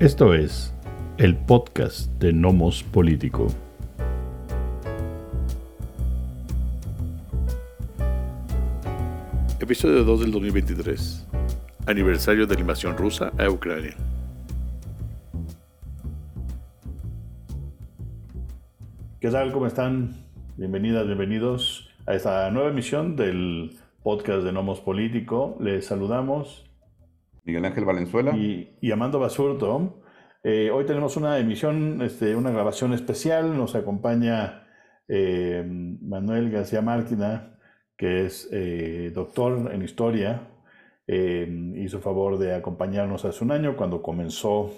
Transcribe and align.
Esto 0.00 0.32
es 0.32 0.74
el 1.18 1.36
podcast 1.36 2.10
de 2.12 2.32
Nomos 2.32 2.82
Político. 2.82 3.48
Episodio 9.60 10.02
2 10.04 10.20
del 10.20 10.32
2023. 10.32 11.28
Aniversario 11.86 12.46
de 12.46 12.54
la 12.54 12.60
invasión 12.62 12.96
rusa 12.96 13.30
a 13.38 13.50
Ucrania. 13.50 13.94
¿Qué 19.20 19.28
tal? 19.28 19.52
¿Cómo 19.52 19.66
están? 19.66 20.14
Bienvenidas, 20.56 21.04
bienvenidos 21.04 21.90
a 22.06 22.14
esta 22.14 22.50
nueva 22.50 22.70
emisión 22.70 23.16
del 23.16 23.76
podcast 24.02 24.44
de 24.44 24.52
Nomos 24.52 24.80
Político. 24.80 25.58
Les 25.60 25.84
saludamos 25.84 26.69
Miguel 27.44 27.64
Ángel 27.64 27.84
Valenzuela. 27.84 28.36
Y, 28.36 28.90
Amando 28.92 29.18
Basurto. 29.18 30.02
Eh, 30.42 30.70
hoy 30.70 30.86
tenemos 30.86 31.16
una 31.16 31.38
emisión, 31.38 32.00
este, 32.02 32.34
una 32.34 32.50
grabación 32.50 32.92
especial. 32.92 33.56
Nos 33.56 33.74
acompaña 33.74 34.66
eh, 35.08 35.64
Manuel 35.66 36.50
García 36.50 36.82
Márquina, 36.82 37.58
que 37.96 38.26
es 38.26 38.48
eh, 38.52 39.10
doctor 39.14 39.70
en 39.72 39.82
historia. 39.82 40.48
hizo 41.06 42.00
favor 42.00 42.38
de 42.38 42.54
acompañarnos 42.54 43.24
hace 43.24 43.42
un 43.44 43.50
año 43.50 43.76
cuando 43.76 44.00
comenzó 44.00 44.70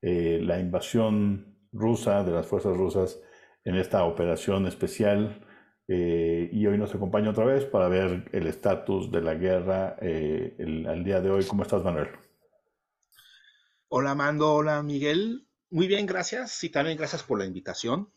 la 0.00 0.60
invasión 0.60 1.56
rusa 1.72 2.22
de 2.24 2.32
las 2.32 2.46
fuerzas 2.46 2.76
rusas 2.76 3.20
en 3.64 3.74
esta 3.76 4.04
operación 4.04 4.66
especial. 4.66 5.40
Y 5.86 6.66
hoy 6.66 6.78
nos 6.78 6.94
acompaña 6.94 7.30
otra 7.30 7.44
vez 7.44 7.64
para 7.64 7.88
ver 7.88 8.28
el 8.32 8.46
estatus 8.46 9.10
de 9.10 9.20
la 9.20 9.34
guerra 9.34 9.96
al 10.00 11.04
día 11.04 11.20
de 11.20 11.30
hoy. 11.30 11.44
¿Cómo 11.44 11.62
estás, 11.62 11.84
Manuel? 11.84 12.08
Hola 13.88 14.14
Mando, 14.14 14.52
hola 14.52 14.82
Miguel. 14.82 15.46
Muy 15.70 15.86
bien, 15.86 16.06
gracias. 16.06 16.64
Y 16.64 16.70
también 16.70 16.96
gracias 16.96 17.22
por 17.22 17.38
la 17.38 17.44
invitación 17.44 18.08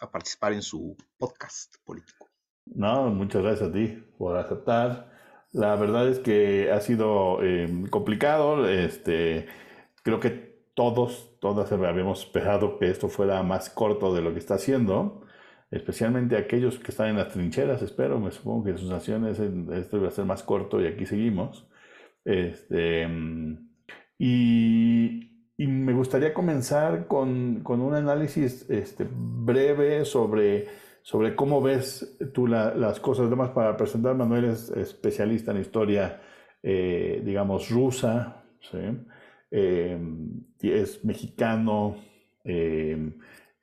a 0.00 0.10
participar 0.10 0.52
en 0.52 0.62
su 0.62 0.96
podcast 1.18 1.76
político. 1.84 2.28
No, 2.66 3.10
muchas 3.10 3.42
gracias 3.42 3.70
a 3.70 3.72
ti 3.72 3.88
por 4.18 4.36
aceptar. 4.36 5.12
La 5.52 5.76
verdad 5.76 6.08
es 6.08 6.18
que 6.18 6.70
ha 6.70 6.80
sido 6.80 7.42
eh, 7.42 7.68
complicado. 7.90 8.68
Este, 8.68 9.46
creo 10.02 10.20
que 10.20 10.30
todos, 10.74 11.38
todas 11.40 11.70
habíamos 11.72 12.24
esperado 12.24 12.78
que 12.78 12.90
esto 12.90 13.08
fuera 13.08 13.42
más 13.42 13.70
corto 13.70 14.14
de 14.14 14.22
lo 14.22 14.32
que 14.32 14.38
está 14.38 14.54
haciendo, 14.54 15.23
especialmente 15.74 16.36
aquellos 16.36 16.78
que 16.78 16.92
están 16.92 17.08
en 17.08 17.16
las 17.16 17.30
trincheras, 17.30 17.82
espero, 17.82 18.20
me 18.20 18.30
supongo 18.30 18.64
que 18.64 18.78
sus 18.78 18.88
naciones 18.88 19.40
esto 19.40 19.96
iba 19.96 20.08
a 20.08 20.12
ser 20.12 20.24
más 20.24 20.44
corto 20.44 20.80
y 20.80 20.86
aquí 20.86 21.04
seguimos. 21.04 21.66
Este, 22.24 23.08
y, 24.18 25.30
me 25.58 25.92
gustaría 25.92 26.32
comenzar 26.32 27.06
con, 27.08 27.62
un 27.66 27.94
análisis 27.94 28.68
este, 28.70 29.06
breve 29.10 30.04
sobre, 30.04 30.66
sobre 31.02 31.34
cómo 31.34 31.60
ves 31.60 32.18
tú 32.32 32.46
las 32.46 33.00
cosas. 33.00 33.26
Además, 33.26 33.50
para 33.50 33.76
presentar, 33.76 34.14
Manuel 34.14 34.44
es 34.44 34.70
especialista 34.70 35.50
en 35.50 35.60
historia, 35.60 36.20
eh, 36.62 37.20
digamos, 37.24 37.70
rusa, 37.70 38.44
eh, 39.50 39.98
es 40.60 41.04
mexicano, 41.04 41.96
eh, 42.44 43.12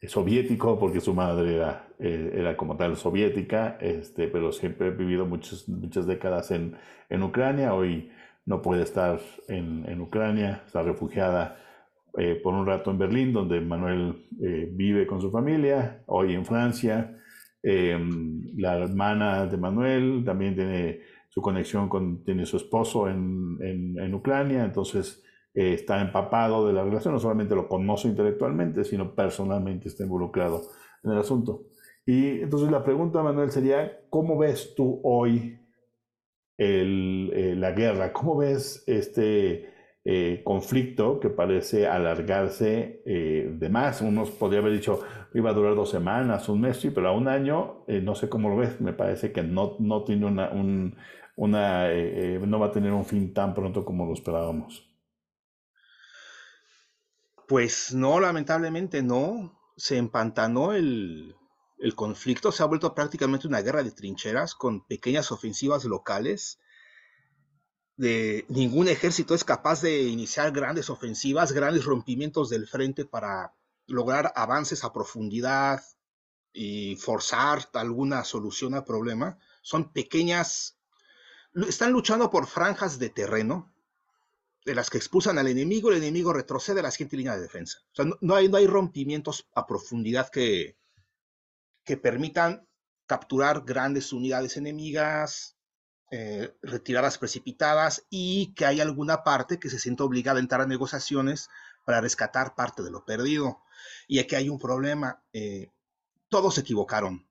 soviético, 0.07 0.79
porque 0.79 0.99
su 0.99 1.13
madre 1.13 1.55
era, 1.55 1.87
era 1.99 2.57
como 2.57 2.75
tal 2.75 2.97
soviética, 2.97 3.77
este, 3.79 4.27
pero 4.27 4.51
siempre 4.51 4.87
ha 4.87 4.91
vivido 4.91 5.25
muchas, 5.25 5.69
muchas 5.69 6.07
décadas 6.07 6.51
en, 6.51 6.75
en 7.09 7.23
Ucrania. 7.23 7.73
Hoy 7.73 8.09
no 8.45 8.61
puede 8.61 8.83
estar 8.83 9.19
en, 9.47 10.01
Ucrania, 10.01 10.63
está 10.65 10.81
refugiada 10.81 11.57
eh, 12.17 12.39
por 12.41 12.53
un 12.53 12.65
rato 12.65 12.91
en 12.91 12.97
Berlín, 12.97 13.33
donde 13.33 13.61
Manuel 13.61 14.25
eh, 14.41 14.69
vive 14.71 15.05
con 15.05 15.21
su 15.21 15.31
familia, 15.31 16.03
hoy 16.07 16.33
en 16.33 16.45
Francia. 16.45 17.17
Em, 17.63 18.57
la 18.57 18.77
hermana 18.77 19.45
de 19.45 19.57
Manuel 19.57 20.23
también 20.25 20.55
tiene 20.55 21.01
su 21.29 21.41
conexión 21.41 21.87
con, 21.87 22.23
tiene 22.23 22.45
su 22.45 22.57
esposo 22.57 23.07
en, 23.07 23.57
en, 23.61 24.13
Ucrania, 24.13 24.65
entonces 24.65 25.23
eh, 25.53 25.73
está 25.73 26.01
empapado 26.01 26.65
de 26.67 26.73
la 26.73 26.83
relación, 26.83 27.13
no 27.13 27.19
solamente 27.19 27.55
lo 27.55 27.67
conoce 27.67 28.07
intelectualmente, 28.07 28.83
sino 28.83 29.13
personalmente 29.13 29.89
está 29.89 30.03
involucrado 30.03 30.61
en 31.03 31.11
el 31.11 31.17
asunto. 31.17 31.65
Y 32.05 32.41
entonces 32.41 32.71
la 32.71 32.83
pregunta, 32.83 33.21
Manuel, 33.21 33.51
sería, 33.51 34.01
¿cómo 34.09 34.37
ves 34.37 34.73
tú 34.75 35.01
hoy 35.03 35.59
eh, 36.63 37.55
la 37.57 37.71
guerra. 37.71 38.13
¿Cómo 38.13 38.37
ves 38.37 38.83
este 38.85 39.73
eh, 40.05 40.41
conflicto 40.43 41.19
que 41.19 41.29
parece 41.29 41.87
alargarse 41.87 43.01
de 43.03 43.69
más? 43.69 44.01
Unos 44.01 44.29
podría 44.29 44.59
haber 44.59 44.73
dicho 44.73 44.99
iba 45.33 45.49
a 45.49 45.53
durar 45.53 45.73
dos 45.73 45.89
semanas, 45.89 46.49
un 46.49 46.61
mes, 46.61 46.79
pero 46.93 47.09
a 47.09 47.13
un 47.13 47.27
año, 47.27 47.83
no 47.87 48.13
sé 48.13 48.29
cómo 48.29 48.49
lo 48.49 48.57
ves, 48.57 48.79
me 48.79 48.93
parece 48.93 49.31
que 49.31 49.41
no, 49.41 49.75
no 49.79 50.03
tiene 50.03 50.27
una, 50.27 50.51
una 51.35 51.89
no 52.45 52.59
va 52.59 52.67
a 52.67 52.71
tener 52.71 52.91
un 52.91 53.05
fin 53.05 53.33
tan 53.33 53.55
pronto 53.55 53.83
como 53.83 54.05
lo 54.05 54.13
esperábamos. 54.13 54.90
Pues 57.51 57.93
no, 57.93 58.21
lamentablemente 58.21 59.03
no. 59.03 59.59
Se 59.75 59.97
empantanó 59.97 60.71
el, 60.71 61.35
conflicto 61.97 62.49
se 62.49 62.63
ha 62.63 62.65
vuelto 62.65 62.95
prácticamente 62.95 63.45
una 63.45 63.59
guerra 63.59 63.83
de 63.83 63.91
trincheras 63.91 64.55
con 64.55 64.87
pequeñas 64.87 65.33
ofensivas 65.33 65.83
locales. 65.83 66.59
De, 67.97 68.45
ningún 68.47 68.87
ejército 68.87 69.35
es 69.35 69.43
capaz 69.43 69.81
de 69.81 70.03
iniciar 70.03 70.53
grandes 70.53 70.89
ofensivas, 70.89 71.51
grandes 71.51 71.83
rompimientos 71.83 72.49
del 72.49 72.69
frente 72.69 73.03
para 73.03 73.53
lograr 73.85 74.31
avances 74.37 74.85
a 74.85 74.93
profundidad 74.93 75.83
y 76.53 76.95
forzar 76.95 77.67
alguna 77.73 78.23
solución 78.23 78.75
al 78.75 78.85
problema. 78.85 79.39
Son 79.61 79.91
pequeñas, 79.91 80.79
están 81.67 81.91
luchando 81.91 82.31
por 82.31 82.47
franjas 82.47 82.97
de 82.97 83.09
terreno 83.09 83.70
de 84.65 84.75
las 84.75 84.89
que 84.89 84.97
expulsan 84.97 85.37
al 85.37 85.47
enemigo, 85.47 85.89
el 85.89 85.97
enemigo 85.97 86.33
retrocede 86.33 86.79
a 86.79 86.83
la 86.83 86.91
siguiente 86.91 87.17
línea 87.17 87.35
de 87.35 87.41
defensa. 87.41 87.79
no, 88.21 88.35
hay, 88.35 88.47
no 88.47 88.57
hay 88.57 88.67
rompimientos 88.67 89.47
a 89.55 89.65
profundidad 89.65 90.29
que, 90.29 90.77
que 91.83 91.97
permitan 91.97 92.67
capturar 93.07 93.63
grandes 93.65 94.13
unidades 94.13 94.57
enemigas, 94.57 95.57
eh, 96.11 96.53
retiradas 96.61 97.17
precipitadas 97.17 98.05
y 98.09 98.53
que 98.53 98.65
haya 98.65 98.83
alguna 98.83 99.23
parte 99.23 99.59
que 99.59 99.69
se 99.69 99.79
sienta 99.79 100.03
obligada 100.03 100.39
a 100.39 100.41
entrar 100.41 100.61
a 100.61 100.67
negociaciones 100.67 101.49
para 101.85 102.01
rescatar 102.01 102.53
parte 102.53 102.83
de 102.83 102.91
lo 102.91 103.05
perdido. 103.05 103.61
Y 104.07 104.19
aquí 104.19 104.35
hay 104.35 104.49
un 104.49 104.59
problema. 104.59 105.23
Eh, 105.33 105.69
todos 106.29 106.55
se 106.55 106.61
equivocaron. 106.61 107.27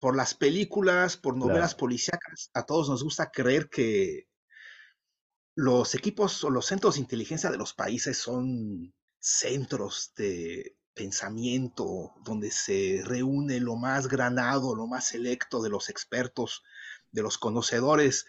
Por 0.00 0.16
las 0.16 0.34
películas, 0.34 1.16
por 1.16 1.36
novelas 1.36 1.74
policíacas, 1.74 2.50
a 2.52 2.66
todos 2.66 2.90
nos 2.90 3.02
gusta 3.02 3.30
creer 3.30 3.70
que 3.70 4.28
los 5.54 5.94
equipos 5.94 6.42
o 6.44 6.50
los 6.50 6.66
centros 6.66 6.94
de 6.94 7.00
inteligencia 7.00 7.50
de 7.50 7.58
los 7.58 7.72
países 7.74 8.18
son 8.18 8.92
centros 9.18 10.12
de 10.16 10.76
pensamiento, 10.94 12.12
donde 12.24 12.50
se 12.50 13.02
reúne 13.04 13.60
lo 13.60 13.76
más 13.76 14.08
granado, 14.08 14.74
lo 14.74 14.86
más 14.86 15.08
selecto 15.08 15.62
de 15.62 15.70
los 15.70 15.88
expertos, 15.88 16.62
de 17.10 17.22
los 17.22 17.38
conocedores, 17.38 18.26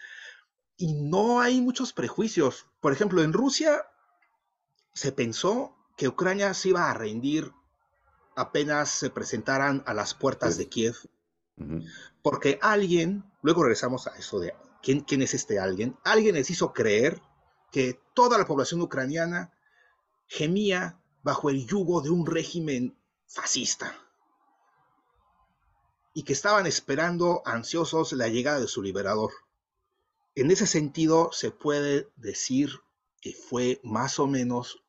y 0.76 0.94
no 0.94 1.40
hay 1.40 1.60
muchos 1.60 1.92
prejuicios. 1.92 2.66
Por 2.80 2.92
ejemplo, 2.92 3.22
en 3.22 3.32
Rusia 3.32 3.86
se 4.94 5.12
pensó 5.12 5.76
que 5.96 6.08
Ucrania 6.08 6.52
se 6.54 6.70
iba 6.70 6.90
a 6.90 6.94
rendir 6.94 7.52
apenas 8.36 8.90
se 8.90 9.10
presentaran 9.10 9.82
a 9.86 9.94
las 9.94 10.14
puertas 10.14 10.58
de 10.58 10.68
Kiev, 10.68 10.96
porque 12.22 12.58
alguien, 12.60 13.24
luego 13.42 13.62
regresamos 13.62 14.06
a 14.06 14.16
eso 14.16 14.38
de 14.38 14.54
¿quién, 14.86 15.00
quién 15.00 15.20
es 15.20 15.34
este 15.34 15.58
alguien, 15.58 15.96
alguien 16.04 16.36
les 16.36 16.48
hizo 16.48 16.72
creer 16.72 17.20
que 17.72 17.98
toda 18.14 18.38
la 18.38 18.46
población 18.46 18.80
ucraniana 18.80 19.52
gemía 20.28 21.02
bajo 21.24 21.50
el 21.50 21.66
yugo 21.66 22.02
de 22.02 22.10
un 22.10 22.24
régimen 22.24 22.96
fascista 23.26 23.98
y 26.14 26.22
que 26.22 26.32
estaban 26.32 26.68
esperando 26.68 27.42
ansiosos 27.44 28.12
la 28.12 28.28
llegada 28.28 28.60
de 28.60 28.68
su 28.68 28.80
liberador. 28.80 29.32
En 30.36 30.52
ese 30.52 30.68
sentido, 30.68 31.30
se 31.32 31.50
puede 31.50 32.08
decir 32.14 32.70
que 33.20 33.32
fue 33.32 33.80
más 33.82 34.20
o 34.20 34.28
menos 34.28 34.84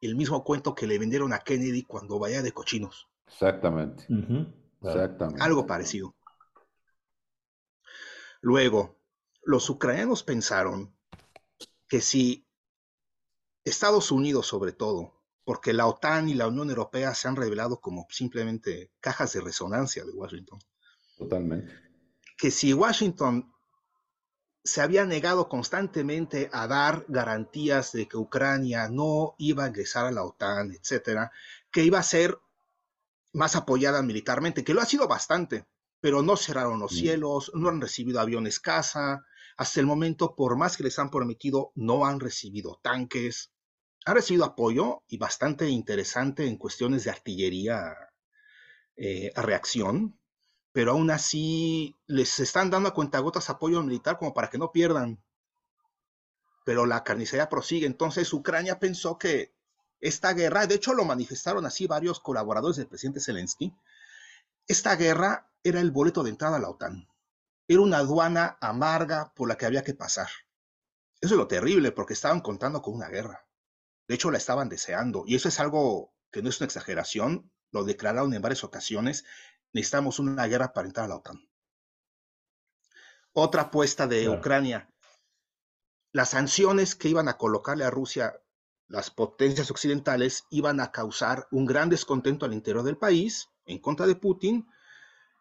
el 0.00 0.16
mismo 0.16 0.42
cuento 0.42 0.74
que 0.74 0.86
le 0.86 0.98
vendieron 0.98 1.34
a 1.34 1.40
Kennedy 1.40 1.82
cuando 1.82 2.18
vaya 2.18 2.40
de 2.40 2.52
cochinos. 2.52 3.08
Exactamente. 3.26 4.06
Exactamente. 4.80 5.42
Algo 5.42 5.66
parecido. 5.66 6.14
Luego, 8.40 8.97
los 9.48 9.70
ucranianos 9.70 10.24
pensaron 10.24 10.94
que 11.88 12.02
si 12.02 12.46
Estados 13.64 14.12
Unidos 14.12 14.46
sobre 14.46 14.72
todo 14.72 15.22
porque 15.42 15.72
la 15.72 15.86
OTAN 15.86 16.28
y 16.28 16.34
la 16.34 16.48
Unión 16.48 16.68
Europea 16.68 17.14
se 17.14 17.28
han 17.28 17.36
revelado 17.36 17.80
como 17.80 18.06
simplemente 18.10 18.92
cajas 19.00 19.32
de 19.32 19.40
resonancia 19.40 20.04
de 20.04 20.12
Washington. 20.12 20.58
Totalmente. 21.16 21.72
Que 22.36 22.50
si 22.50 22.74
Washington 22.74 23.50
se 24.62 24.82
había 24.82 25.06
negado 25.06 25.48
constantemente 25.48 26.50
a 26.52 26.66
dar 26.66 27.06
garantías 27.08 27.92
de 27.92 28.06
que 28.06 28.18
Ucrania 28.18 28.90
no 28.90 29.34
iba 29.38 29.64
a 29.64 29.68
ingresar 29.68 30.04
a 30.04 30.12
la 30.12 30.24
OTAN, 30.24 30.72
etcétera, 30.72 31.32
que 31.70 31.84
iba 31.84 31.98
a 31.98 32.02
ser 32.02 32.38
más 33.32 33.56
apoyada 33.56 34.02
militarmente, 34.02 34.62
que 34.62 34.74
lo 34.74 34.82
ha 34.82 34.84
sido 34.84 35.08
bastante, 35.08 35.66
pero 36.00 36.20
no 36.20 36.36
cerraron 36.36 36.80
los 36.80 36.92
mm. 36.92 36.96
cielos, 36.96 37.50
no 37.54 37.70
han 37.70 37.80
recibido 37.80 38.20
aviones 38.20 38.60
caza, 38.60 39.24
hasta 39.58 39.80
el 39.80 39.86
momento, 39.86 40.36
por 40.36 40.56
más 40.56 40.76
que 40.76 40.84
les 40.84 40.98
han 41.00 41.10
prometido, 41.10 41.72
no 41.74 42.06
han 42.06 42.20
recibido 42.20 42.78
tanques, 42.80 43.52
han 44.06 44.14
recibido 44.14 44.44
apoyo 44.44 45.02
y 45.08 45.18
bastante 45.18 45.68
interesante 45.68 46.46
en 46.46 46.56
cuestiones 46.56 47.02
de 47.02 47.10
artillería 47.10 47.96
eh, 48.96 49.32
a 49.34 49.42
reacción, 49.42 50.16
pero 50.70 50.92
aún 50.92 51.10
así 51.10 51.98
les 52.06 52.38
están 52.38 52.70
dando 52.70 52.88
a 52.88 52.94
cuentagotas 52.94 53.50
apoyo 53.50 53.82
militar 53.82 54.16
como 54.16 54.32
para 54.32 54.48
que 54.48 54.58
no 54.58 54.70
pierdan. 54.70 55.24
Pero 56.64 56.86
la 56.86 57.02
carnicería 57.02 57.48
prosigue. 57.48 57.86
Entonces 57.86 58.32
Ucrania 58.32 58.78
pensó 58.78 59.18
que 59.18 59.52
esta 60.00 60.34
guerra, 60.34 60.68
de 60.68 60.76
hecho 60.76 60.94
lo 60.94 61.04
manifestaron 61.04 61.66
así 61.66 61.88
varios 61.88 62.20
colaboradores 62.20 62.76
del 62.76 62.86
presidente 62.86 63.20
Zelensky, 63.20 63.74
esta 64.68 64.94
guerra 64.94 65.50
era 65.64 65.80
el 65.80 65.90
boleto 65.90 66.22
de 66.22 66.30
entrada 66.30 66.58
a 66.58 66.60
la 66.60 66.70
OTAN. 66.70 67.08
Era 67.68 67.82
una 67.82 67.98
aduana 67.98 68.58
amarga 68.60 69.32
por 69.34 69.48
la 69.48 69.56
que 69.56 69.66
había 69.66 69.84
que 69.84 69.94
pasar. 69.94 70.28
Eso 71.20 71.34
es 71.34 71.38
lo 71.38 71.46
terrible, 71.46 71.92
porque 71.92 72.14
estaban 72.14 72.40
contando 72.40 72.82
con 72.82 72.94
una 72.94 73.08
guerra. 73.08 73.46
De 74.08 74.14
hecho, 74.14 74.30
la 74.30 74.38
estaban 74.38 74.68
deseando. 74.68 75.24
Y 75.26 75.36
eso 75.36 75.48
es 75.48 75.60
algo 75.60 76.14
que 76.32 76.42
no 76.42 76.48
es 76.48 76.60
una 76.60 76.66
exageración. 76.66 77.52
Lo 77.70 77.84
declararon 77.84 78.32
en 78.34 78.42
varias 78.42 78.64
ocasiones 78.64 79.24
necesitamos 79.72 80.18
una 80.18 80.46
guerra 80.46 80.72
para 80.72 80.88
entrar 80.88 81.06
a 81.06 81.08
la 81.08 81.16
OTAN. 81.16 81.48
Otra 83.32 83.62
apuesta 83.62 84.06
de 84.06 84.28
Ucrania, 84.28 84.90
las 86.12 86.30
sanciones 86.30 86.94
que 86.94 87.08
iban 87.08 87.28
a 87.28 87.36
colocarle 87.36 87.84
a 87.84 87.90
Rusia 87.90 88.40
las 88.88 89.10
potencias 89.10 89.70
occidentales 89.70 90.46
iban 90.48 90.80
a 90.80 90.90
causar 90.90 91.46
un 91.50 91.66
gran 91.66 91.90
descontento 91.90 92.46
al 92.46 92.54
interior 92.54 92.82
del 92.82 92.96
país 92.96 93.50
en 93.66 93.80
contra 93.80 94.06
de 94.06 94.16
Putin. 94.16 94.66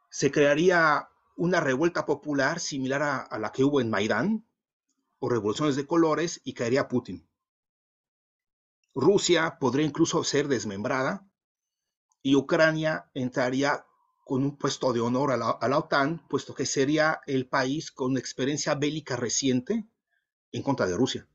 Se 0.09 0.31
crearía 0.31 1.09
una 1.37 1.61
revuelta 1.61 2.05
popular 2.05 2.59
similar 2.59 3.01
a, 3.01 3.17
a 3.21 3.39
la 3.39 3.51
que 3.51 3.63
hubo 3.63 3.79
en 3.79 3.89
Maidán 3.89 4.45
o 5.19 5.29
revoluciones 5.29 5.75
de 5.77 5.87
colores 5.87 6.41
y 6.43 6.53
caería 6.53 6.87
Putin. 6.89 7.27
Rusia 8.93 9.57
podría 9.59 9.85
incluso 9.85 10.23
ser 10.23 10.47
desmembrada 10.47 11.27
y 12.21 12.35
Ucrania 12.35 13.09
entraría 13.13 13.85
con 14.27 14.43
un 14.43 14.57
puesto 14.57 14.91
de 14.91 14.99
honor 14.99 15.31
a 15.31 15.37
la, 15.37 15.77
OTAN, 15.77 16.27
puesto 16.27 16.53
que 16.53 16.65
sería 16.65 17.21
el 17.25 17.47
país 17.47 17.91
con 17.91 18.17
experiencia 18.17 18.75
bélica 18.75 19.15
reciente 19.15 19.87
en 20.51 20.63
contra 20.63 20.85
de 20.85 20.97
Rusia. 20.97 21.27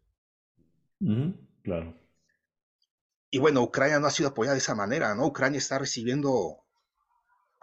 claro. 1.62 1.94
Y 3.30 3.38
bueno, 3.38 3.62
Ucrania 3.62 3.98
no 3.98 4.06
ha 4.06 4.10
sido 4.10 4.28
apoyada 4.28 4.54
de 4.54 4.58
esa 4.58 4.74
manera, 4.74 5.14
¿no? 5.14 5.26
Ucrania 5.26 5.58
está 5.58 5.78
recibiendo... 5.78 6.58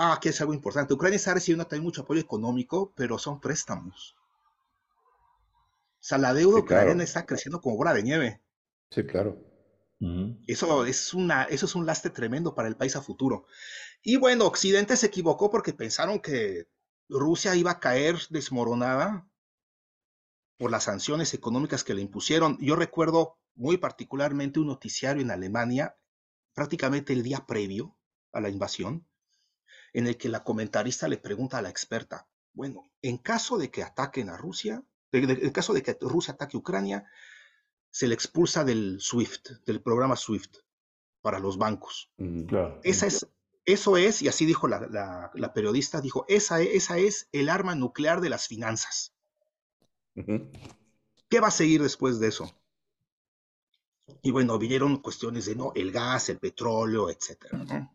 Ah, 0.01 0.13
aquí 0.13 0.29
es 0.29 0.39
algo 0.39 0.53
importante. 0.53 0.93
Ucrania 0.93 1.17
está 1.17 1.33
recibiendo 1.33 1.67
también 1.67 1.83
mucho 1.83 2.03
apoyo 2.03 2.21
económico, 2.21 2.93
pero 2.95 3.19
son 3.19 3.41
préstamos. 3.41 4.15
O 5.95 5.97
sea, 5.99 6.17
la 6.17 6.33
deuda 6.33 6.61
ucraniana 6.61 7.03
está 7.03 7.25
creciendo 7.25 7.59
como 7.59 7.75
bola 7.75 7.93
de 7.93 8.03
nieve. 8.03 8.41
Sí, 8.89 9.05
claro. 9.05 9.37
Eso 10.47 10.85
es, 10.85 11.13
una, 11.13 11.43
eso 11.43 11.65
es 11.65 11.75
un 11.75 11.85
lastre 11.85 12.11
tremendo 12.11 12.55
para 12.55 12.69
el 12.69 12.77
país 12.77 12.95
a 12.95 13.01
futuro. 13.01 13.45
Y 14.01 14.15
bueno, 14.15 14.45
Occidente 14.45 14.95
se 14.95 15.07
equivocó 15.07 15.49
porque 15.49 15.73
pensaron 15.73 16.21
que 16.21 16.69
Rusia 17.09 17.53
iba 17.57 17.71
a 17.71 17.79
caer 17.81 18.15
desmoronada 18.29 19.27
por 20.55 20.71
las 20.71 20.85
sanciones 20.85 21.33
económicas 21.33 21.83
que 21.83 21.93
le 21.93 22.01
impusieron. 22.01 22.57
Yo 22.61 22.77
recuerdo 22.77 23.37
muy 23.55 23.75
particularmente 23.75 24.61
un 24.61 24.67
noticiario 24.67 25.21
en 25.21 25.31
Alemania, 25.31 25.97
prácticamente 26.53 27.11
el 27.11 27.21
día 27.21 27.45
previo 27.45 27.97
a 28.31 28.39
la 28.39 28.47
invasión, 28.47 29.08
en 29.93 30.07
el 30.07 30.17
que 30.17 30.29
la 30.29 30.43
comentarista 30.43 31.07
le 31.07 31.17
pregunta 31.17 31.57
a 31.57 31.61
la 31.61 31.69
experta, 31.69 32.27
bueno, 32.53 32.91
en 33.01 33.17
caso 33.17 33.57
de 33.57 33.71
que 33.71 33.83
ataquen 33.83 34.29
a 34.29 34.37
Rusia, 34.37 34.83
en 35.11 35.51
caso 35.51 35.73
de 35.73 35.81
que 35.81 35.97
Rusia 36.01 36.33
ataque 36.33 36.57
a 36.57 36.59
Ucrania, 36.59 37.05
se 37.91 38.07
le 38.07 38.13
expulsa 38.13 38.63
del 38.63 38.99
SWIFT, 38.99 39.65
del 39.65 39.81
programa 39.81 40.15
SWIFT 40.15 40.57
para 41.21 41.39
los 41.39 41.57
bancos. 41.57 42.11
Esa 42.83 43.07
es 43.07 43.27
eso 43.65 43.97
es, 43.97 44.23
y 44.23 44.27
así 44.27 44.45
dijo 44.45 44.67
la, 44.67 45.31
periodista, 45.53 46.01
dijo, 46.01 46.25
esa, 46.27 46.59
esa, 46.59 46.97
es 46.97 47.29
el 47.31 47.49
arma 47.49 47.75
nuclear 47.75 48.19
de 48.19 48.29
las 48.29 48.47
finanzas. 48.47 49.13
¿Qué 50.15 51.39
va 51.39 51.49
a 51.49 51.51
seguir 51.51 51.83
después 51.83 52.19
de 52.19 52.29
eso? 52.29 52.51
Y 54.23 54.31
bueno, 54.31 54.57
vinieron 54.57 54.97
cuestiones 54.97 55.45
de, 55.45 55.55
no, 55.55 55.71
el 55.75 55.91
gas, 55.91 56.29
el 56.29 56.39
petróleo, 56.39 57.11
etcétera. 57.11 57.91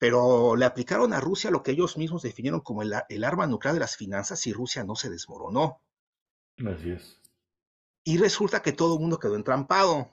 Pero 0.00 0.56
le 0.56 0.64
aplicaron 0.64 1.12
a 1.12 1.20
Rusia 1.20 1.52
lo 1.52 1.62
que 1.62 1.70
ellos 1.70 1.96
mismos 1.96 2.22
definieron 2.22 2.60
como 2.60 2.82
el, 2.82 2.92
el 3.08 3.22
arma 3.22 3.46
nuclear 3.46 3.74
de 3.74 3.80
las 3.80 3.96
finanzas 3.96 4.44
y 4.48 4.52
Rusia 4.52 4.82
no 4.82 4.96
se 4.96 5.10
desmoronó. 5.10 5.80
Así 6.66 6.90
es. 6.90 7.20
Y 8.02 8.18
resulta 8.18 8.62
que 8.62 8.72
todo 8.72 8.94
el 8.94 9.00
mundo 9.00 9.20
quedó 9.20 9.36
entrampado 9.36 10.10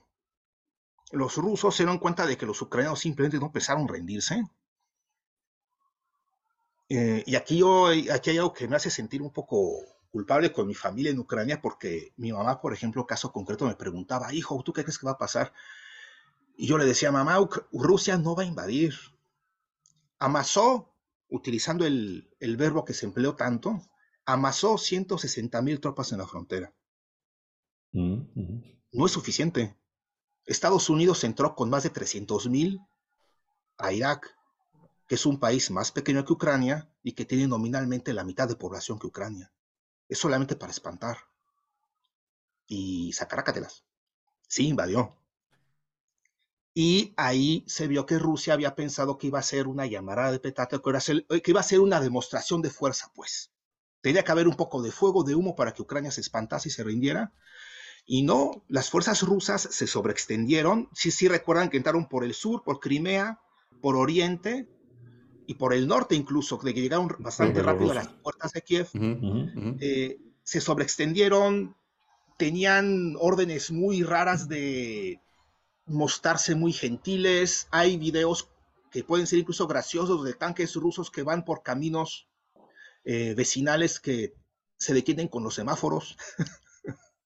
los 1.11 1.37
rusos 1.37 1.75
se 1.75 1.83
dieron 1.83 1.99
cuenta 1.99 2.25
de 2.25 2.37
que 2.37 2.45
los 2.45 2.61
ucranianos 2.61 2.99
simplemente 2.99 3.39
no 3.39 3.47
empezaron 3.47 3.85
a 3.85 3.93
rendirse. 3.93 4.43
Eh, 6.89 7.23
y 7.25 7.35
aquí, 7.35 7.57
yo, 7.57 7.87
aquí 7.87 8.29
hay 8.29 8.37
algo 8.37 8.53
que 8.53 8.67
me 8.67 8.75
hace 8.75 8.89
sentir 8.89 9.21
un 9.21 9.31
poco 9.31 9.79
culpable 10.09 10.51
con 10.51 10.67
mi 10.67 10.73
familia 10.73 11.11
en 11.11 11.19
Ucrania, 11.19 11.61
porque 11.61 12.13
mi 12.17 12.31
mamá, 12.31 12.61
por 12.61 12.73
ejemplo, 12.73 13.05
caso 13.05 13.31
concreto, 13.31 13.65
me 13.65 13.75
preguntaba, 13.75 14.33
hijo, 14.33 14.61
¿tú 14.63 14.73
qué 14.73 14.83
crees 14.83 14.97
que 14.97 15.05
va 15.05 15.13
a 15.13 15.17
pasar? 15.17 15.53
Y 16.55 16.67
yo 16.67 16.77
le 16.77 16.85
decía, 16.85 17.11
mamá, 17.11 17.37
Rusia 17.71 18.17
no 18.17 18.35
va 18.35 18.43
a 18.43 18.47
invadir. 18.47 18.95
Amasó, 20.19 20.95
utilizando 21.29 21.85
el, 21.85 22.29
verbo 22.57 22.85
que 22.85 22.93
se 22.93 23.05
empleó 23.05 23.35
tanto, 23.35 23.81
amasó 24.25 24.77
160 24.77 25.61
mil 25.61 25.79
tropas 25.79 26.11
en 26.11 26.19
la 26.19 26.27
frontera. 26.27 26.73
Mm, 27.91 28.21
no 28.93 29.05
es 29.05 29.11
suficiente. 29.11 29.77
Estados 30.45 30.89
Unidos 30.89 31.23
entró 31.23 31.55
con 31.55 31.69
más 31.69 31.83
de 31.83 31.91
300.000 31.91 32.87
a 33.77 33.93
Irak, 33.93 34.35
que 35.07 35.15
es 35.15 35.25
un 35.25 35.39
país 35.39 35.71
más 35.71 35.91
pequeño 35.91 36.25
que 36.25 36.33
Ucrania 36.33 36.89
y 37.03 37.13
que 37.13 37.25
tiene 37.25 37.47
nominalmente 37.47 38.13
la 38.13 38.23
mitad 38.23 38.47
de 38.47 38.55
población 38.55 38.99
que 38.99 39.07
Ucrania. 39.07 39.53
Es 40.09 40.19
solamente 40.19 40.55
para 40.55 40.71
espantar 40.71 41.17
y 42.65 43.13
sacar 43.13 43.39
a. 43.39 43.83
Sí, 44.47 44.67
invadió. 44.67 45.15
Y 46.79 47.15
ahí 47.17 47.63
se 47.65 47.87
vio 47.87 48.05
que 48.05 48.19
Rusia 48.19 48.53
había 48.53 48.75
pensado 48.75 49.17
que 49.17 49.25
iba 49.25 49.39
a 49.39 49.41
ser 49.41 49.67
una 49.67 49.87
llamada 49.87 50.31
de 50.31 50.39
petate, 50.39 50.79
que 50.79 51.49
iba 51.49 51.59
a 51.59 51.63
ser 51.63 51.79
una 51.79 51.99
demostración 51.99 52.61
de 52.61 52.69
fuerza, 52.69 53.11
pues. 53.15 53.51
Tenía 54.01 54.23
que 54.23 54.31
haber 54.31 54.47
un 54.47 54.53
poco 54.53 54.83
de 54.83 54.91
fuego, 54.91 55.23
de 55.23 55.33
humo 55.33 55.55
para 55.55 55.73
que 55.73 55.81
Ucrania 55.81 56.11
se 56.11 56.21
espantase 56.21 56.69
y 56.69 56.71
se 56.71 56.83
rindiera. 56.83 57.33
Y 58.05 58.21
no, 58.21 58.63
las 58.67 58.91
fuerzas 58.91 59.23
rusas 59.23 59.67
se 59.71 59.87
sobreextendieron. 59.87 60.87
Sí, 60.93 61.09
sí 61.09 61.27
recuerdan 61.27 61.71
que 61.71 61.77
entraron 61.77 62.07
por 62.07 62.23
el 62.23 62.35
sur, 62.35 62.63
por 62.63 62.79
Crimea, 62.79 63.41
por 63.81 63.95
Oriente 63.95 64.69
y 65.47 65.55
por 65.55 65.73
el 65.73 65.87
norte 65.87 66.13
incluso, 66.13 66.57
de 66.57 66.75
que 66.75 66.81
llegaron 66.81 67.09
bastante 67.17 67.63
rápido 67.63 67.93
a 67.93 67.95
las 67.95 68.07
puertas 68.09 68.51
de 68.51 68.61
Kiev. 68.61 68.87
Eh, 69.79 70.19
se 70.43 70.61
sobreextendieron, 70.61 71.75
tenían 72.37 73.15
órdenes 73.19 73.71
muy 73.71 74.03
raras 74.03 74.47
de 74.47 75.23
mostrarse 75.87 76.55
muy 76.55 76.73
gentiles. 76.73 77.67
Hay 77.71 77.97
videos 77.97 78.49
que 78.91 79.03
pueden 79.03 79.27
ser 79.27 79.39
incluso 79.39 79.67
graciosos 79.67 80.23
de 80.23 80.33
tanques 80.33 80.75
rusos 80.75 81.11
que 81.11 81.23
van 81.23 81.43
por 81.43 81.63
caminos 81.63 82.27
eh, 83.03 83.33
vecinales 83.35 83.99
que 83.99 84.33
se 84.77 84.93
detienen 84.93 85.27
con 85.27 85.43
los 85.43 85.55
semáforos. 85.55 86.17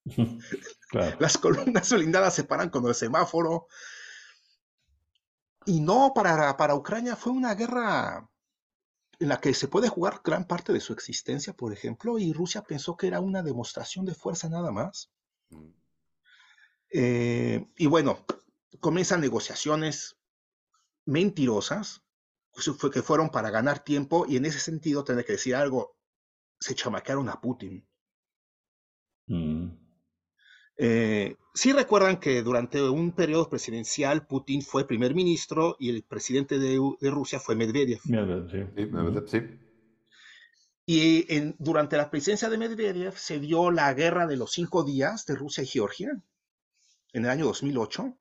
Las 1.20 1.38
columnas 1.38 1.92
blindadas 1.92 2.36
se 2.36 2.44
paran 2.44 2.70
con 2.70 2.88
el 2.88 2.96
semáforo. 2.96 3.68
Y 5.66 5.80
no, 5.80 6.12
para, 6.14 6.58
para 6.58 6.76
Ucrania 6.76 7.16
fue 7.16 7.34
una 7.34 7.54
guerra 7.54 8.28
en 9.20 9.30
la 9.30 9.40
que 9.40 9.54
se 9.54 9.68
puede 9.68 9.88
jugar 9.88 10.22
gran 10.24 10.46
parte 10.46 10.74
de 10.74 10.80
su 10.80 10.94
existencia, 10.94 11.54
por 11.54 11.72
ejemplo, 11.72 12.18
y 12.18 12.34
Rusia 12.34 12.64
pensó 12.64 12.98
que 12.98 13.06
era 13.06 13.20
una 13.20 13.44
demostración 13.44 14.04
de 14.06 14.16
fuerza 14.16 14.50
nada 14.50 14.72
más. 14.72 15.12
Mm. 15.50 15.70
Eh, 16.94 17.68
y 17.78 17.86
bueno, 17.86 18.26
comienzan 18.80 19.22
negociaciones 19.22 20.18
mentirosas, 21.06 22.04
que 22.94 23.02
fueron 23.02 23.30
para 23.30 23.50
ganar 23.50 23.84
tiempo, 23.84 24.26
y 24.28 24.38
en 24.38 24.46
ese 24.46 24.60
sentido, 24.60 25.04
tener 25.04 25.26
que 25.26 25.34
decir 25.34 25.56
algo, 25.56 25.98
se 26.60 26.76
chamaquearon 26.76 27.30
a 27.30 27.40
Putin. 27.42 27.88
Mm. 29.28 29.70
Eh, 30.78 31.36
sí 31.54 31.74
recuerdan 31.74 32.20
que 32.20 32.42
durante 32.42 32.82
un 32.82 33.12
periodo 33.12 33.50
presidencial 33.50 34.26
Putin 34.26 34.62
fue 34.62 34.88
primer 34.88 35.14
ministro 35.14 35.76
y 35.80 35.90
el 35.90 36.04
presidente 36.04 36.58
de, 36.58 36.80
Rusia 37.02 37.40
fue 37.40 37.56
Medvedev. 37.56 38.00
sí. 39.28 39.38
Y 40.86 41.54
durante 41.60 41.98
la 41.98 42.10
presidencia 42.10 42.50
de 42.50 42.58
Medvedev 42.58 43.16
se 43.16 43.40
dio 43.40 43.70
la 43.72 43.94
guerra 43.94 44.28
de 44.28 44.38
los 44.38 44.52
cinco 44.52 44.84
días 44.84 45.26
de 45.26 45.36
Rusia 45.36 45.64
y 45.64 45.68
Georgia 45.68 46.10
en 47.14 47.26
el 47.26 47.30
año 47.30 47.46
2008. 47.46 48.18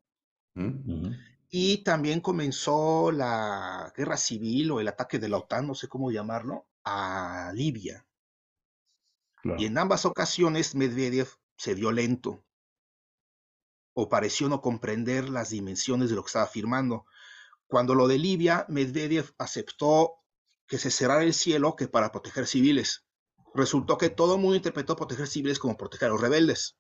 Y 1.49 1.79
también 1.85 2.21
comenzó 2.21 3.11
la 3.13 3.93
guerra 3.97 4.17
civil 4.17 4.71
o 4.71 4.81
el 4.81 4.89
ataque 4.89 5.19
de 5.19 5.29
la 5.29 5.39
OTAN, 5.39 5.67
no 5.67 5.75
sé 5.75 5.89
cómo 5.89 6.11
llamarlo, 6.11 6.67
a 6.85 7.53
Libia. 7.55 8.07
Y 9.59 9.65
en 9.65 9.79
ambas 9.79 10.05
ocasiones 10.05 10.75
Medvedev 10.75 11.29
se 11.57 11.75
dio 11.75 11.93
lento 11.93 12.45
o 13.95 14.09
pareció 14.09 14.49
no 14.49 14.61
comprender 14.61 15.29
las 15.29 15.51
dimensiones 15.51 16.11
de 16.11 16.17
lo 16.17 16.23
que 16.23 16.29
estaba 16.29 16.47
firmando. 16.47 17.07
Cuando 17.67 17.95
lo 17.95 18.09
de 18.09 18.19
Libia, 18.19 18.65
Medvedev 18.69 19.35
aceptó 19.39 20.17
que 20.67 20.79
se 20.79 20.91
cerrara 20.91 21.23
el 21.23 21.35
cielo 21.35 21.77
que 21.77 21.89
para 21.89 22.13
proteger 22.13 22.47
civiles. 22.47 23.05
Resultó 23.55 23.99
que 23.99 24.11
todo 24.11 24.37
el 24.37 24.41
mundo 24.41 24.57
interpretó 24.57 24.97
proteger 24.97 25.27
civiles 25.27 25.59
como 25.59 25.77
proteger 25.77 26.09
a 26.09 26.13
los 26.13 26.21
rebeldes. 26.21 26.79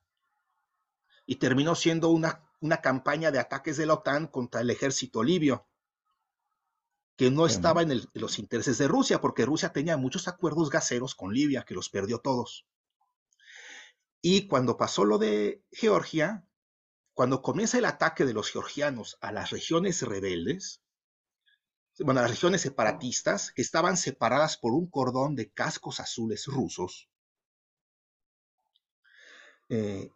Y 1.26 1.36
terminó 1.36 1.74
siendo 1.74 2.08
una, 2.08 2.49
una 2.60 2.80
campaña 2.80 3.30
de 3.30 3.38
ataques 3.38 3.76
de 3.76 3.86
la 3.86 3.94
OTAN 3.94 4.26
contra 4.28 4.60
el 4.60 4.70
ejército 4.70 5.22
libio, 5.22 5.66
que 7.16 7.30
no 7.30 7.46
estaba 7.46 7.82
en, 7.82 7.90
en 7.90 8.08
los 8.14 8.38
intereses 8.38 8.78
de 8.78 8.88
Rusia, 8.88 9.20
porque 9.20 9.44
Rusia 9.44 9.72
tenía 9.72 9.96
muchos 9.96 10.28
acuerdos 10.28 10.70
gaseros 10.70 11.14
con 11.14 11.34
Libia, 11.34 11.64
que 11.64 11.74
los 11.74 11.90
perdió 11.90 12.18
todos. 12.18 12.66
Y 14.22 14.46
cuando 14.46 14.76
pasó 14.76 15.04
lo 15.04 15.18
de 15.18 15.62
Georgia, 15.70 16.44
cuando 17.14 17.42
comienza 17.42 17.78
el 17.78 17.84
ataque 17.84 18.24
de 18.24 18.32
los 18.32 18.50
georgianos 18.50 19.18
a 19.20 19.32
las 19.32 19.50
regiones 19.50 20.02
rebeldes, 20.02 20.82
bueno, 21.98 22.20
a 22.20 22.22
las 22.22 22.30
regiones 22.30 22.62
separatistas, 22.62 23.52
que 23.52 23.62
estaban 23.62 23.96
separadas 23.96 24.56
por 24.56 24.72
un 24.72 24.88
cordón 24.88 25.36
de 25.36 25.50
cascos 25.50 26.00
azules 26.00 26.46
rusos, 26.46 27.10
eh, 29.68 30.10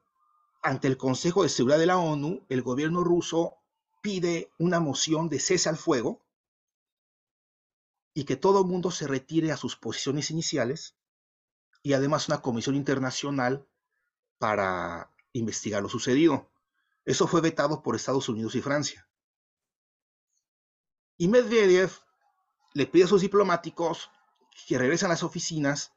ante 0.64 0.88
el 0.88 0.97
Consejo 0.97 1.42
de 1.42 1.50
Seguridad 1.50 1.78
de 1.78 1.87
la 1.87 1.99
ONU, 1.99 2.47
el 2.49 2.62
gobierno 2.62 3.04
ruso 3.04 3.59
pide 4.00 4.50
una 4.59 4.80
moción 4.80 5.28
de 5.28 5.38
cese 5.38 5.68
al 5.68 5.76
fuego 5.76 6.25
y 8.14 8.25
que 8.25 8.37
todo 8.37 8.62
el 8.62 8.66
mundo 8.66 8.90
se 8.90 9.06
retire 9.06 9.52
a 9.52 9.59
sus 9.59 9.76
posiciones 9.76 10.30
iniciales 10.30 10.97
y 11.83 11.92
además 11.92 12.28
una 12.28 12.40
comisión 12.40 12.76
internacional 12.76 13.68
para 14.38 15.14
investigar 15.35 15.83
lo 15.83 15.90
sucedido. 15.90 16.50
Eso 17.04 17.26
fue 17.26 17.42
vetado 17.42 17.83
por 17.83 17.94
Estados 17.94 18.30
Unidos 18.30 18.54
y 18.54 18.62
Francia. 18.62 19.06
Y 21.18 21.28
Medvedev 21.28 21.92
le 22.73 22.87
pide 22.87 23.04
a 23.04 23.09
sus 23.09 23.21
diplomáticos 23.21 24.11
que 24.66 24.78
regresen 24.78 25.06
a 25.06 25.11
las 25.11 25.23
oficinas 25.23 25.92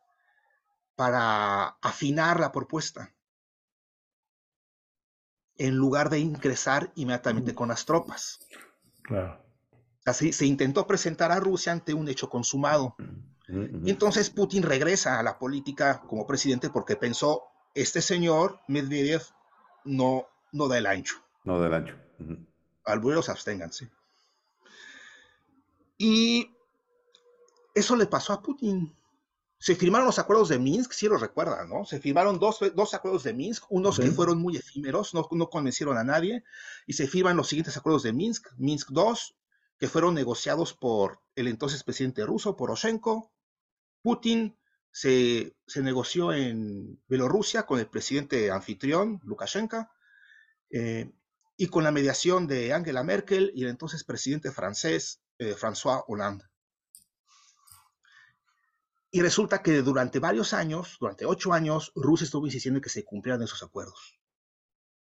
para 0.95 1.67
afinar 1.81 2.41
la 2.41 2.51
propuesta, 2.51 3.16
en 5.57 5.75
lugar 5.75 6.09
de 6.09 6.19
ingresar 6.19 6.91
inmediatamente 6.95 7.55
con 7.55 7.69
las 7.69 7.85
tropas. 7.85 8.39
Claro. 9.01 9.43
Así 10.05 10.31
se 10.31 10.45
intentó 10.45 10.87
presentar 10.87 11.31
a 11.31 11.39
Rusia 11.39 11.71
ante 11.71 11.93
un 11.93 12.07
hecho 12.07 12.29
consumado. 12.29 12.95
Y 13.49 13.89
entonces 13.89 14.29
Putin 14.29 14.63
regresa 14.63 15.19
a 15.19 15.23
la 15.23 15.39
política 15.39 16.01
como 16.01 16.27
presidente 16.27 16.69
porque 16.69 16.95
pensó, 16.95 17.43
este 17.73 18.01
señor 18.01 18.59
Medvedev 18.67 19.21
no 19.85 20.27
no 20.51 20.67
da 20.67 20.77
el 20.77 20.85
ancho. 20.85 21.15
No 21.43 21.59
da 21.59 21.67
el 21.67 21.73
ancho. 21.73 21.95
Uh 22.19 22.35
absténganse. 23.29 23.89
Y 25.97 26.49
eso 27.73 27.95
le 27.95 28.05
pasó 28.05 28.33
a 28.33 28.41
Putin. 28.41 28.95
Se 29.59 29.75
firmaron 29.75 30.05
los 30.05 30.19
acuerdos 30.19 30.49
de 30.49 30.59
Minsk, 30.59 30.91
si 30.91 31.07
lo 31.07 31.17
recuerdan, 31.17 31.69
¿no? 31.69 31.83
Se 31.85 31.99
firmaron 31.99 32.37
dos, 32.39 32.61
acuerdos 32.93 33.23
de 33.23 33.33
Minsk, 33.33 33.63
unos 33.69 33.99
que 33.99 34.11
fueron 34.11 34.37
muy 34.37 34.55
efímeros, 34.55 35.13
no, 35.13 35.27
no, 35.31 35.49
convencieron 35.49 35.97
a 35.97 36.03
nadie, 36.03 36.43
y 36.85 36.93
se 36.93 37.07
firman 37.07 37.35
los 37.35 37.47
siguientes 37.47 37.75
acuerdos 37.75 38.03
de 38.03 38.13
Minsk, 38.13 38.51
Minsk 38.57 38.91
II, 38.91 39.35
que 39.79 39.87
fueron 39.87 40.13
negociados 40.13 40.73
por 40.73 41.21
el 41.35 41.47
entonces 41.47 41.83
presidente 41.83 42.25
ruso, 42.25 42.55
Poroshenko. 42.55 43.31
Putin 44.03 44.57
se, 44.91 45.55
se 45.65 45.81
negoció 45.81 46.33
en 46.33 47.01
Bielorrusia 47.07 47.63
con 47.63 47.79
el 47.79 47.87
presidente 47.87 48.51
anfitrión, 48.51 49.19
Lukashenko, 49.23 49.89
eh, 50.71 51.11
y 51.55 51.67
con 51.67 51.83
la 51.83 51.91
mediación 51.91 52.47
de 52.47 52.73
Angela 52.73 53.03
Merkel 53.03 53.51
y 53.55 53.63
el 53.63 53.69
entonces 53.69 54.03
presidente 54.03 54.51
francés 54.51 55.21
eh, 55.39 55.55
François 55.55 56.03
Hollande. 56.07 56.45
Y 59.09 59.21
resulta 59.21 59.61
que 59.61 59.81
durante 59.81 60.19
varios 60.19 60.53
años, 60.53 60.97
durante 60.99 61.25
ocho 61.25 61.53
años, 61.53 61.93
Rusia 61.95 62.25
estuvo 62.25 62.45
insistiendo 62.45 62.79
en 62.79 62.83
que 62.83 62.89
se 62.89 63.05
cumplieran 63.05 63.41
esos 63.41 63.63
acuerdos. 63.63 64.19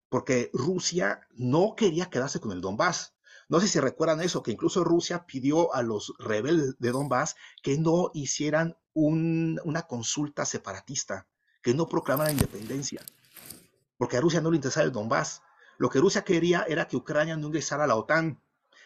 Porque 0.09 0.50
Rusia 0.52 1.26
no 1.31 1.75
quería 1.76 2.09
quedarse 2.09 2.40
con 2.40 2.52
el 2.52 2.61
Donbass. 2.61 3.14
No 3.49 3.61
sé 3.61 3.67
si 3.67 3.81
recuerdan 3.81 4.21
eso, 4.21 4.43
que 4.43 4.52
incluso 4.52 4.85
Rusia 4.85 5.26
pidió 5.26 5.75
a 5.75 5.83
los 5.83 6.12
rebeldes 6.19 6.78
de 6.78 6.93
Donbass 6.93 7.35
que 7.62 7.76
no 7.78 8.11
hicieran 8.14 8.76
una 8.95 9.83
consulta 9.83 10.45
separatista, 10.45 11.28
que 11.62 11.75
no 11.75 11.88
proclamaran 11.88 12.33
independencia. 12.33 13.02
Porque 13.97 14.17
a 14.17 14.21
Rusia 14.21 14.40
no 14.40 14.50
le 14.50 14.57
interesaba 14.57 14.85
el 14.85 14.93
Donbass. 14.93 15.43
Lo 15.76 15.90
que 15.90 16.00
Rusia 16.00 16.25
quería 16.25 16.64
era 16.69 16.87
que 16.87 16.97
Ucrania 16.97 17.37
no 17.37 17.49
ingresara 17.49 17.85
a 17.85 17.87
la 17.87 17.97
OTAN 17.97 18.40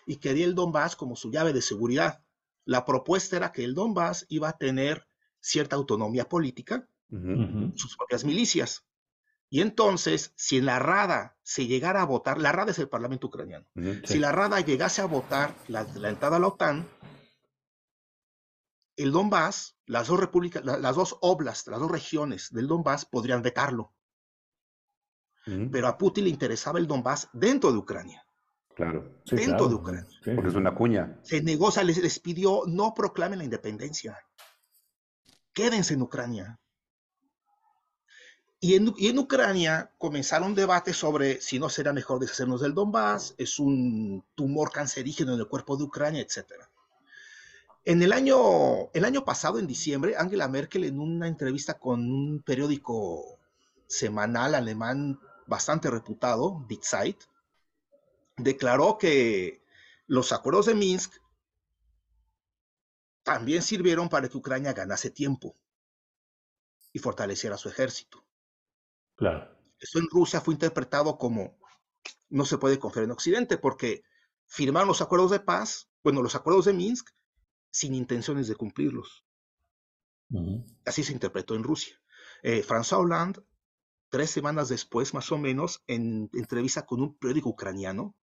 y 0.07 0.17
quería 0.17 0.47
el 0.47 0.55
Donbass 0.55 0.97
como 0.97 1.17
su 1.17 1.31
llave 1.31 1.53
de 1.53 1.63
seguridad. 1.63 2.25
La 2.65 2.85
propuesta 2.85 3.37
era 3.37 3.53
que 3.53 3.65
el 3.65 3.75
Donbass 3.75 4.27
iba 4.29 4.49
a 4.49 4.59
tener 4.59 5.07
cierta 5.41 5.77
autonomía 5.77 6.29
política, 6.29 6.89
sus 7.11 7.97
propias 7.97 8.25
milicias. 8.25 8.87
Y 9.51 9.61
entonces, 9.61 10.33
si 10.35 10.57
en 10.57 10.65
la 10.65 10.79
Rada 10.79 11.37
se 11.43 11.67
llegara 11.67 12.01
a 12.01 12.07
votar, 12.07 12.39
la 12.41 12.53
Rada 12.53 12.71
es 12.71 12.79
el 12.79 12.89
Parlamento 12.89 13.27
ucraniano, 13.27 13.67
si 14.05 14.19
la 14.19 14.33
Rada 14.33 14.61
llegase 14.61 15.03
a 15.03 15.07
votar 15.07 15.55
la, 15.69 15.83
entrada 16.09 16.37
a 16.37 16.39
la 16.39 16.47
OTAN, 16.47 16.89
el 18.97 19.13
Donbass, 19.13 19.77
las 19.85 20.09
dos 20.09 20.19
repúblicas, 20.19 20.65
las 20.65 20.97
dos 20.97 21.19
oblasts, 21.21 21.69
las 21.69 21.81
dos 21.81 21.91
regiones 21.91 22.51
del 22.51 22.67
Donbass 22.67 23.05
podrían 23.05 23.43
vetarlo. 23.43 23.93
Pero 25.45 25.89
a 25.89 25.99
Putin 25.99 26.25
le 26.25 26.31
interesaba 26.31 26.79
el 26.79 26.87
Donbass 26.87 27.29
dentro 27.33 27.73
de 27.73 27.79
Ucrania. 27.79 28.25
Claro. 28.75 29.21
dentro 29.27 29.69
de 29.69 29.75
Ucrania. 29.75 30.07
Porque 30.25 30.49
es 30.49 30.55
una 30.55 30.75
cuña. 30.75 31.19
Se 31.23 31.43
negocia, 31.43 31.83
les, 31.85 31.99
les 31.99 32.19
pidió, 32.19 32.63
no 32.67 32.95
proclamen 32.95 33.39
la 33.39 33.45
independencia. 33.45 34.19
Quédense 35.53 35.95
en 35.95 36.03
Ucrania. 36.03 36.59
Y 38.61 38.77
en, 38.77 38.95
y 38.97 39.09
en, 39.09 39.19
Ucrania 39.19 39.91
comenzaron 39.99 40.55
debates 40.55 40.97
sobre 40.97 41.41
si 41.41 41.59
no 41.59 41.69
será 41.69 41.93
mejor 41.93 42.21
deshacernos 42.21 42.61
del 42.61 42.75
Donbass, 42.75 43.35
es 43.37 43.59
un 43.59 44.25
tumor 44.37 44.71
cancerígeno 44.71 45.35
en 45.35 45.41
el 45.41 45.49
cuerpo 45.49 45.77
de 45.77 45.83
Ucrania, 45.83 46.23
etc. 46.23 46.47
En 47.85 48.01
el 48.03 48.13
año, 48.13 48.91
el 48.95 49.05
año 49.05 49.25
pasado, 49.25 49.59
en 49.59 49.67
diciembre, 49.67 50.15
Angela 50.17 50.47
Merkel, 50.47 50.85
en 50.85 51.01
una 51.01 51.27
entrevista 51.27 51.81
con 51.81 52.09
un 52.09 52.41
periódico 52.41 53.41
semanal 53.89 54.55
alemán 54.55 55.19
bastante 55.49 55.91
reputado, 55.91 56.65
Die 56.69 56.79
declaró 58.37 58.99
que 58.99 59.65
los 60.07 60.33
acuerdos 60.33 60.67
de 60.67 60.75
Minsk 60.75 61.15
también 63.23 63.63
sirvieron 63.63 64.09
para 64.09 64.29
que 64.29 64.37
Ucrania 64.37 64.73
ganase 64.73 65.11
tiempo 65.11 65.57
y 66.93 66.99
fortaleciera 66.99 67.57
su 67.57 67.69
ejército. 67.69 68.25
Claro. 69.15 69.57
Eso 69.79 69.99
en 69.99 70.09
Rusia 70.11 70.41
fue 70.41 70.55
interpretado 70.55 71.19
como 71.19 71.59
no 72.29 72.45
se 72.45 72.59
puede 72.59 72.79
confiar 72.79 73.05
en 73.05 73.13
Occidente 73.13 73.59
porque 73.59 74.05
firmaron 74.47 74.89
los 74.89 75.01
acuerdos 75.01 75.31
de 75.31 75.41
paz, 75.41 75.89
bueno, 76.03 76.23
los 76.23 76.35
acuerdos 76.35 76.65
de 76.65 76.73
Minsk, 76.73 77.11
sin 77.71 77.95
intenciones 77.95 78.49
de 78.49 78.57
cumplirlos. 78.57 79.25
Así 80.85 81.05
se 81.05 81.13
interpretó 81.13 81.55
en 81.55 81.63
Rusia. 81.63 82.01
Eh, 82.43 82.63
François 82.63 83.01
Hollande 83.01 83.43
tres 84.13 84.31
semanas 84.31 84.69
después, 84.69 85.15
más 85.15 85.33
o 85.33 85.39
menos, 85.39 85.83
en 85.87 86.29
entrevista 86.35 86.85
con 86.85 87.01
un 87.01 87.17
periódico 87.17 87.49
ucraniano, 87.49 88.15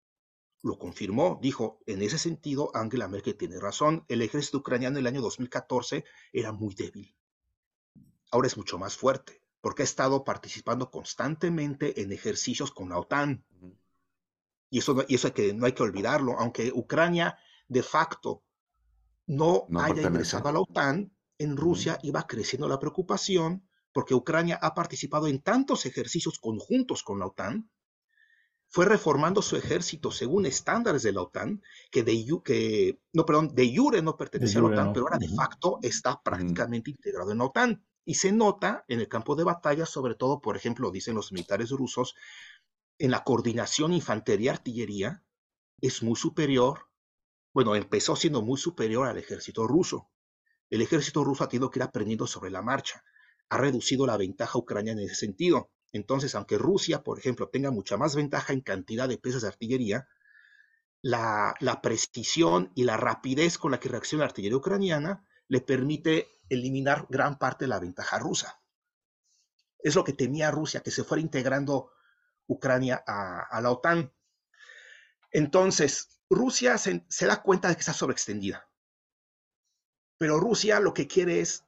lo 0.63 0.79
confirmó. 0.79 1.39
Dijo, 1.41 1.81
en 1.87 2.03
ese 2.03 2.19
sentido, 2.19 2.71
Angela 2.75 3.09
Merkel 3.09 3.37
tiene 3.37 3.59
razón. 3.59 4.05
El 4.09 4.23
ejército 4.23 4.59
ucraniano 4.59 4.99
en 4.99 5.07
el 5.07 5.07
año 5.07 5.21
2014 5.21 6.05
era 6.33 6.53
muy 6.53 6.75
débil. 6.75 7.15
Ahora 8.31 8.47
es 8.47 8.57
mucho 8.57 8.79
más 8.79 8.97
fuerte, 8.97 9.43
porque 9.61 9.83
ha 9.83 9.85
estado 9.85 10.25
participando 10.25 10.91
constantemente 10.91 12.03
en 12.03 12.13
ejercicios 12.13 12.71
con 12.71 12.91
la 12.91 12.99
OTAN. 12.99 13.45
Y 14.71 14.79
eso, 14.79 15.05
y 15.09 15.15
eso 15.15 15.33
que, 15.33 15.55
no 15.55 15.67
hay 15.67 15.73
que 15.73 15.83
olvidarlo. 15.83 16.39
Aunque 16.39 16.71
Ucrania 16.75 17.39
de 17.69 17.83
facto 17.83 18.43
no, 19.27 19.67
haya 19.81 20.03
ingresado 20.03 20.49
a 20.49 20.53
la 20.53 20.61
OTAN, 20.61 21.13
en 21.39 21.57
Rusia 21.57 21.99
iba 22.03 22.27
creciendo 22.27 22.69
la 22.69 22.81
preocupación 22.81 23.69
porque 23.93 24.15
Ucrania 24.15 24.59
ha 24.61 24.75
participado 24.75 25.29
en 25.29 25.41
tantos 25.41 25.87
ejercicios 25.87 26.39
conjuntos 26.39 27.03
con 27.03 27.19
la 27.19 27.27
OTAN 27.27 27.71
fue 28.69 28.85
reformando 28.85 29.41
su 29.41 29.57
ejército 29.57 30.11
según 30.11 30.47
estándares 30.47 31.03
de 31.03 31.13
la 31.13 31.23
OTAN, 31.23 31.63
que 31.91 32.03
de, 32.03 32.25
que, 32.45 33.01
no, 33.13 33.25
perdón, 33.25 33.55
de 33.55 33.75
jure 33.75 34.03
no 34.03 34.17
pertenecía 34.17 34.61
a 34.61 34.63
la 34.63 34.69
OTAN, 34.69 34.93
pero 34.93 35.07
ahora 35.07 35.19
de 35.19 35.29
facto 35.29 35.79
está 35.83 36.21
prácticamente 36.23 36.91
integrado 36.91 37.33
en 37.33 37.39
la 37.39 37.45
OTAN. 37.45 37.85
Y 38.05 38.15
se 38.15 38.33
nota 38.33 38.85
en 38.89 39.01
el 39.01 39.09
campo 39.09 39.37
de 39.37 39.45
batalla, 39.45 39.85
sobre 39.85 40.15
todo, 40.15 40.41
por 40.41 40.57
ejemplo, 40.57 40.91
dicen 40.91 41.15
los 41.15 41.33
militares 41.33 41.71
rusos, 41.71 42.15
en 42.99 43.11
la 43.11 43.25
coordinación 43.25 43.93
infantería-artillería 43.93 45.23
es 45.81 46.03
muy 46.03 46.17
superior, 46.17 46.89
bueno, 47.55 47.75
empezó 47.75 48.17
siendo 48.17 48.43
muy 48.43 48.59
superior 48.59 49.07
al 49.07 49.19
ejército 49.19 49.67
ruso. 49.67 50.11
El 50.71 50.83
ejército 50.83 51.25
ruso 51.25 51.45
ha 51.45 51.49
tenido 51.49 51.71
que 51.71 51.79
ir 51.79 51.85
aprendiendo 51.85 52.27
sobre 52.27 52.51
la 52.51 52.63
marcha, 52.63 53.03
ha 53.49 53.59
reducido 53.59 54.07
la 54.07 54.17
ventaja 54.17 54.59
ucraniana 54.59 55.01
en 55.01 55.07
ese 55.07 55.15
sentido. 55.17 55.71
Entonces, 55.93 56.35
aunque 56.35 56.59
Rusia, 56.59 57.03
por 57.03 57.19
ejemplo, 57.19 57.49
tenga 57.49 57.71
mucha 57.71 57.97
más 57.97 58.15
ventaja 58.15 58.53
en 58.53 58.61
cantidad 58.61 59.09
de 59.09 59.19
piezas 59.19 59.43
de 59.43 59.49
artillería, 59.49 60.09
la, 61.03 61.81
precisión 61.83 62.73
y 62.75 62.85
la 62.85 62.97
rapidez 62.97 63.59
con 63.59 63.71
la 63.71 63.81
que 63.81 63.89
reacciona 63.89 64.25
la 64.25 64.29
artillería 64.29 64.57
ucraniana 64.57 65.25
le 65.49 65.61
permite 65.61 66.41
eliminar 66.49 67.07
gran 67.09 67.39
parte 67.39 67.65
de 67.65 67.69
la 67.69 67.79
ventaja 67.79 68.19
rusa. 68.19 68.61
Es 69.79 69.95
lo 69.95 70.05
que 70.05 70.13
temía 70.13 70.51
Rusia, 70.51 70.81
que 70.81 70.91
se 70.91 71.05
fuera 71.05 71.23
integrando 71.23 71.93
Ucrania 72.47 73.03
a, 73.07 73.61
la 73.61 73.71
OTAN. 73.71 74.13
Entonces, 75.31 76.21
Rusia 76.29 76.77
se, 76.79 77.05
se, 77.09 77.27
da 77.27 77.43
cuenta 77.43 77.69
de 77.69 77.75
que 77.75 77.81
está 77.81 77.93
sobreextendida. 77.93 78.69
Pero 80.19 80.41
Rusia 80.41 80.81
lo 80.81 80.95
que 80.95 81.07
quiere 81.07 81.41
es, 81.41 81.65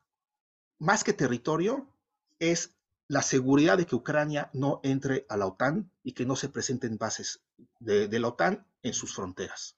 más 0.78 1.04
que 1.04 1.12
territorio, 1.12 1.94
es 2.38 2.74
la 3.10 3.22
seguridad 3.22 3.76
de 3.76 3.86
que 3.86 3.96
Ucrania 3.96 4.50
no 4.52 4.78
entre 4.84 5.26
a 5.28 5.36
la 5.36 5.46
OTAN 5.46 5.90
y 6.04 6.12
que 6.12 6.24
no 6.24 6.36
se 6.36 6.48
presenten 6.48 6.96
bases 6.96 7.40
de, 7.80 8.20
la 8.20 8.28
OTAN 8.28 8.64
en 8.84 8.94
sus 8.94 9.16
fronteras. 9.16 9.74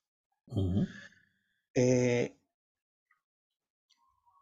Eh, 1.75 2.37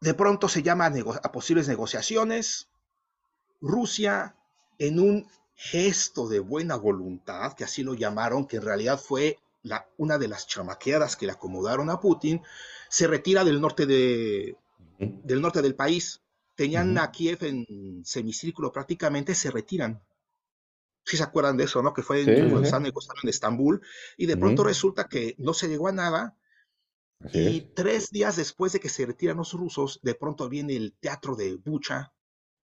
de 0.00 0.14
pronto 0.14 0.49
se 0.49 0.64
llama 0.64 0.87
a, 1.23 1.30
posibles 1.30 1.68
negociaciones. 1.68 2.68
Rusia, 3.61 4.35
en 4.76 4.99
un 4.99 5.28
gesto 5.54 6.28
de 6.28 6.40
buena 6.40 6.75
voluntad, 6.75 7.52
que 7.52 7.62
así 7.62 7.85
lo 7.85 7.94
llamaron, 7.94 8.49
que 8.49 8.56
en 8.56 8.62
realidad 8.62 8.99
fue 8.99 9.38
la, 9.62 9.87
una 9.99 10.18
de 10.18 10.26
las 10.26 10.49
chamaqueadas 10.49 11.14
que 11.14 11.26
le 11.26 11.32
acomodaron 11.32 11.90
a 11.90 12.00
Putin, 12.00 12.42
se 12.88 13.06
retira 13.06 13.44
del 13.44 13.61
norte, 13.61 13.87
de, 13.87 14.56
del, 14.99 15.40
norte 15.40 15.62
del 15.62 15.76
país 15.76 16.23
tenían 16.61 16.99
a 16.99 17.11
Kiev 17.11 17.43
en 17.45 18.05
semicírculo 18.05 18.71
prácticamente, 18.71 19.35
se 19.35 19.50
retiran. 19.50 20.05
Si 21.07 21.17
se 21.17 21.23
acuerdan 21.23 21.57
de 21.57 21.64
eso, 21.64 21.83
¿no? 21.83 21.95
Que 21.95 22.02
fue 22.02 22.21
en, 22.21 22.29
en 22.29 23.29
Estambul 23.31 23.81
y 24.19 24.26
de 24.26 24.37
pronto 24.37 24.62
resulta 24.62 25.09
que 25.09 25.35
no 25.38 25.55
se 25.55 25.69
llegó 25.69 25.88
a 25.88 25.93
nada. 25.93 26.37
y 27.33 27.62
tres 27.75 28.11
días 28.11 28.37
después 28.37 28.73
de 28.75 28.81
que 28.81 28.90
se 28.90 29.07
retiran 29.07 29.38
los 29.38 29.55
rusos, 29.55 30.00
de 30.02 30.14
pronto 30.14 30.50
viene 30.50 30.76
el 30.76 30.93
teatro 31.00 31.35
de 31.35 31.57
Bucha, 31.57 32.12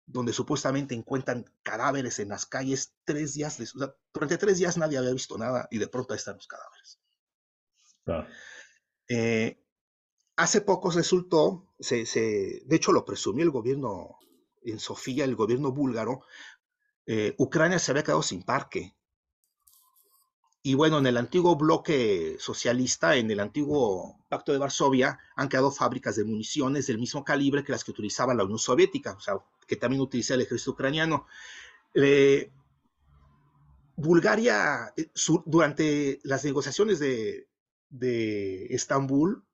donde 0.06 0.32
supuestamente 0.32 0.94
encuentran 0.94 1.52
cadáveres 1.64 2.20
en 2.20 2.30
las 2.30 2.46
calles. 2.46 2.94
Tres 3.04 3.34
días, 3.34 3.58
durante 4.14 4.38
tres 4.38 4.60
días 4.60 4.78
nadie 4.78 5.00
había 5.00 5.12
visto 5.12 5.40
nada 5.40 5.68
y 5.72 5.80
de 5.80 5.88
pronto 5.88 6.14
ahí 6.14 6.18
están 6.18 6.36
los 6.36 6.46
cadáveres. 6.46 7.00
Eh, 9.08 9.61
Hace 10.42 10.62
poco 10.62 10.90
resultó, 10.90 11.68
se, 11.80 12.04
de 12.66 12.76
hecho 12.76 12.92
lo 12.92 13.06
presumió 13.06 13.44
el 13.44 13.52
gobierno 13.52 14.18
en 14.64 14.80
Sofía, 14.80 15.24
el 15.24 15.36
gobierno 15.36 15.72
búlgaro, 15.72 16.22
eh, 17.06 17.36
Ucrania 17.38 17.78
se 17.78 17.92
había 17.92 18.02
quedado 18.02 18.24
sin 18.24 18.42
parque. 18.42 18.96
Y 20.64 20.74
bueno, 20.74 20.98
en 20.98 21.06
el 21.06 21.18
antiguo 21.18 21.56
bloque 21.56 22.38
socialista, 22.40 23.16
en 23.18 23.30
el 23.30 23.40
antiguo 23.40 24.18
Pacto 24.30 24.52
de 24.52 24.58
Varsovia, 24.58 25.20
han 25.36 25.48
quedado 25.48 25.70
fábricas 25.70 26.16
de 26.16 26.24
municiones 26.24 26.88
del 26.88 26.98
mismo 26.98 27.24
calibre 27.24 27.64
que 27.64 27.74
las 27.74 27.84
que 27.84 27.92
utilizaba 27.92 28.34
la 28.34 28.44
Unión 28.44 28.58
Soviética, 28.58 29.12
o 29.12 29.20
sea, 29.20 29.36
que 29.68 29.76
también 29.76 30.02
utiliza 30.02 30.34
el 30.34 30.42
ejército 30.42 30.72
ucraniano. 30.72 31.28
Eh, 31.94 32.50
Bulgaria, 33.96 34.92
eh, 34.98 35.12
durante 35.46 36.20
las 36.24 36.44
negociaciones 36.44 36.98
de, 36.98 37.48
de 37.92 38.66
Estambul, 38.74 39.46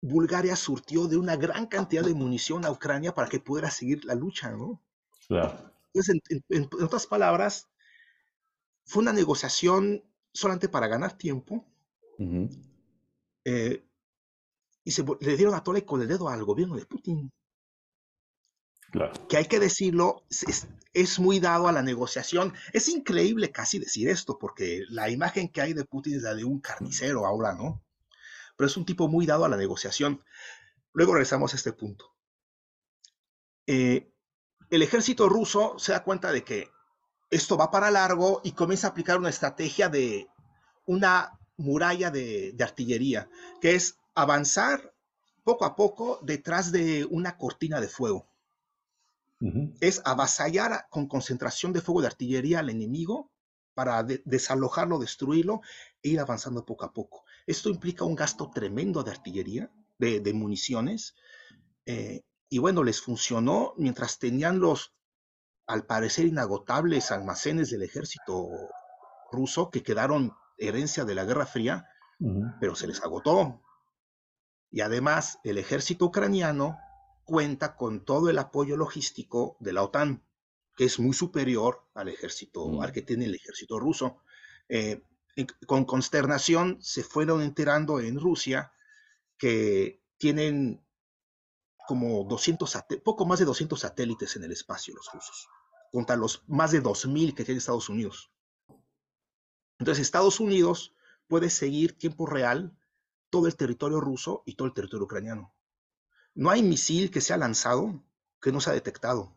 Bulgaria 0.00 0.54
surtió 0.56 1.08
de 1.08 1.16
una 1.16 1.36
gran 1.36 1.66
cantidad 1.66 2.04
de 2.04 2.14
munición 2.14 2.64
a 2.64 2.70
Ucrania 2.70 3.14
para 3.14 3.28
que 3.28 3.40
pudiera 3.40 3.70
seguir 3.70 4.04
la 4.04 4.14
lucha, 4.14 4.50
¿no? 4.50 4.80
Claro. 5.26 5.72
Entonces, 5.92 6.42
en, 6.48 6.68
otras 6.80 7.06
palabras, 7.06 7.68
fue 8.84 9.02
una 9.02 9.12
negociación 9.12 10.04
solamente 10.32 10.68
para 10.68 10.86
ganar 10.86 11.16
tiempo. 11.16 11.66
Eh, 13.44 13.84
y 14.84 14.90
se 14.90 15.04
le 15.20 15.36
dieron 15.36 15.54
a 15.54 15.62
tole 15.62 15.84
con 15.84 16.00
el 16.00 16.08
dedo 16.08 16.28
al 16.28 16.44
gobierno 16.44 16.76
de 16.76 16.86
Putin. 16.86 17.30
Claro. 18.90 19.12
Que 19.28 19.36
hay 19.36 19.44
que 19.44 19.60
decirlo, 19.60 20.22
es, 20.30 20.66
es, 20.94 21.18
muy 21.18 21.40
dado 21.40 21.68
a 21.68 21.72
la 21.72 21.82
negociación. 21.82 22.54
Es 22.72 22.88
increíble 22.88 23.50
casi 23.50 23.78
decir 23.78 24.08
esto, 24.08 24.38
porque 24.38 24.84
la 24.88 25.10
imagen 25.10 25.48
que 25.48 25.60
hay 25.60 25.74
de 25.74 25.84
Putin 25.84 26.14
es 26.14 26.22
la 26.22 26.34
de 26.34 26.44
un 26.44 26.60
carnicero 26.60 27.26
ahora, 27.26 27.54
¿no? 27.54 27.82
Pero 28.58 28.66
es 28.66 28.76
un 28.76 28.84
tipo 28.84 29.06
muy 29.06 29.24
dado 29.24 29.44
a 29.44 29.48
la 29.48 29.56
negociación. 29.56 30.20
Luego 30.92 31.14
regresamos 31.14 31.52
a 31.52 31.56
este 31.56 31.72
punto. 31.72 32.12
Eh, 33.68 34.12
el 34.68 34.82
ejército 34.82 35.28
ruso 35.28 35.78
se 35.78 35.92
da 35.92 36.02
cuenta 36.02 36.32
de 36.32 36.42
que 36.42 36.68
esto 37.30 37.56
va 37.56 37.70
para 37.70 37.92
largo 37.92 38.40
y 38.42 38.52
comienza 38.52 38.88
a 38.88 38.90
aplicar 38.90 39.16
una 39.16 39.28
estrategia 39.28 39.88
de 39.88 40.26
una 40.86 41.38
muralla 41.56 42.10
de, 42.10 42.56
artillería, 42.60 43.30
que 43.60 43.76
es 43.76 43.96
avanzar 44.16 44.92
poco 45.44 45.64
a 45.64 45.76
poco 45.76 46.18
detrás 46.22 46.72
de 46.72 47.04
una 47.04 47.38
cortina 47.38 47.80
de 47.80 47.88
fuego. 47.88 48.26
Es 49.80 50.02
avasallar 50.04 50.88
con 50.90 51.06
concentración 51.06 51.72
de 51.72 51.80
fuego 51.80 52.00
de 52.00 52.08
artillería 52.08 52.58
al 52.58 52.70
enemigo 52.70 53.30
para 53.74 54.02
desalojarlo, 54.02 54.98
destruirlo 54.98 55.60
e 56.02 56.08
ir 56.08 56.18
avanzando 56.18 56.64
poco 56.64 56.84
a 56.84 56.92
poco. 56.92 57.24
Esto 57.48 57.70
implica 57.70 58.04
un 58.04 58.14
gasto 58.14 58.50
tremendo 58.50 59.02
de 59.02 59.10
artillería, 59.10 59.72
de, 59.98 60.32
municiones, 60.34 61.14
eh, 61.86 62.20
y 62.50 62.58
bueno, 62.58 62.84
les 62.84 63.00
funcionó 63.00 63.72
mientras 63.78 64.18
tenían 64.18 64.60
los, 64.60 64.92
al 65.66 65.86
parecer, 65.86 66.26
inagotables 66.26 67.10
almacenes 67.10 67.70
del 67.70 67.84
ejército 67.84 68.50
ruso 69.32 69.70
que 69.70 69.82
quedaron 69.82 70.34
herencia 70.58 71.06
de 71.06 71.14
la 71.14 71.24
Guerra 71.24 71.46
Fría, 71.46 71.86
pero 72.60 72.74
se 72.74 72.86
les 72.86 73.00
agotó. 73.02 73.62
Y 74.70 74.82
además, 74.82 75.38
el 75.42 75.56
ejército 75.56 76.04
ucraniano 76.04 76.76
cuenta 77.24 77.76
con 77.76 78.04
todo 78.04 78.28
el 78.28 78.38
apoyo 78.38 78.76
logístico 78.76 79.56
de 79.58 79.72
la 79.72 79.84
OTAN, 79.84 80.22
que 80.76 80.84
es 80.84 80.98
muy 80.98 81.14
superior 81.14 81.86
al 81.94 82.08
ejército, 82.08 82.82
al 82.82 82.92
que 82.92 83.00
tiene 83.00 83.24
el 83.24 83.34
ejército 83.34 83.80
ruso. 83.80 84.18
Eh, 84.68 85.02
con 85.66 85.84
consternación 85.84 86.78
se 86.80 87.02
fueron 87.02 87.42
enterando 87.42 88.00
en 88.00 88.18
Rusia 88.18 88.72
que 89.36 90.02
tienen 90.16 90.84
como 91.86 92.24
200, 92.24 92.84
poco 93.04 93.24
más 93.24 93.38
de 93.38 93.44
200 93.44 93.80
satélites 93.80 94.36
en 94.36 94.44
el 94.44 94.52
espacio 94.52 94.94
los 94.94 95.10
rusos, 95.12 95.48
contra 95.90 96.16
los 96.16 96.42
más 96.46 96.72
de 96.72 96.82
2.000 96.82 97.34
que 97.34 97.44
tiene 97.44 97.58
Estados 97.58 97.88
Unidos. 97.88 98.30
Entonces 99.78 100.02
Estados 100.02 100.40
Unidos 100.40 100.94
puede 101.28 101.50
seguir 101.50 101.96
tiempo 101.96 102.26
real 102.26 102.76
todo 103.30 103.46
el 103.46 103.56
territorio 103.56 104.00
ruso 104.00 104.42
y 104.44 104.54
todo 104.54 104.66
el 104.66 104.74
territorio 104.74 105.04
ucraniano. 105.04 105.54
No 106.34 106.50
hay 106.50 106.62
misil 106.62 107.10
que 107.10 107.20
se 107.20 107.32
ha 107.32 107.36
lanzado 107.36 108.02
que 108.40 108.52
no 108.52 108.60
se 108.60 108.70
ha 108.70 108.74
detectado. 108.74 109.36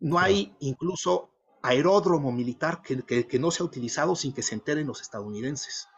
No 0.00 0.18
hay 0.18 0.56
incluso 0.60 1.30
aeródromo 1.62 2.32
militar 2.32 2.82
que, 2.82 3.38
no 3.38 3.50
se 3.50 3.62
ha 3.62 3.66
utilizado 3.66 4.16
sin 4.16 4.32
que 4.32 4.42
se 4.42 4.54
enteren 4.54 4.86
los 4.86 5.00
estadounidenses 5.00 5.88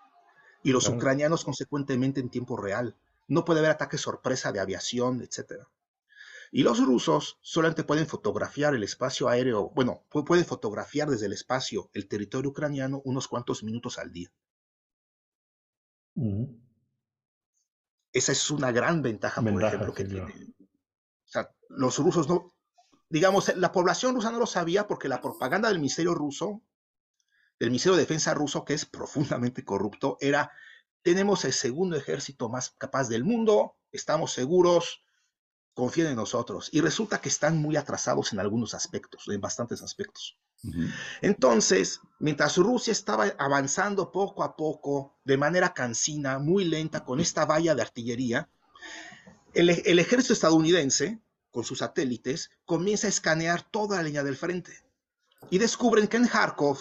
y 0.62 0.72
los 0.72 0.88
ucranianos 0.88 1.44
consecuentemente 1.44 2.20
en 2.20 2.30
tiempo 2.30 2.56
real. 2.56 2.96
No 3.28 3.44
puede 3.44 3.60
haber 3.60 3.72
ataques 3.72 4.00
sorpresa 4.00 4.52
de 4.52 4.60
aviación, 4.60 5.22
etc. 5.22 5.64
Y 6.52 6.62
los 6.62 6.84
rusos 6.84 7.38
solamente 7.42 7.84
pueden 7.84 8.06
fotografiar 8.06 8.74
el 8.74 8.82
espacio 8.82 9.28
aéreo, 9.28 9.70
bueno, 9.70 10.04
pueden 10.10 10.44
fotografiar 10.44 11.08
desde 11.08 11.26
el 11.26 11.32
espacio 11.32 11.90
el 11.92 12.08
territorio 12.08 12.50
ucraniano 12.50 13.00
unos 13.04 13.28
cuantos 13.28 13.62
minutos 13.62 13.98
al 13.98 14.12
día. 14.12 14.32
Esa 18.12 18.32
es 18.32 18.50
una 18.50 18.72
gran 18.72 19.00
ventaja, 19.00 19.40
por 19.40 19.62
ejemplo, 19.62 19.94
que 19.94 20.04
tienen. 20.04 20.54
O 20.58 21.32
sea, 21.32 21.54
los 21.68 21.98
rusos 21.98 22.28
no, 22.28 22.52
digamos, 23.10 23.54
la 23.56 23.72
población 23.72 24.14
rusa 24.14 24.30
no 24.30 24.38
lo 24.38 24.46
sabía 24.46 24.86
porque 24.86 25.08
la 25.08 25.20
propaganda 25.20 25.68
del 25.68 25.78
Ministerio 25.78 26.14
ruso, 26.14 26.62
del 27.58 27.70
Ministerio 27.70 27.96
de 27.96 28.02
Defensa 28.02 28.32
ruso, 28.32 28.64
que 28.64 28.72
es 28.72 28.86
profundamente 28.86 29.64
corrupto, 29.64 30.16
era, 30.20 30.50
tenemos 31.02 31.44
el 31.44 31.52
segundo 31.52 31.96
ejército 31.96 32.48
más 32.48 32.70
capaz 32.78 33.08
del 33.08 33.24
mundo, 33.24 33.76
estamos 33.90 34.32
seguros, 34.32 35.02
confíen 35.74 36.06
en 36.06 36.16
nosotros. 36.16 36.70
Y 36.72 36.80
resulta 36.80 37.20
que 37.20 37.28
están 37.28 37.58
muy 37.58 37.76
atrasados 37.76 38.32
en 38.32 38.38
algunos 38.38 38.74
aspectos, 38.74 39.24
en 39.28 39.40
bastantes 39.40 39.82
aspectos. 39.82 40.38
Entonces, 41.20 42.00
mientras 42.18 42.58
Rusia 42.58 42.92
estaba 42.92 43.24
avanzando 43.38 44.12
poco 44.12 44.44
a 44.44 44.54
poco, 44.56 45.18
de 45.24 45.36
manera 45.36 45.74
cansina, 45.74 46.38
muy 46.38 46.64
lenta, 46.64 47.04
con 47.04 47.18
esta 47.18 47.44
valla 47.44 47.74
de 47.74 47.82
artillería, 47.82 48.48
el, 49.52 49.70
el 49.70 49.98
ejército 49.98 50.34
estadounidense, 50.34 51.20
con 51.50 51.64
sus 51.64 51.78
satélites, 51.78 52.50
comienza 52.64 53.06
a 53.06 53.10
escanear 53.10 53.62
toda 53.62 53.96
la 53.96 54.02
línea 54.04 54.22
del 54.22 54.36
frente 54.36 54.72
y 55.50 55.58
descubren 55.58 56.08
que 56.08 56.16
en 56.16 56.26
Kharkov 56.26 56.78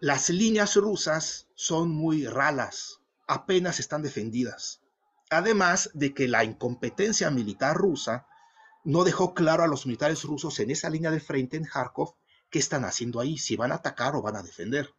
las 0.00 0.30
líneas 0.30 0.76
rusas 0.76 1.48
son 1.54 1.90
muy 1.90 2.26
ralas, 2.26 3.00
apenas 3.26 3.80
están 3.80 4.02
defendidas. 4.02 4.80
Además 5.30 5.90
de 5.92 6.14
que 6.14 6.28
la 6.28 6.44
incompetencia 6.44 7.30
militar 7.30 7.76
rusa 7.76 8.26
no 8.84 9.04
dejó 9.04 9.34
claro 9.34 9.64
a 9.64 9.66
los 9.66 9.86
militares 9.86 10.22
rusos 10.22 10.60
en 10.60 10.70
esa 10.70 10.88
línea 10.88 11.10
de 11.10 11.20
frente 11.20 11.56
en 11.56 11.64
Kharkov 11.64 12.14
qué 12.48 12.58
están 12.58 12.84
haciendo 12.84 13.20
ahí, 13.20 13.36
si 13.36 13.56
van 13.56 13.72
a 13.72 13.76
atacar 13.76 14.16
o 14.16 14.22
van 14.22 14.36
a 14.36 14.42
defender. 14.42 14.94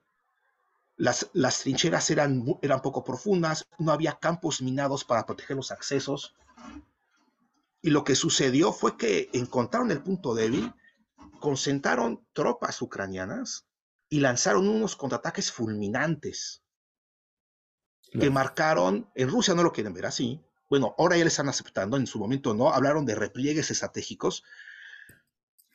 Las, 0.97 1.29
las 1.33 1.61
trincheras 1.61 2.09
eran, 2.11 2.45
eran 2.61 2.81
poco 2.81 3.03
profundas, 3.03 3.67
no 3.77 3.91
había 3.91 4.19
campos 4.19 4.61
minados 4.61 5.05
para 5.05 5.25
proteger 5.25 5.55
los 5.55 5.71
accesos. 5.71 6.35
Y 7.81 7.91
lo 7.91 8.03
que 8.03 8.15
sucedió 8.15 8.73
fue 8.73 8.97
que 8.97 9.29
encontraron 9.33 9.91
el 9.91 10.01
punto 10.01 10.33
débil, 10.33 10.73
concentraron 11.39 12.25
tropas 12.33 12.81
ucranianas 12.81 13.65
y 14.09 14.19
lanzaron 14.19 14.67
unos 14.67 14.95
contraataques 14.95 15.51
fulminantes 15.51 16.63
que 18.11 18.29
marcaron, 18.31 19.09
en 19.13 19.29
Rusia 19.29 19.53
no 19.53 19.61
lo 19.61 19.71
quieren 19.71 19.93
ver 19.93 20.07
así, 20.07 20.41
bueno, 20.67 20.95
ahora 20.97 21.15
ya 21.15 21.23
le 21.23 21.29
están 21.29 21.47
aceptando, 21.47 21.95
en 21.95 22.07
su 22.07 22.19
momento 22.19 22.53
no, 22.53 22.69
hablaron 22.71 23.05
de 23.05 23.15
repliegues 23.15 23.69
estratégicos, 23.69 24.43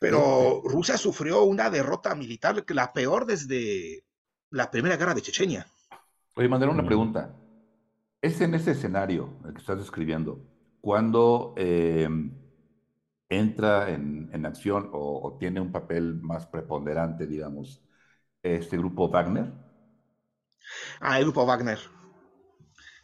pero 0.00 0.62
Rusia 0.64 0.98
sufrió 0.98 1.44
una 1.44 1.70
derrota 1.70 2.14
militar, 2.14 2.64
la 2.68 2.92
peor 2.92 3.24
desde 3.24 4.04
la 4.50 4.70
primera 4.70 4.96
guerra 4.96 5.14
de 5.14 5.22
Chechenia. 5.22 5.66
Oye, 6.36 6.48
Manuel, 6.48 6.70
una 6.70 6.84
pregunta. 6.84 7.34
¿Es 8.20 8.40
en 8.40 8.54
ese 8.54 8.72
escenario 8.72 9.38
el 9.44 9.52
que 9.52 9.60
estás 9.60 9.78
describiendo 9.78 10.40
cuando 10.84 11.54
eh, 11.56 12.06
entra 13.30 13.88
en, 13.88 14.44
acción 14.44 14.90
o, 14.92 15.38
tiene 15.40 15.58
un 15.58 15.72
papel 15.72 16.20
más 16.20 16.46
preponderante, 16.46 17.26
digamos, 17.26 17.82
este 18.42 18.76
grupo 18.76 19.08
Wagner? 19.08 19.50
Ah, 21.00 21.16
el 21.18 21.24
grupo 21.24 21.46
Wagner. 21.46 21.78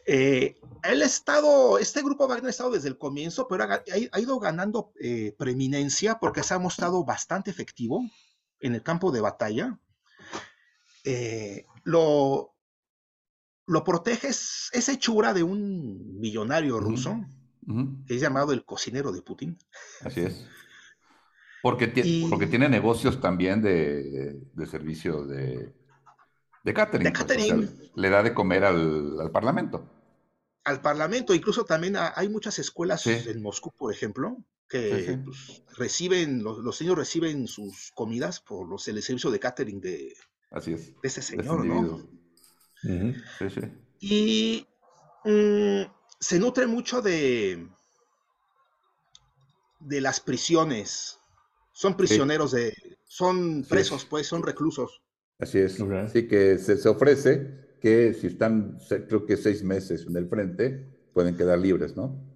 Eh, 0.05 0.59
él 0.83 1.01
ha 1.01 1.05
estado, 1.05 1.79
este 1.79 2.03
grupo 2.03 2.27
Wagner 2.27 2.45
ha 2.45 2.51
estado 2.51 2.69
desde 2.69 2.87
el 2.87 2.99
comienzo, 2.99 3.47
pero 3.47 3.63
ha, 3.63 4.19
ido 4.19 4.39
ganando 4.39 4.93
eh, 5.01 5.33
preeminencia 5.35 6.19
porque 6.19 6.43
se 6.43 6.53
ha 6.53 6.59
mostrado 6.59 7.03
bastante 7.03 7.49
efectivo 7.49 8.03
en 8.59 8.75
el 8.75 8.83
campo 8.83 9.11
de 9.11 9.21
batalla. 9.21 9.79
Eh, 11.03 11.65
lo, 11.83 12.53
lo 13.65 13.83
protege, 13.83 14.27
es, 14.27 14.69
hechura 14.87 15.33
de 15.33 15.41
un 15.41 16.19
millonario 16.19 16.79
ruso, 16.79 17.19
que 18.07 18.15
es 18.15 18.21
llamado 18.21 18.53
el 18.53 18.65
cocinero 18.65 19.11
de 19.11 19.21
Putin. 19.21 19.57
Así 20.03 20.21
es. 20.21 20.47
Porque, 21.61 21.87
porque 22.29 22.47
tiene 22.47 22.67
negocios 22.69 23.21
también 23.21 23.61
de, 23.61 24.39
de 24.53 24.65
servicio 24.65 25.25
de, 25.25 25.73
de 26.63 26.73
catering. 26.73 27.13
Pues, 27.13 27.91
le 27.95 28.09
da 28.09 28.23
de 28.23 28.33
comer 28.33 28.63
al, 28.63 29.29
Parlamento. 29.31 29.87
Al 30.63 30.81
Parlamento, 30.81 31.33
incluso 31.33 31.65
también 31.65 31.95
hay 31.97 32.29
muchas 32.29 32.59
escuelas 32.59 33.05
en 33.07 33.41
Moscú, 33.41 33.71
por 33.71 33.91
ejemplo, 33.93 34.37
que 34.69 35.19
pues, 35.23 35.63
reciben, 35.77 36.43
los, 36.43 36.81
niños 36.81 36.97
reciben 36.97 37.47
sus 37.47 37.91
comidas 37.93 38.39
por 38.39 38.67
los, 38.67 38.87
el 38.87 39.01
servicio 39.01 39.31
de 39.31 39.39
catering 39.39 39.81
de, 39.81 40.13
Así 40.51 40.73
es, 40.73 40.87
de 41.01 41.07
este 41.07 41.21
señor, 41.21 41.65
¿no? 41.65 42.07
Y 43.99 44.67
mm, 45.25 45.81
se 46.21 46.39
nutre 46.39 46.67
mucho 46.67 47.01
de, 47.01 47.67
de 49.81 50.01
las 50.01 50.21
prisiones 50.21 51.17
son 51.73 51.97
prisioneros 51.97 52.51
de, 52.51 52.73
son 53.07 53.63
presos, 53.63 54.05
pues, 54.05 54.27
son 54.27 54.43
reclusos. 54.43 55.01
Así 55.39 55.57
es. 55.57 55.81
Así 55.81 56.27
que 56.27 56.59
se, 56.59 56.87
ofrece 56.87 57.77
que 57.81 58.13
si 58.13 58.27
están, 58.27 58.77
creo 58.87 59.25
que 59.25 59.35
seis 59.35 59.63
meses 59.63 60.05
en 60.07 60.15
el 60.15 60.29
frente, 60.29 60.87
pueden 61.11 61.35
quedar 61.35 61.57
libres, 61.57 61.95
¿no? 61.95 62.27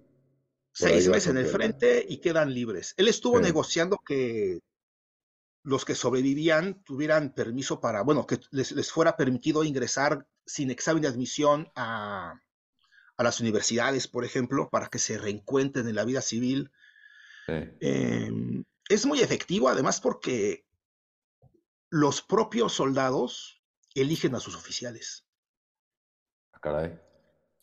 seis 0.72 1.08
meses 1.08 1.28
en 1.28 1.38
el 1.38 1.46
frente 1.46 2.04
y 2.06 2.18
quedan 2.18 2.52
libres. 2.52 2.92
Él 2.96 3.08
estuvo 3.08 3.40
negociando 3.40 3.98
que 4.04 4.60
los 5.62 5.84
que 5.84 5.94
sobrevivían 5.94 6.82
tuvieran 6.84 7.32
permiso 7.32 7.80
para, 7.80 8.02
bueno, 8.02 8.26
que 8.26 8.40
les, 8.50 8.90
fuera 8.90 9.16
permitido 9.16 9.64
ingresar 9.64 10.26
sin 10.44 10.70
examen 10.70 11.02
de 11.02 11.08
admisión 11.08 11.68
a, 11.76 12.42
a, 13.16 13.22
las 13.22 13.40
universidades, 13.40 14.08
por 14.08 14.24
ejemplo, 14.24 14.68
para 14.70 14.88
que 14.88 14.98
se 14.98 15.18
reencuentren 15.18 15.88
en 15.88 15.94
la 15.94 16.04
vida 16.04 16.20
civil. 16.20 16.70
Sí. 17.46 17.52
Em, 17.80 18.64
es 18.88 19.06
muy 19.06 19.20
efectivo, 19.20 19.68
además, 19.68 20.00
porque 20.00 20.66
los 21.90 22.22
propios 22.22 22.72
soldados 22.72 23.62
eligen 23.94 24.34
a 24.34 24.40
sus 24.40 24.56
oficiales. 24.56 25.26
Ah, 26.52 26.60
caray. 26.60 26.98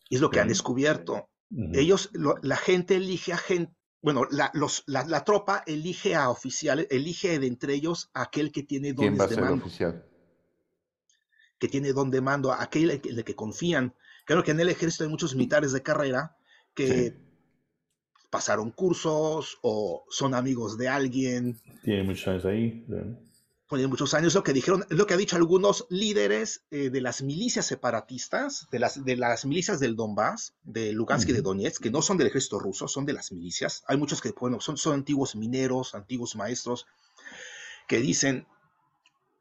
Es 0.09 0.21
lo 0.21 0.29
que 0.29 0.39
han 0.39 0.47
descubierto. 0.47 1.29
Ellos, 1.73 2.09
la 2.13 2.57
gente 2.57 2.95
elige 2.95 3.31
a 3.31 3.37
gente, 3.37 3.75
bueno, 4.01 4.25
la, 4.31 4.49
los, 4.55 4.83
la, 4.87 5.23
tropa 5.23 5.63
elige 5.67 6.15
a 6.15 6.29
oficiales, 6.29 6.87
elige 6.89 7.37
de 7.37 7.45
entre 7.45 7.75
ellos 7.75 8.09
a 8.13 8.23
aquel 8.23 8.51
que 8.51 8.63
tiene 8.63 8.93
dones 8.93 9.11
¿Quién 9.11 9.21
va 9.21 9.27
de 9.27 9.37
mando. 9.37 9.65
Oficial? 9.65 10.03
Que 11.59 11.67
tiene 11.67 11.93
don 11.93 12.11
de 12.11 12.21
mando, 12.21 12.51
aquel 12.51 12.91
en 12.91 13.01
el 13.05 13.23
que 13.23 13.35
confían. 13.35 13.93
Creo 14.25 14.43
que 14.43 14.51
en 14.51 14.59
el 14.59 14.69
ejército 14.69 15.03
hay 15.03 15.09
muchos 15.09 15.35
militares 15.35 15.71
de 15.71 15.81
carrera 15.81 16.35
que 16.73 17.17
pasaron 18.33 18.71
cursos 18.71 19.59
o 19.61 20.05
son 20.09 20.33
amigos 20.33 20.75
de 20.75 20.87
alguien. 20.87 21.61
Tienen 21.83 22.07
muchos 22.07 22.27
años 22.27 22.45
ahí. 22.45 22.83
Tienen 23.69 23.89
muchos 23.89 24.13
años, 24.15 24.33
lo 24.33 24.43
que 24.43 24.53
dijeron, 24.53 24.85
lo 24.89 25.05
que 25.05 25.13
han 25.13 25.19
dicho 25.19 25.35
algunos 25.35 25.85
líderes 25.89 26.63
eh, 26.71 26.89
de 26.89 27.01
las 27.01 27.21
milicias 27.21 27.67
separatistas, 27.67 28.67
de 28.71 28.79
las, 28.79 29.03
de 29.05 29.15
las 29.15 29.45
milicias 29.45 29.79
del 29.79 29.95
Donbass, 29.95 30.55
de 30.63 30.93
Lugansk 30.93 31.29
y 31.29 31.33
de 31.33 31.41
Donetsk, 31.41 31.81
que 31.81 31.91
no 31.91 32.01
son 32.01 32.17
del 32.17 32.27
ejército 32.27 32.59
ruso, 32.59 32.87
son 32.87 33.05
de 33.05 33.13
las 33.13 33.31
milicias. 33.31 33.83
Hay 33.87 33.97
muchos 33.97 34.21
que, 34.21 34.31
bueno, 34.31 34.59
son, 34.59 34.77
son 34.77 34.93
antiguos 34.93 35.35
mineros, 35.35 35.95
antiguos 35.95 36.35
maestros, 36.35 36.87
que 37.87 37.97
dicen, 37.99 38.47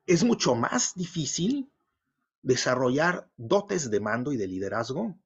es 0.07 0.23
mucho 0.23 0.55
más 0.55 0.95
difícil 0.95 1.72
desarrollar 2.43 3.31
dotes 3.37 3.91
de 3.91 4.01
mando 4.01 4.33
y 4.33 4.37
de 4.37 4.49
liderazgo 4.49 5.17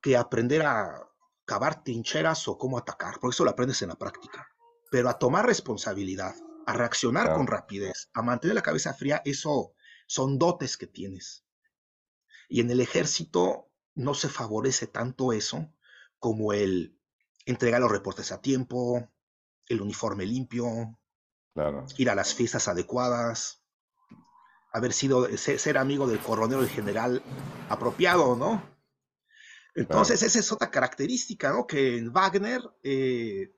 que 0.00 0.16
aprender 0.16 0.62
a 0.62 1.08
cavar 1.44 1.82
trincheras 1.82 2.46
o 2.48 2.58
cómo 2.58 2.78
atacar, 2.78 3.18
porque 3.20 3.34
eso 3.34 3.44
lo 3.44 3.50
aprendes 3.50 3.82
en 3.82 3.88
la 3.88 3.96
práctica. 3.96 4.46
Pero 4.90 5.08
a 5.08 5.18
tomar 5.18 5.46
responsabilidad, 5.46 6.34
a 6.66 6.72
reaccionar 6.74 7.34
con 7.34 7.46
rapidez, 7.46 8.10
a 8.14 8.22
mantener 8.22 8.54
la 8.54 8.62
cabeza 8.62 8.94
fría, 8.94 9.22
eso 9.24 9.74
son 10.06 10.38
dotes 10.38 10.76
que 10.76 10.86
tienes. 10.86 11.44
Y 12.48 12.60
en 12.60 12.70
el 12.70 12.80
ejército 12.80 13.70
no 13.94 14.14
se 14.14 14.28
favorece 14.28 14.86
tanto 14.86 15.32
eso 15.32 15.72
como 16.18 16.52
el 16.52 16.98
entregar 17.46 17.80
los 17.80 17.90
reportes 17.90 18.30
a 18.32 18.40
tiempo, 18.40 19.10
el 19.66 19.80
uniforme 19.80 20.26
limpio, 20.26 20.98
ir 21.96 22.10
a 22.10 22.14
las 22.14 22.34
fiestas 22.34 22.68
adecuadas, 22.68 23.61
haber 24.72 24.92
sido, 24.92 25.28
ser, 25.36 25.78
amigo 25.78 26.06
del 26.06 26.18
coronel 26.18 26.58
o 26.58 26.62
del 26.62 26.70
general 26.70 27.22
apropiado, 27.68 28.36
¿no? 28.36 28.62
Entonces, 29.74 30.22
esa 30.22 30.38
es 30.38 30.52
otra 30.52 30.70
característica, 30.70 31.50
¿no? 31.50 31.66
Que 31.66 31.98
en 31.98 32.12
Wagner 32.12 32.62
eh, 32.82 33.52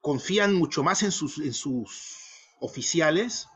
confían 0.00 0.54
mucho 0.54 0.82
más 0.82 1.02
en 1.02 1.12
sus, 1.12 1.38
en 1.38 1.54
sus 1.54 2.56
oficiales. 2.60 3.48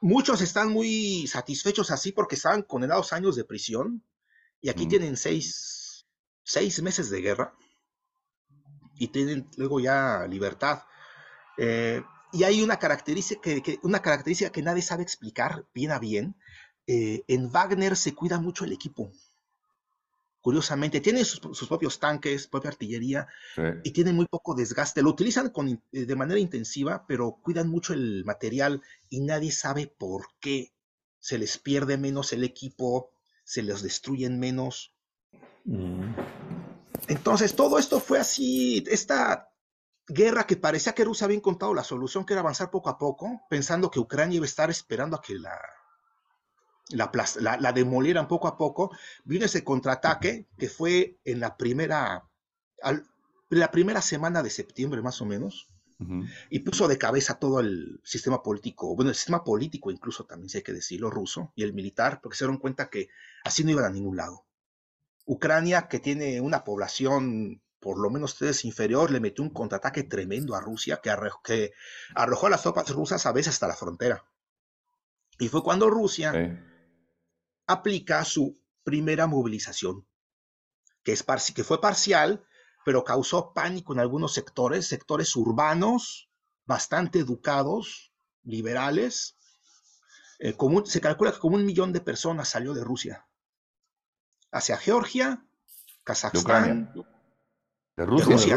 muchos 0.00 0.40
están 0.40 0.70
muy 0.70 1.26
satisfechos 1.26 1.90
así 1.90 2.12
porque 2.12 2.34
estaban 2.34 2.62
condenados 2.62 3.12
a 3.12 3.16
años 3.16 3.36
de 3.36 3.44
prisión 3.44 4.02
y 4.60 4.68
aquí 4.68 4.86
tienen 4.86 5.16
seis, 5.16 6.06
seis, 6.42 6.82
meses 6.82 7.10
de 7.10 7.20
guerra 7.22 7.54
y 8.96 9.08
tienen 9.08 9.48
luego 9.56 9.80
ya 9.80 10.26
libertad. 10.28 10.82
Eh, 11.56 12.02
y 12.32 12.44
hay 12.44 12.62
una 12.62 12.78
característica 12.78 13.40
que, 13.40 13.78
una 13.82 14.00
característica 14.00 14.50
que 14.50 14.62
nadie 14.62 14.82
sabe 14.82 15.02
explicar 15.02 15.66
bien 15.74 15.90
a 15.90 15.98
bien, 15.98 16.36
eh, 16.86 17.22
en 17.28 17.50
Wagner 17.50 17.96
se 17.96 18.14
cuida 18.14 18.40
mucho 18.40 18.64
el 18.64 18.72
equipo. 18.72 19.12
Curiosamente, 20.40 21.00
tiene 21.00 21.24
sus, 21.24 21.68
propios 21.68 22.00
tanques, 22.00 22.46
propia 22.46 22.70
artillería 22.70 23.28
y 23.84 23.90
tiene 23.90 24.14
muy 24.14 24.24
poco 24.24 24.54
desgaste. 24.54 25.02
Lo 25.02 25.10
utilizan 25.10 25.50
con, 25.50 25.68
eh, 25.68 25.80
de 25.92 26.16
manera 26.16 26.40
intensiva, 26.40 27.04
pero 27.06 27.38
cuidan 27.42 27.68
mucho 27.68 27.92
el 27.92 28.24
material 28.24 28.80
y 29.10 29.20
nadie 29.20 29.52
sabe 29.52 29.86
por 29.86 30.28
qué. 30.40 30.72
Se 31.18 31.36
les 31.36 31.58
pierde 31.58 31.98
menos 31.98 32.32
el 32.32 32.42
equipo, 32.42 33.10
se 33.44 33.62
les 33.62 33.82
destruyen 33.82 34.40
menos. 34.40 34.94
Mm. 35.64 36.14
Entonces, 37.08 37.54
todo 37.54 37.78
esto 37.78 38.00
fue 38.00 38.18
así, 38.18 38.82
esta 38.88 39.49
guerra 40.10 40.46
que 40.46 40.56
parecía 40.56 40.94
que 40.94 41.04
Rusia 41.04 41.24
había 41.24 41.36
encontrado 41.36 41.74
la 41.74 41.84
solución, 41.84 42.24
que 42.24 42.34
era 42.34 42.40
avanzar 42.40 42.70
poco 42.70 42.90
a 42.90 42.98
poco, 42.98 43.42
pensando 43.48 43.90
que 43.90 44.00
Ucrania 44.00 44.36
iba 44.36 44.44
a 44.44 44.48
estar 44.48 44.70
esperando 44.70 45.16
a 45.16 45.22
que 45.22 45.38
la, 45.38 45.58
la, 46.90 47.56
la, 47.58 47.72
demolieran 47.72 48.28
poco 48.28 48.48
a 48.48 48.56
poco, 48.56 48.90
vino 49.24 49.44
ese 49.44 49.64
contraataque 49.64 50.48
que 50.58 50.68
fue 50.68 51.18
en 51.24 51.40
la 51.40 51.56
primera, 51.56 52.28
la 53.48 53.70
primera 53.70 54.02
semana 54.02 54.42
de 54.42 54.50
septiembre 54.50 55.02
más 55.02 55.20
o 55.20 55.26
menos, 55.26 55.68
y 56.48 56.60
puso 56.60 56.88
de 56.88 56.96
cabeza 56.96 57.38
todo 57.38 57.60
el 57.60 58.00
sistema 58.04 58.42
político, 58.42 58.96
bueno, 58.96 59.10
el 59.10 59.14
sistema 59.14 59.44
político 59.44 59.90
incluso 59.90 60.24
también, 60.24 60.48
si 60.48 60.56
hay 60.56 60.64
que 60.64 60.72
decirlo, 60.72 61.10
ruso, 61.10 61.52
y 61.54 61.62
el 61.62 61.74
militar, 61.74 62.20
porque 62.22 62.38
se 62.38 62.44
dieron 62.44 62.56
cuenta 62.56 62.88
que 62.88 63.08
así 63.44 63.64
no 63.64 63.70
iban 63.70 63.84
a 63.84 63.90
ningún 63.90 64.16
lado. 64.16 64.46
Ucrania, 65.26 65.88
que 65.88 65.98
tiene 65.98 66.40
una 66.40 66.64
población 66.64 67.60
por 67.80 67.98
lo 67.98 68.10
menos 68.10 68.36
tres 68.36 68.64
inferior, 68.64 69.10
le 69.10 69.20
metió 69.20 69.42
un 69.42 69.50
contraataque 69.50 70.04
tremendo 70.04 70.54
a 70.54 70.60
Rusia 70.60 71.00
que, 71.02 71.10
arrojó, 71.10 72.46
a 72.46 72.50
las 72.50 72.62
tropas 72.62 72.90
rusas 72.90 73.26
a 73.26 73.32
veces 73.32 73.54
hasta 73.54 73.68
la 73.68 73.76
frontera. 73.76 74.24
Y 75.38 75.48
fue 75.48 75.62
cuando 75.62 75.88
Rusia 75.88 76.32
aplica 77.66 78.24
su 78.24 78.60
primera 78.84 79.26
movilización, 79.26 80.06
que, 81.02 81.12
es 81.12 81.24
que 81.54 81.64
fue 81.64 81.80
parcial, 81.80 82.44
pero 82.84 83.04
causó 83.04 83.54
pánico 83.54 83.94
en 83.94 84.00
algunos 84.00 84.34
sectores, 84.34 84.86
sectores 84.86 85.34
urbanos, 85.36 86.30
bastante 86.66 87.18
educados, 87.18 88.12
liberales. 88.42 89.36
Eh, 90.38 90.56
se 90.84 91.00
calcula 91.00 91.32
que 91.32 91.38
como 91.38 91.56
un 91.56 91.64
millón 91.64 91.92
de 91.92 92.00
personas 92.00 92.48
salió 92.48 92.74
de 92.74 92.84
Rusia 92.84 93.26
hacia 94.52 94.76
Georgia, 94.76 95.44
Kazajstán. 96.04 96.92
De, 98.00 98.06
Rusia. 98.06 98.56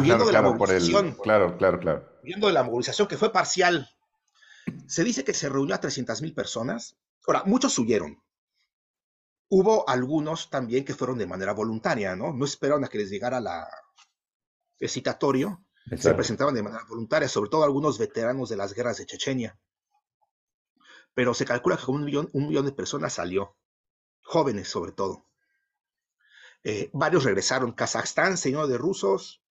Viendo, 0.00 0.26
de 0.26 0.32
la 0.32 0.42
movilización. 0.42 1.12
claro, 1.22 1.56
claro, 1.56 1.78
claro. 1.78 2.18
Viendo 2.24 2.48
de 2.48 2.52
la 2.52 2.64
movilización 2.64 3.06
que 3.06 3.16
fue 3.16 3.32
parcial. 3.32 3.88
Se 4.88 5.04
dice 5.04 5.22
que 5.22 5.34
se 5.34 5.48
reunió 5.48 5.76
a 5.76 5.80
300 5.80 6.20
mil 6.20 6.34
personas. 6.34 6.96
Ahora, 7.28 7.44
muchos 7.46 7.78
huyeron. 7.78 8.20
Hubo 9.48 9.88
algunos 9.88 10.50
también 10.50 10.84
que 10.84 10.96
fueron 10.96 11.18
de 11.18 11.28
manera 11.28 11.52
voluntaria, 11.52 12.16
¿no? 12.16 12.32
No 12.32 12.44
esperaron 12.44 12.82
a 12.82 12.88
que 12.88 12.98
les 12.98 13.08
llegara 13.08 13.38
la, 13.38 13.68
el 14.80 14.88
citatorio. 14.88 15.64
Se 15.96 16.12
presentaban 16.14 16.54
de 16.54 16.64
manera 16.64 16.84
voluntaria, 16.88 17.28
sobre 17.28 17.50
todo 17.50 17.62
algunos 17.62 17.98
veteranos 18.00 18.48
de 18.48 18.56
las 18.56 18.74
guerras 18.74 18.96
de 18.96 19.06
Chechenia. 19.06 19.60
Pero 21.14 21.34
se 21.34 21.44
calcula 21.44 21.76
que 21.76 21.84
como 21.84 21.98
un 21.98 22.04
millón, 22.04 22.30
un 22.32 22.48
millón 22.48 22.66
de 22.66 22.72
personas 22.72 23.12
salió, 23.12 23.56
jóvenes 24.22 24.66
sobre 24.68 24.90
todo. 24.90 25.29
Eh, 26.64 26.90
varios 26.92 27.24
regresaron. 27.24 27.72
Kazajstán 27.72 28.36
se 28.36 28.50
de 28.50 28.78
rusos, 28.78 29.42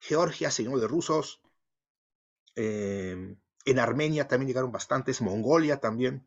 Georgia 0.00 0.50
se 0.50 0.62
llenó 0.62 0.78
de 0.78 0.88
rusos, 0.88 1.40
eh, 2.56 3.36
en 3.64 3.78
Armenia 3.78 4.28
también 4.28 4.48
llegaron 4.48 4.72
bastantes, 4.72 5.20
Mongolia 5.20 5.80
también. 5.80 6.26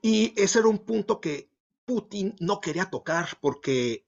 Y 0.00 0.34
ese 0.40 0.58
era 0.60 0.68
un 0.68 0.80
punto 0.80 1.20
que 1.20 1.48
Putin 1.84 2.34
no 2.40 2.60
quería 2.60 2.90
tocar 2.90 3.38
porque 3.40 4.04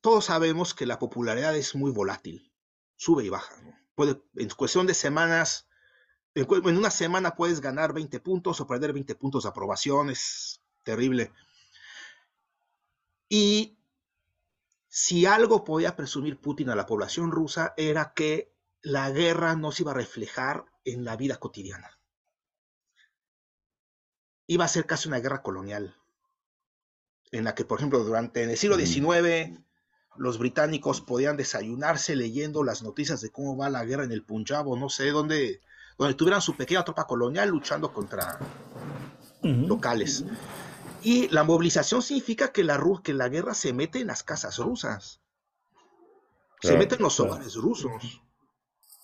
todos 0.00 0.26
sabemos 0.26 0.74
que 0.74 0.86
la 0.86 0.98
popularidad 0.98 1.56
es 1.56 1.74
muy 1.74 1.90
volátil, 1.90 2.52
sube 2.96 3.24
y 3.24 3.28
baja. 3.28 3.54
Puede, 3.94 4.20
en 4.36 4.48
cuestión 4.50 4.86
de 4.86 4.94
semanas, 4.94 5.68
en, 6.34 6.76
una 6.76 6.90
semana 6.90 7.34
puedes 7.34 7.60
ganar 7.60 7.92
20 7.92 8.20
puntos 8.20 8.60
o 8.60 8.66
perder 8.66 8.92
20 8.92 9.14
puntos 9.16 9.42
de 9.42 9.48
aprobación, 9.48 10.10
es 10.10 10.62
terrible. 10.82 11.32
Y 13.32 13.78
si 14.88 15.24
algo 15.24 15.64
podía 15.64 15.94
presumir 15.94 16.40
Putin 16.40 16.68
a 16.68 16.74
la 16.74 16.84
población 16.84 17.30
rusa 17.30 17.74
era 17.76 18.12
que 18.12 18.52
la 18.82 19.08
guerra 19.10 19.54
no 19.54 19.70
se 19.70 19.84
iba 19.84 19.92
a 19.92 19.94
reflejar 19.94 20.64
en 20.84 21.04
la 21.04 21.16
vida 21.16 21.36
cotidiana. 21.38 21.96
Iba 24.48 24.64
a 24.64 24.68
ser 24.68 24.84
casi 24.84 25.06
una 25.06 25.20
guerra 25.20 25.42
colonial, 25.42 25.94
en 27.30 27.44
la 27.44 27.54
que, 27.54 27.64
por 27.64 27.78
ejemplo, 27.78 28.00
durante 28.02 28.42
el 28.42 28.56
siglo 28.56 28.76
XIX, 28.76 29.60
los 30.16 30.38
británicos 30.38 31.00
podían 31.00 31.36
desayunarse 31.36 32.16
leyendo 32.16 32.64
las 32.64 32.82
noticias 32.82 33.20
de 33.20 33.30
cómo 33.30 33.56
va 33.56 33.70
la 33.70 33.84
guerra 33.84 34.02
en 34.02 34.10
el 34.10 34.24
Punjab 34.24 34.66
o 34.66 34.76
no 34.76 34.88
sé, 34.88 35.12
donde, 35.12 35.60
donde 35.98 36.14
tuvieran 36.14 36.42
su 36.42 36.56
pequeña 36.56 36.84
tropa 36.84 37.06
colonial 37.06 37.48
luchando 37.48 37.92
contra 37.92 38.40
locales. 39.42 40.24
Y 41.02 41.28
la 41.28 41.44
movilización 41.44 42.02
significa 42.02 42.52
que 42.52 42.64
la, 42.64 42.82
que 43.02 43.14
la 43.14 43.28
guerra 43.28 43.54
se 43.54 43.72
mete 43.72 44.00
en 44.00 44.08
las 44.08 44.22
casas 44.22 44.58
rusas, 44.58 45.20
se 46.62 46.76
mete 46.76 46.96
en 46.96 47.02
los 47.02 47.18
hogares 47.20 47.54
rusos, 47.54 48.20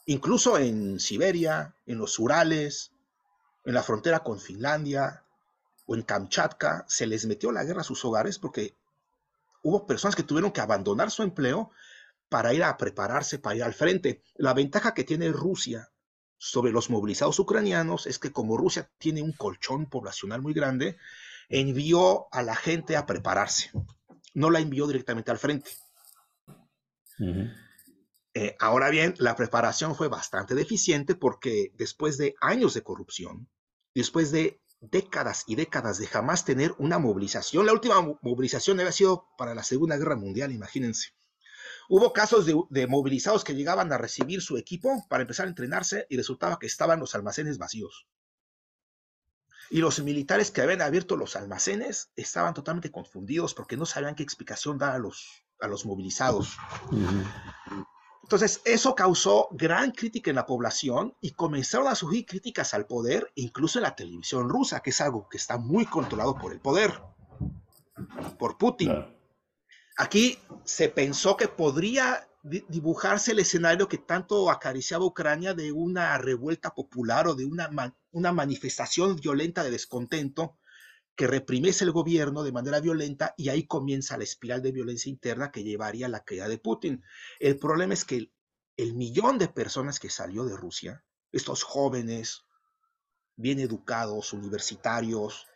incluso 0.05 0.59
en 0.59 1.01
Siberia, 1.01 1.75
en 1.87 1.99
los 1.99 2.19
Urales, 2.19 2.93
en 3.65 3.75
la 3.75 3.83
frontera 3.83 4.21
con 4.21 4.39
Finlandia, 4.39 5.25
o 5.87 5.95
en 5.95 6.03
Kamchatka 6.03 6.85
se 6.89 7.07
les 7.07 7.27
metió 7.27 7.53
la 7.53 7.65
guerra 7.65 7.81
a 7.81 7.85
sus 7.85 8.05
hogares 8.05 8.39
porque 8.39 8.75
hubo 9.63 9.87
personas 9.87 10.17
que 10.17 10.23
tuvieron 10.23 10.53
que 10.53 10.61
abandonar 10.61 11.11
su 11.11 11.23
empleo 11.23 11.71
para 12.29 12.53
ir 12.53 12.65
a 12.65 12.77
prepararse, 12.77 13.39
para 13.39 13.57
ir 13.57 13.63
al 13.63 13.75
frente. 13.75 14.23
La 14.37 14.53
ventaja 14.53 14.95
que 14.95 15.05
tiene 15.05 15.31
Rusia 15.31 15.91
sobre 16.39 16.73
los 16.73 16.91
movilizados 16.91 17.39
ucranianos 17.39 18.07
es 18.07 18.19
que 18.19 18.33
como 18.33 18.57
Rusia 18.57 18.91
tiene 18.99 19.23
un 19.23 19.33
colchón 19.33 19.87
poblacional 19.87 20.43
muy 20.43 20.53
grande, 20.53 20.99
envió 21.49 22.27
a 22.33 22.43
la 22.43 22.55
gente 22.55 22.97
a 22.97 23.07
prepararse. 23.07 23.71
No 24.35 24.51
la 24.51 24.61
envió 24.61 24.87
directamente 24.87 25.31
al 25.31 25.39
frente. 25.39 25.71
Eh, 28.35 28.55
ahora 28.61 28.91
bien, 28.91 29.15
la 29.19 29.35
preparación 29.35 29.95
fue 29.95 30.09
bastante 30.09 30.55
deficiente 30.55 31.15
porque 31.15 31.73
después 31.75 32.19
de 32.19 32.35
años 32.41 32.75
de 32.75 32.83
corrupción, 32.83 33.49
después 33.95 34.31
de 34.31 34.61
décadas 34.81 35.45
y 35.47 35.55
décadas 35.57 35.99
de 35.99 36.07
jamás 36.07 36.45
tener 36.45 36.75
una 36.79 36.99
movilización. 36.99 37.67
La 37.67 37.73
última 37.73 38.01
movilización 38.23 38.79
había 38.79 38.93
sido 38.93 39.27
para 39.39 39.55
la 39.55 39.63
Segunda 39.63 39.97
Guerra 39.97 40.17
Mundial, 40.17 40.53
imagínense. 40.53 41.11
Hubo 41.89 42.13
casos 42.13 42.47
de, 42.47 42.87
movilizados 42.87 43.45
que 43.45 43.55
llegaban 43.55 43.93
a 43.93 43.99
recibir 43.99 44.43
su 44.43 44.57
equipo 44.57 45.07
para 45.09 45.23
empezar 45.23 45.47
a 45.47 45.51
entrenarse 45.51 46.07
y 46.11 46.17
resultaba 46.17 46.59
que 46.59 46.67
estaban 46.67 46.99
los 46.99 47.15
almacenes 47.15 47.59
vacíos. 47.59 48.07
Y 49.71 49.79
los 49.79 50.01
militares 50.01 50.51
que 50.51 50.63
habían 50.63 50.83
abierto 50.83 51.17
los 51.17 51.37
almacenes 51.37 52.11
estaban 52.17 52.55
totalmente 52.55 52.91
confundidos 52.91 53.55
porque 53.55 53.77
no 53.77 53.87
sabían 53.87 54.15
qué 54.15 54.23
explicación 54.23 54.79
dar 54.79 54.93
a 54.93 54.99
los, 54.99 55.45
a 55.61 55.67
los 55.67 55.85
movilizados. 55.85 56.57
Entonces, 58.23 58.61
eso 58.65 58.95
causó 58.97 59.49
gran 59.53 59.93
crítica 59.93 60.31
en 60.31 60.37
la 60.37 60.47
población 60.47 61.15
y 61.21 61.31
comenzaron 61.31 61.87
a 61.87 61.95
surgir 61.95 62.27
críticas 62.27 62.75
al 62.75 62.87
poder, 62.87 63.31
incluso 63.37 63.79
en 63.79 63.85
la 63.85 63.95
televisión 63.95 64.49
rusa, 64.49 64.81
que 64.81 64.91
es 64.91 65.01
algo 65.01 65.29
que 65.29 65.37
está 65.37 65.59
muy 65.59 65.87
controlado 65.87 66.37
por 66.37 66.53
el 66.53 66.61
poder, 66.61 67.01
por 68.37 68.59
Putin. 68.59 68.93
Aquí 69.97 70.39
se 70.65 70.89
pensó 70.89 71.37
que 71.37 71.47
podría 71.47 72.29
dibujarse 72.69 73.33
el 73.33 73.41
escenario 73.41 73.89
que 73.89 73.99
tanto 73.99 74.51
acariciaba 74.51 75.05
Ucrania 75.05 75.55
de 75.55 75.73
una 75.73 76.17
revuelta 76.19 76.75
popular 76.75 77.27
o 77.27 77.35
de 77.35 77.45
una, 77.45 77.71
una 78.13 78.33
manifestación 78.33 79.17
violenta 79.17 79.65
de 79.65 79.71
descontento 79.71 80.57
que 81.17 81.27
reprimiese 81.27 81.85
el 81.85 81.93
gobierno 81.93 82.43
de 82.43 82.53
manera 82.53 82.79
violenta 82.79 83.35
y 83.39 83.49
ahí 83.49 83.67
comienza 83.67 84.19
la 84.19 84.25
espiral 84.25 84.61
de 84.61 84.71
violencia 84.71 85.11
interna 85.11 85.51
que 85.51 85.65
llevaría 85.65 86.07
a 86.07 86.11
la 86.11 86.23
caída 86.23 86.47
de 86.47 86.59
Putin. 86.59 87.03
El 87.41 87.59
problema 87.59 87.95
es 87.95 88.05
que 88.05 88.31
el, 88.77 88.95
millón 88.95 89.39
de 89.39 89.49
personas 89.49 89.99
que 89.99 90.11
salió 90.11 90.45
de 90.45 90.57
Rusia, 90.57 91.03
estos 91.33 91.63
jóvenes, 91.63 92.45
bien 93.35 93.59
educados, 93.61 94.35
universitarios, 94.35 95.47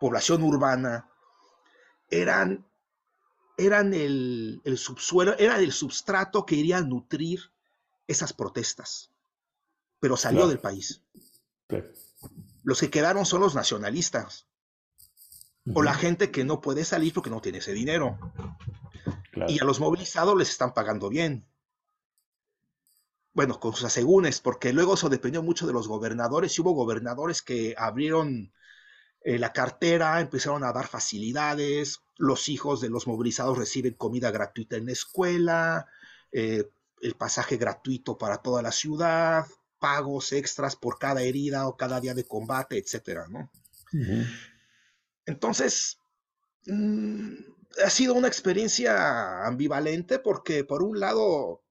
población 0.00 0.42
urbana, 0.42 1.10
eran, 2.08 2.66
eran 3.56 3.94
el, 3.94 4.60
subsuelo, 4.76 5.36
era 5.38 5.58
el 5.58 5.72
substrato 5.72 6.44
que 6.44 6.56
iría 6.56 6.78
a 6.78 6.82
nutrir 6.82 7.40
esas 8.06 8.32
protestas, 8.32 9.10
pero 9.98 10.16
salió 10.16 10.46
del 10.46 10.58
país. 10.58 11.02
Los 12.62 12.80
que 12.80 12.90
quedaron 12.90 13.24
son 13.24 13.40
los 13.40 13.54
nacionalistas, 13.54 14.46
o 15.74 15.82
la 15.82 15.94
gente 15.94 16.30
que 16.30 16.44
no 16.44 16.60
puede 16.60 16.84
salir 16.84 17.12
porque 17.12 17.30
no 17.30 17.40
tiene 17.40 17.58
ese 17.58 17.72
dinero. 17.72 18.18
Y 19.48 19.60
a 19.60 19.64
los 19.64 19.80
movilizados 19.80 20.36
les 20.36 20.50
están 20.50 20.72
pagando 20.72 21.08
bien. 21.08 21.46
Bueno, 23.32 23.60
con 23.60 23.74
sus 23.74 23.84
asegúnes, 23.84 24.40
porque 24.40 24.72
luego 24.72 24.94
eso 24.94 25.08
dependió 25.08 25.42
mucho 25.42 25.66
de 25.66 25.72
los 25.72 25.88
gobernadores. 25.88 26.56
Y 26.56 26.62
hubo 26.62 26.72
gobernadores 26.72 27.42
que 27.42 27.74
abrieron 27.76 28.52
eh, 29.26 29.40
la 29.40 29.52
cartera, 29.52 30.20
empezaron 30.20 30.62
a 30.62 30.72
dar 30.72 30.86
facilidades, 30.86 32.00
los 32.16 32.48
hijos 32.48 32.80
de 32.80 32.88
los 32.88 33.08
movilizados 33.08 33.58
reciben 33.58 33.94
comida 33.94 34.30
gratuita 34.30 34.76
en 34.76 34.86
la 34.86 34.92
escuela, 34.92 35.88
eh, 36.30 36.70
el 37.00 37.14
pasaje 37.16 37.56
gratuito 37.56 38.16
para 38.18 38.36
toda 38.36 38.62
la 38.62 38.70
ciudad, 38.70 39.44
pagos 39.80 40.32
extras 40.32 40.76
por 40.76 41.00
cada 41.00 41.22
herida 41.22 41.66
o 41.66 41.76
cada 41.76 42.00
día 42.00 42.14
de 42.14 42.22
combate, 42.22 42.78
etcétera, 42.78 43.26
¿no? 43.28 43.50
Entonces, 45.24 45.98
mm, 46.66 47.34
ha 47.84 47.90
sido 47.90 48.14
una 48.14 48.28
experiencia 48.28 49.44
ambivalente 49.44 50.20
porque 50.20 50.62
por 50.62 50.84
un 50.84 51.00
lado 51.00 51.64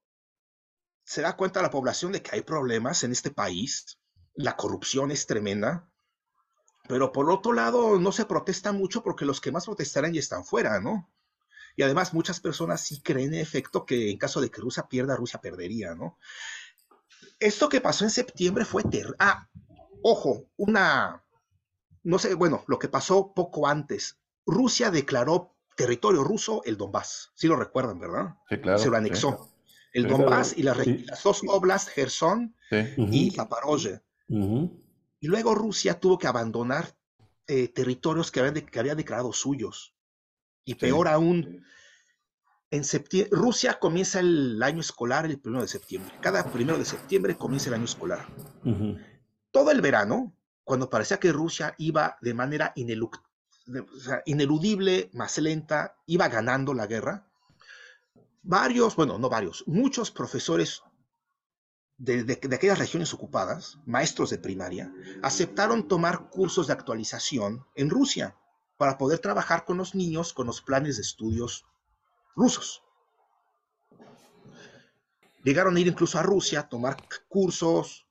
se 1.04 1.22
da 1.22 1.38
cuenta 1.38 1.62
la 1.62 1.70
población 1.70 2.12
de 2.12 2.20
que 2.20 2.32
hay 2.34 2.42
problemas 2.42 3.02
en 3.02 3.12
este 3.12 3.30
país, 3.30 3.98
la 4.34 4.56
corrupción 4.56 5.10
es 5.10 5.26
tremenda, 5.26 5.88
pero 6.88 7.12
por 7.12 7.30
otro 7.30 7.52
lado 7.52 7.98
no 7.98 8.12
se 8.12 8.24
protesta 8.24 8.72
mucho 8.72 9.02
porque 9.02 9.24
los 9.24 9.40
que 9.40 9.52
más 9.52 9.66
protestarán 9.66 10.12
ya 10.12 10.20
están 10.20 10.44
fuera, 10.44 10.80
¿no? 10.80 11.10
Y 11.76 11.82
además 11.82 12.14
muchas 12.14 12.40
personas 12.40 12.80
sí 12.80 13.00
creen 13.02 13.34
en 13.34 13.40
efecto 13.40 13.84
que 13.84 14.10
en 14.10 14.18
caso 14.18 14.40
de 14.40 14.50
que 14.50 14.60
Rusia 14.60 14.88
pierda, 14.88 15.16
Rusia 15.16 15.40
perdería, 15.40 15.94
¿no? 15.94 16.18
Esto 17.38 17.68
que 17.68 17.82
pasó 17.82 18.04
en 18.04 18.10
septiembre 18.10 18.64
fue 18.64 18.82
terrible. 18.82 19.16
Ah, 19.18 19.48
ojo, 20.02 20.46
una, 20.56 21.22
no 22.02 22.18
sé, 22.18 22.34
bueno, 22.34 22.64
lo 22.66 22.78
que 22.78 22.88
pasó 22.88 23.34
poco 23.34 23.66
antes. 23.66 24.18
Rusia 24.46 24.90
declaró 24.90 25.54
territorio 25.76 26.24
ruso 26.24 26.62
el 26.64 26.78
Donbass. 26.78 27.32
Sí 27.34 27.46
lo 27.46 27.56
recuerdan, 27.56 28.00
¿verdad? 28.00 28.36
Sí, 28.48 28.58
claro. 28.58 28.78
Se 28.78 28.88
lo 28.88 28.96
anexó. 28.96 29.52
El 29.92 30.08
Donbass 30.08 30.56
y 30.56 30.62
las, 30.62 30.78
dos 31.22 31.42
oblas, 31.46 31.88
Gerson 31.88 32.54
y 32.96 33.30
Zaporozhye. 33.30 34.00
Y 35.20 35.28
luego 35.28 35.54
Rusia 35.54 35.98
tuvo 35.98 36.18
que 36.18 36.26
abandonar 36.26 36.96
eh, 37.46 37.68
territorios 37.68 38.30
que, 38.30 38.40
habían 38.40 38.66
que 38.66 38.80
había 38.80 38.94
declarado 38.94 39.32
suyos. 39.32 39.94
Y 40.64 40.74
peor 40.74 41.08
aún, 41.08 41.64
en 42.70 42.84
septiembre, 42.84 43.36
Rusia 43.36 43.78
comienza 43.78 44.20
el 44.20 44.60
año 44.62 44.80
escolar 44.80 45.26
el 45.26 45.38
primero 45.38 45.62
de 45.62 45.68
septiembre. 45.68 46.12
Cada 46.20 46.44
primero 46.50 46.76
de 46.76 46.84
septiembre 46.84 47.36
comienza 47.36 47.68
el 47.68 47.74
año 47.74 47.84
escolar. 47.84 48.26
Todo 49.52 49.70
el 49.70 49.80
verano, 49.80 50.34
cuando 50.64 50.90
parecía 50.90 51.20
que 51.20 51.32
Rusia 51.32 51.74
iba 51.78 52.18
de 52.20 52.34
manera 52.34 52.72
ineludible, 54.26 55.10
más 55.12 55.38
lenta, 55.38 55.96
iba 56.06 56.28
ganando 56.28 56.74
la 56.74 56.88
guerra, 56.88 57.28
varios, 58.42 58.96
bueno, 58.96 59.18
no 59.18 59.28
varios, 59.28 59.62
muchos 59.66 60.10
profesores 60.10 60.82
de, 61.98 62.38
aquellas 62.54 62.78
regiones 62.78 63.14
ocupadas, 63.14 63.78
maestros 63.86 64.30
de 64.30 64.38
primaria, 64.38 64.92
aceptaron 65.22 65.88
tomar 65.88 66.28
cursos 66.30 66.66
de 66.66 66.74
actualización 66.74 67.66
en 67.74 67.90
Rusia 67.90 68.36
para 68.76 68.98
poder 68.98 69.18
trabajar 69.20 69.64
con 69.64 69.78
los 69.78 69.94
niños 69.94 70.32
con 70.32 70.46
los 70.46 70.60
planes 70.60 70.96
de 70.96 71.02
estudios 71.02 71.64
rusos. 72.34 72.82
Llegaron 75.42 75.76
a 75.76 75.80
ir 75.80 75.86
incluso 75.86 76.18
a 76.18 76.22
Rusia 76.22 76.60
a 76.60 76.68
tomar 76.68 76.96
cursos 77.28 78.06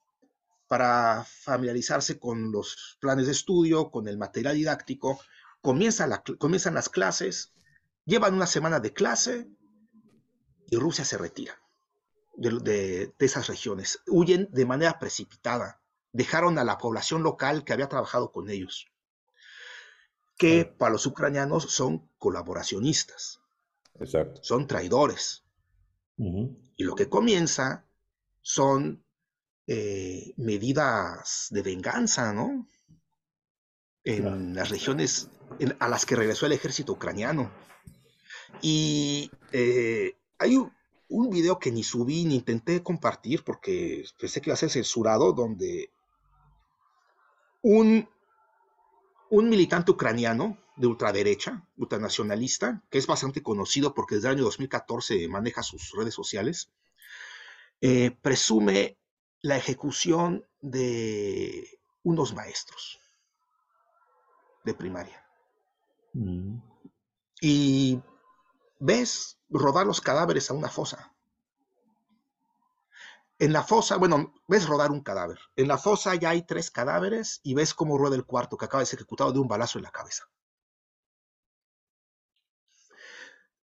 para 0.68 1.26
familiarizarse 1.26 2.18
con 2.18 2.52
los 2.52 2.98
planes 3.00 3.28
de 3.28 3.34
estudio, 3.34 3.92
con 3.92 4.08
el 4.08 4.18
material 4.18 4.56
didáctico. 4.56 5.20
Comienza 5.62 6.08
la, 6.08 6.24
comienzan 6.40 6.74
las 6.74 6.90
clases, 6.90 7.54
llevan 8.06 8.34
una 8.34 8.48
semana 8.48 8.80
de 8.80 8.94
clase 8.94 9.48
y 10.72 10.78
Rusia 10.78 11.06
se 11.06 11.18
retira 11.18 11.60
de, 12.38 13.14
esas 13.20 13.48
regiones. 13.48 14.02
Huyen 14.08 14.50
de 14.52 14.66
manera 14.66 15.00
precipitada. 15.00 15.82
Dejaron 16.12 16.58
a 16.60 16.64
la 16.64 16.78
población 16.78 17.24
local 17.24 17.64
que 17.64 17.74
había 17.74 17.90
trabajado 17.90 18.32
con 18.32 18.50
ellos, 18.50 18.88
que 20.38 20.66
para 20.66 20.94
los 20.94 21.06
ucranianos 21.06 21.72
son 21.72 22.10
colaboracionistas. 22.18 23.42
Exacto. 24.00 24.42
Son 24.44 24.68
traidores. 24.68 25.44
Y 26.18 26.84
lo 26.84 26.96
que 26.96 27.10
comienza 27.10 27.86
son 28.42 29.04
eh, 29.68 30.34
medidas 30.38 31.48
de 31.50 31.62
venganza, 31.62 32.32
¿no? 32.32 32.68
En 34.06 34.56
las 34.56 34.70
regiones 34.70 35.30
a 35.80 35.90
las 35.90 36.06
que 36.06 36.16
regresó 36.16 36.46
el 36.46 36.54
ejército 36.54 36.94
ucraniano. 36.94 37.52
Y 38.62 39.30
eh, 39.52 40.16
hay 40.38 40.56
un, 40.56 40.72
un 41.08 41.30
video 41.30 41.60
que 41.60 41.72
ni 41.72 41.84
subí 41.84 42.26
ni 42.26 42.36
intenté 42.36 42.82
compartir 42.82 43.44
porque 43.44 44.06
pensé 44.20 44.42
que 44.42 44.50
iba 44.50 44.56
a 44.56 44.58
ser 44.58 44.70
censurado, 44.70 45.34
donde 45.34 45.92
un, 47.62 48.08
un 49.30 49.50
militante 49.50 49.92
ucraniano 49.92 50.58
de 50.76 50.88
ultraderecha, 50.88 51.66
ultranacionalista, 51.78 52.84
que 52.90 52.98
es 52.98 53.08
bastante 53.08 53.42
conocido 53.42 53.94
porque 53.94 54.16
desde 54.16 54.30
el 54.30 54.36
año 54.36 54.44
2014 54.44 55.28
maneja 55.28 55.64
sus 55.64 55.92
redes 55.92 56.14
sociales, 56.14 56.70
eh, 57.82 58.12
presume 58.22 58.98
la 59.42 59.58
ejecución 59.58 60.46
de 60.62 61.80
unos 62.04 62.34
maestros 62.34 63.00
de 64.64 64.74
primaria. 64.74 65.24
Mm. 66.14 66.58
Y 67.42 68.02
ves 68.80 69.38
rodar 69.58 69.86
los 69.86 70.02
cadáveres 70.02 70.50
a 70.50 70.54
una 70.54 70.70
fosa. 70.70 71.14
En 73.38 73.52
la 73.52 73.64
fosa, 73.64 73.98
bueno, 73.98 74.34
ves 74.48 74.68
rodar 74.68 74.92
un 74.92 75.02
cadáver. 75.02 75.40
En 75.56 75.68
la 75.68 75.78
fosa 75.78 76.16
ya 76.16 76.30
hay 76.30 76.44
tres 76.44 76.72
cadáveres 76.72 77.42
y 77.44 77.54
ves 77.54 77.74
cómo 77.74 77.98
rueda 77.98 78.16
el 78.16 78.26
cuarto 78.26 78.58
que 78.58 78.66
acaba 78.66 78.82
de 78.82 78.86
ser 78.86 79.00
ejecutado 79.00 79.34
de 79.34 79.40
un 79.40 79.48
balazo 79.48 79.78
en 79.78 79.84
la 79.84 79.92
cabeza. 79.92 80.30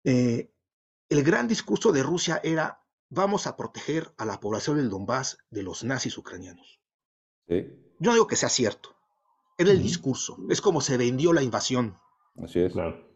Eh, 0.05 0.53
el 1.09 1.23
gran 1.23 1.47
discurso 1.49 1.91
de 1.91 2.01
Rusia 2.01 2.39
era 2.43 2.81
vamos 3.09 3.47
a 3.47 3.57
proteger 3.57 4.13
a 4.17 4.25
la 4.25 4.39
población 4.39 4.77
del 4.77 4.89
Donbass 4.89 5.37
de 5.49 5.63
los 5.63 5.83
nazis 5.83 6.17
ucranianos. 6.17 6.79
Yo 7.47 7.65
no 7.99 8.13
digo 8.13 8.27
que 8.27 8.35
sea 8.35 8.49
cierto. 8.49 8.95
Era 9.57 9.71
el 9.71 9.81
discurso. 9.81 10.37
Es 10.49 10.61
como 10.61 10.81
se 10.81 10.97
vendió 10.97 11.33
la 11.33 11.41
invasión. 11.41 11.99
Así 12.41 12.59
es. 12.59 12.73
Claro. 12.73 13.07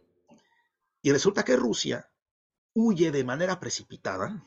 Y 1.02 1.12
resulta 1.12 1.44
que 1.44 1.56
Rusia 1.56 2.11
huye 2.74 3.12
de 3.12 3.24
manera 3.24 3.60
precipitada, 3.60 4.44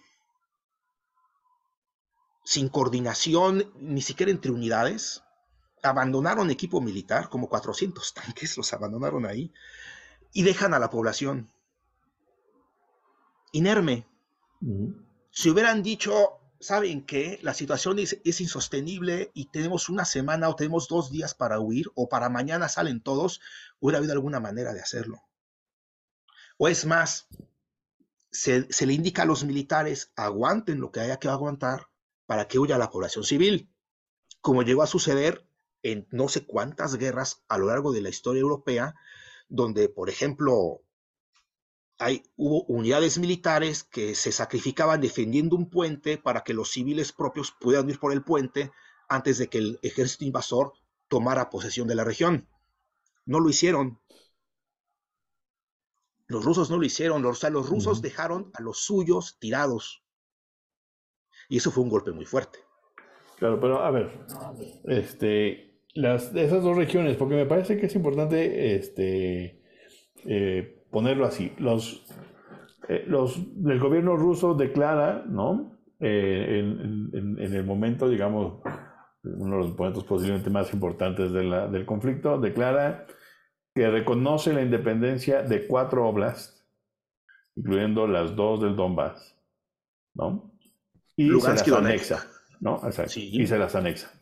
sin 2.44 2.68
coordinación 2.68 3.72
ni 3.76 4.02
siquiera 4.02 4.30
entre 4.30 4.50
unidades, 4.50 5.22
abandonaron 5.82 6.50
equipo 6.50 6.80
militar, 6.80 7.28
como 7.28 7.48
400 7.48 8.14
tanques 8.14 8.56
los 8.56 8.72
abandonaron 8.72 9.26
ahí, 9.26 9.52
y 10.32 10.42
dejan 10.42 10.74
a 10.74 10.78
la 10.78 10.90
población 10.90 11.52
inerme. 13.52 14.06
Si 15.30 15.50
hubieran 15.50 15.82
dicho, 15.82 16.40
¿saben 16.58 17.04
qué? 17.06 17.38
La 17.42 17.54
situación 17.54 17.98
es, 17.98 18.18
es, 18.24 18.40
insostenible 18.40 19.30
y 19.34 19.46
tenemos 19.46 19.88
una 19.88 20.04
semana 20.04 20.48
o 20.48 20.56
tenemos 20.56 20.88
dos 20.88 21.10
días 21.10 21.34
para 21.34 21.60
huir 21.60 21.90
o 21.94 22.08
para 22.08 22.30
mañana 22.30 22.68
salen 22.68 23.00
todos, 23.00 23.40
hubiera 23.78 23.98
habido 23.98 24.12
alguna 24.12 24.40
manera 24.40 24.72
de 24.72 24.80
hacerlo. 24.80 25.22
O 26.56 26.68
es 26.68 26.84
más, 26.84 27.28
se, 28.34 28.86
le 28.86 28.92
indica 28.92 29.22
a 29.22 29.26
los 29.26 29.44
militares, 29.44 30.12
aguanten 30.16 30.80
lo 30.80 30.90
que 30.90 31.00
haya 31.00 31.18
que 31.18 31.28
aguantar 31.28 31.88
para 32.26 32.48
que 32.48 32.58
huya 32.58 32.78
la 32.78 32.90
población 32.90 33.24
civil, 33.24 33.70
como 34.40 34.62
llegó 34.62 34.82
a 34.82 34.88
suceder 34.88 35.46
en 35.82 36.08
no 36.10 36.28
sé 36.28 36.44
cuántas 36.44 36.96
guerras 36.96 37.44
a 37.48 37.58
lo 37.58 37.66
largo 37.66 37.92
de 37.92 38.02
la 38.02 38.08
historia 38.08 38.40
europea, 38.40 38.94
donde, 39.48 39.88
por 39.88 40.10
ejemplo, 40.10 40.80
hay, 41.98 42.24
hubo 42.34 42.64
unidades 42.64 43.18
militares 43.18 43.84
que 43.84 44.16
se 44.16 44.32
sacrificaban 44.32 45.00
defendiendo 45.00 45.54
un 45.54 45.70
puente 45.70 46.18
para 46.18 46.42
que 46.42 46.54
los 46.54 46.72
civiles 46.72 47.12
propios 47.12 47.52
pudieran 47.52 47.88
ir 47.88 48.00
por 48.00 48.12
el 48.12 48.24
puente 48.24 48.72
antes 49.08 49.38
de 49.38 49.48
que 49.48 49.58
el 49.58 49.78
ejército 49.82 50.24
invasor 50.24 50.72
tomara 51.06 51.50
posesión 51.50 51.86
de 51.86 51.94
la 51.94 52.02
región. 52.02 52.48
No 53.26 53.38
lo 53.38 53.48
hicieron. 53.48 54.00
Los 56.34 56.44
rusos 56.44 56.68
no 56.68 56.78
lo 56.78 56.84
hicieron, 56.84 57.24
o 57.24 57.34
sea, 57.34 57.48
los 57.48 57.70
rusos 57.70 58.02
dejaron 58.02 58.50
a 58.54 58.60
los 58.60 58.80
suyos 58.80 59.38
tirados. 59.38 60.02
Y 61.48 61.58
eso 61.58 61.70
fue 61.70 61.84
un 61.84 61.90
golpe 61.90 62.10
muy 62.10 62.24
fuerte. 62.24 62.58
Claro, 63.38 63.60
pero 63.60 63.78
a 63.84 63.90
ver, 63.92 64.10
este, 64.84 65.78
las, 65.94 66.34
esas 66.34 66.64
dos 66.64 66.76
regiones, 66.76 67.16
porque 67.16 67.36
me 67.36 67.46
parece 67.46 67.76
que 67.76 67.86
es 67.86 67.94
importante 67.94 68.74
este, 68.74 69.62
eh, 70.24 70.84
ponerlo 70.90 71.24
así. 71.24 71.52
Los, 71.58 72.04
eh, 72.88 73.04
los, 73.06 73.36
el 73.36 73.78
gobierno 73.78 74.16
ruso 74.16 74.54
declara, 74.54 75.24
¿no? 75.28 75.78
Eh, 76.00 76.58
en, 77.12 77.38
el 77.38 77.64
momento, 77.64 78.08
digamos, 78.08 78.60
uno 79.22 79.56
de 79.56 79.62
los 79.62 79.78
momentos 79.78 80.02
posiblemente 80.02 80.50
más 80.50 80.72
importantes 80.74 81.30
del 81.30 81.86
conflicto, 81.86 82.40
declara 82.40 83.06
que 83.74 83.90
reconoce 83.90 84.52
la 84.52 84.62
independencia 84.62 85.42
de 85.42 85.66
cuatro 85.66 86.08
oblasts, 86.08 86.64
incluyendo 87.56 88.06
las 88.06 88.36
dos 88.36 88.62
del 88.62 88.76
Donbass, 88.76 89.36
¿no? 90.14 90.52
Y 91.16 91.28
se 91.40 91.48
las 91.48 91.68
anexa, 91.68 92.26
¿no? 92.60 92.80
Y 93.16 93.46
se 93.46 93.58
las 93.58 93.74
anexa. 93.74 94.12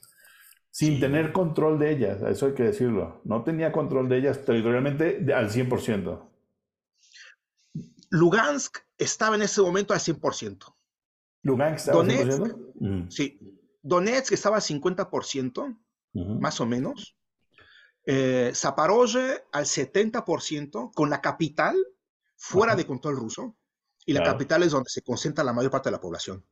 Sin 0.70 1.00
tener 1.00 1.32
control 1.32 1.78
de 1.78 1.90
ellas, 1.90 2.22
eso 2.22 2.46
hay 2.46 2.54
que 2.54 2.62
decirlo. 2.62 3.20
No 3.24 3.44
tenía 3.44 3.72
control 3.72 4.08
de 4.08 4.18
ellas 4.18 4.42
territorialmente 4.44 5.32
al 5.34 5.50
100%. 5.50 6.30
Lugansk 8.10 8.78
estaba 8.96 9.36
en 9.36 9.42
ese 9.42 9.60
momento 9.60 9.92
al 9.92 10.00
100%. 10.00 10.74
Lugansk 11.42 11.88
estaba 11.88 12.00
al 12.00 12.08
100%. 12.08 12.74
Mm. 12.80 13.10
Sí. 13.10 13.38
Donetsk 13.82 14.32
estaba 14.32 14.56
al 14.56 14.62
50%, 14.62 15.78
más 16.14 16.60
o 16.60 16.66
menos 16.66 17.16
eh, 18.04 18.52
al 19.52 19.64
70%, 19.64 20.92
con 20.94 21.10
la 21.10 21.20
capital 21.20 21.76
fuera 22.36 22.74
de 22.74 22.86
control 22.86 23.16
ruso, 23.16 23.56
y 24.04 24.12
la 24.12 24.24
capital 24.24 24.64
es 24.64 24.72
donde 24.72 24.90
se 24.90 25.02
concentra 25.02 25.44
la 25.44 25.52
mayor 25.52 25.70
parte 25.70 25.88
de 25.88 25.92
la 25.92 26.00
población. 26.00 26.44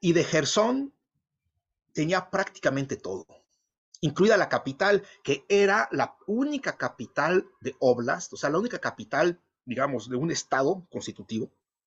Y 0.00 0.12
de 0.12 0.24
Gerson 0.24 0.92
tenía 1.92 2.28
prácticamente 2.30 2.96
todo, 2.96 3.26
incluida 4.00 4.36
la 4.36 4.48
capital, 4.48 5.02
que 5.22 5.46
era 5.48 5.88
la 5.92 6.16
única 6.26 6.76
capital 6.76 7.46
de 7.60 7.74
Oblast, 7.78 8.32
o 8.34 8.36
sea, 8.36 8.50
la 8.50 8.58
única 8.58 8.78
capital, 8.78 9.40
digamos, 9.64 10.10
de 10.10 10.16
un 10.16 10.30
estado 10.30 10.86
constitutivo, 10.90 11.50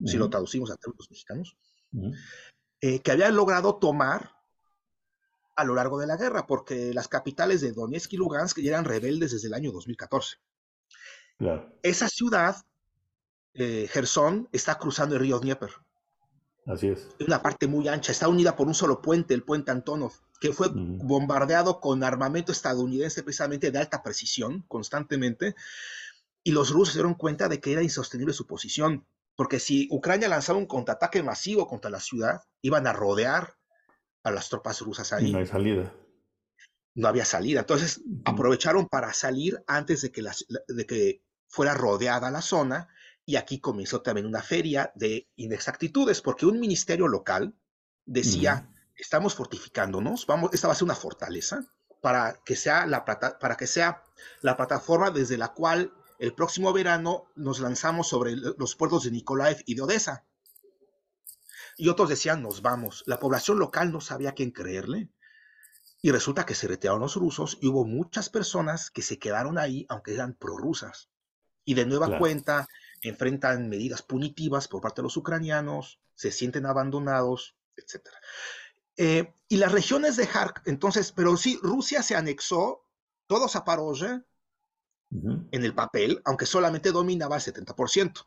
si 0.05 0.17
lo 0.17 0.29
traducimos 0.29 0.69
a 0.69 0.75
términos 0.75 1.09
mexicanos, 1.09 1.57
eh, 2.81 2.99
que 2.99 3.11
había 3.11 3.29
logrado 3.29 3.77
tomar 3.77 4.35
a 5.55 5.63
lo 5.63 5.75
largo 5.75 5.99
de 5.99 6.07
la 6.07 6.17
guerra, 6.17 6.47
porque 6.47 6.93
las 6.93 7.07
capitales 7.07 7.61
de 7.61 7.71
Donetsk 7.71 8.13
y 8.13 8.17
Lugansk 8.17 8.59
ya 8.59 8.71
eran 8.71 8.85
rebeldes 8.85 9.31
desde 9.31 9.47
el 9.47 9.53
año 9.53 9.71
2014. 9.71 10.37
Esa 11.81 12.07
ciudad, 12.07 12.55
eh, 13.53 13.87
Gerson, 13.91 14.47
está 14.51 14.77
cruzando 14.77 15.15
el 15.15 15.21
río 15.21 15.39
Dnieper. 15.39 15.71
Así 16.65 16.87
es. 16.87 17.09
Es 17.19 17.27
una 17.27 17.41
parte 17.41 17.67
muy 17.67 17.87
ancha, 17.87 18.11
está 18.11 18.29
unida 18.29 18.55
por 18.55 18.67
un 18.67 18.73
solo 18.73 19.01
puente, 19.01 19.33
el 19.33 19.43
puente 19.43 19.71
Antonov, 19.71 20.13
que 20.39 20.53
fue 20.53 20.69
bombardeado 20.71 21.81
con 21.81 22.03
armamento 22.03 22.51
estadounidense 22.51 23.23
precisamente 23.23 23.71
de 23.71 23.79
alta 23.79 24.01
precisión 24.01 24.63
constantemente, 24.67 25.55
y 26.43 26.51
los 26.51 26.71
rusos 26.71 26.93
se 26.93 26.99
dieron 26.99 27.15
cuenta 27.15 27.49
de 27.49 27.59
que 27.59 27.73
era 27.73 27.83
insostenible 27.83 28.33
su 28.33 28.47
posición, 28.47 29.05
porque 29.35 29.59
si 29.59 29.87
Ucrania 29.91 30.29
lanzaba 30.29 30.59
un 30.59 30.65
contraataque 30.65 31.23
masivo 31.23 31.67
contra 31.67 31.91
la 31.91 31.99
ciudad, 31.99 32.43
iban 32.61 32.87
a 32.87 32.93
rodear 32.93 33.55
a 34.23 34.31
las 34.31 34.49
tropas 34.49 34.81
rusas 34.81 35.13
ahí. 35.13 35.31
no 35.31 35.39
hay 35.39 35.45
salida. 35.45 35.93
No 36.95 37.07
había 37.07 37.25
salida. 37.25 37.61
Entonces 37.61 38.01
aprovecharon 38.25 38.87
para 38.87 39.13
salir 39.13 39.63
antes 39.67 40.01
de 40.01 40.11
que, 40.11 40.23
de 40.67 40.85
que 40.85 41.23
fuera 41.47 41.73
rodeada 41.73 42.31
la 42.31 42.41
zona 42.41 42.87
y 43.25 43.35
aquí 43.35 43.59
comenzó 43.59 44.01
también 44.01 44.27
una 44.27 44.41
feria 44.41 44.91
de 44.95 45.29
inexactitudes 45.35 46.21
porque 46.21 46.45
un 46.45 46.59
ministerio 46.59 47.07
local 47.07 47.55
decía, 48.05 48.69
estamos 48.95 49.35
fortificándonos, 49.35 50.27
vamos, 50.27 50.51
esta 50.53 50.67
va 50.67 50.73
a 50.73 50.75
ser 50.75 50.85
una 50.85 50.95
fortaleza 50.95 51.65
para 52.01 52.39
que 52.45 52.55
sea 52.55 52.85
la, 52.85 53.05
para 53.05 53.55
que 53.55 53.67
sea 53.67 54.03
la 54.41 54.57
plataforma 54.57 55.09
desde 55.09 55.37
la 55.37 55.53
cual 55.53 55.93
el 56.19 56.33
próximo 56.33 56.73
verano 56.73 57.25
nos 57.35 57.59
lanzamos 57.59 58.07
sobre 58.07 58.35
los 58.35 58.75
puertos 58.75 59.03
de 59.03 59.11
Nikolaev 59.11 59.63
y 59.65 59.75
de 59.75 59.81
Odessa. 59.81 60.25
Y 61.77 61.89
otros 61.89 62.09
decían, 62.09 62.41
nos 62.41 62.61
vamos. 62.61 63.03
La 63.05 63.19
población 63.19 63.59
local 63.59 63.91
no 63.91 64.01
sabía 64.01 64.29
a 64.29 64.33
quién 64.33 64.51
creerle. 64.51 65.09
Y 66.01 66.11
resulta 66.11 66.45
que 66.45 66.55
se 66.55 66.67
retiraron 66.67 67.01
los 67.01 67.15
rusos 67.15 67.57
y 67.61 67.67
hubo 67.67 67.85
muchas 67.85 68.29
personas 68.29 68.91
que 68.91 69.01
se 69.01 69.19
quedaron 69.19 69.57
ahí, 69.57 69.85
aunque 69.89 70.13
eran 70.13 70.33
prorrusas. 70.33 71.09
Y 71.65 71.75
de 71.75 71.85
nueva 71.85 72.17
cuenta 72.17 72.67
enfrentan 73.01 73.69
medidas 73.69 74.01
punitivas 74.01 74.67
por 74.67 74.81
parte 74.81 75.01
de 75.01 75.03
los 75.03 75.15
ucranianos, 75.15 75.99
se 76.15 76.31
sienten 76.31 76.65
abandonados, 76.65 77.55
etc. 77.77 78.09
Eh, 78.97 79.33
y 79.47 79.57
las 79.57 79.71
regiones 79.71 80.17
de 80.17 80.27
Khark, 80.27 80.61
entonces, 80.65 81.11
pero 81.11 81.37
sí, 81.37 81.57
Rusia 81.61 82.03
se 82.03 82.15
anexó 82.15 82.85
todo 83.27 83.47
Zaporozhye 83.47 84.21
en 85.11 85.63
el 85.63 85.73
papel, 85.75 86.21
aunque 86.25 86.45
solamente 86.45 86.91
dominaba 86.91 87.37
el 87.37 87.41
70%. 87.41 88.25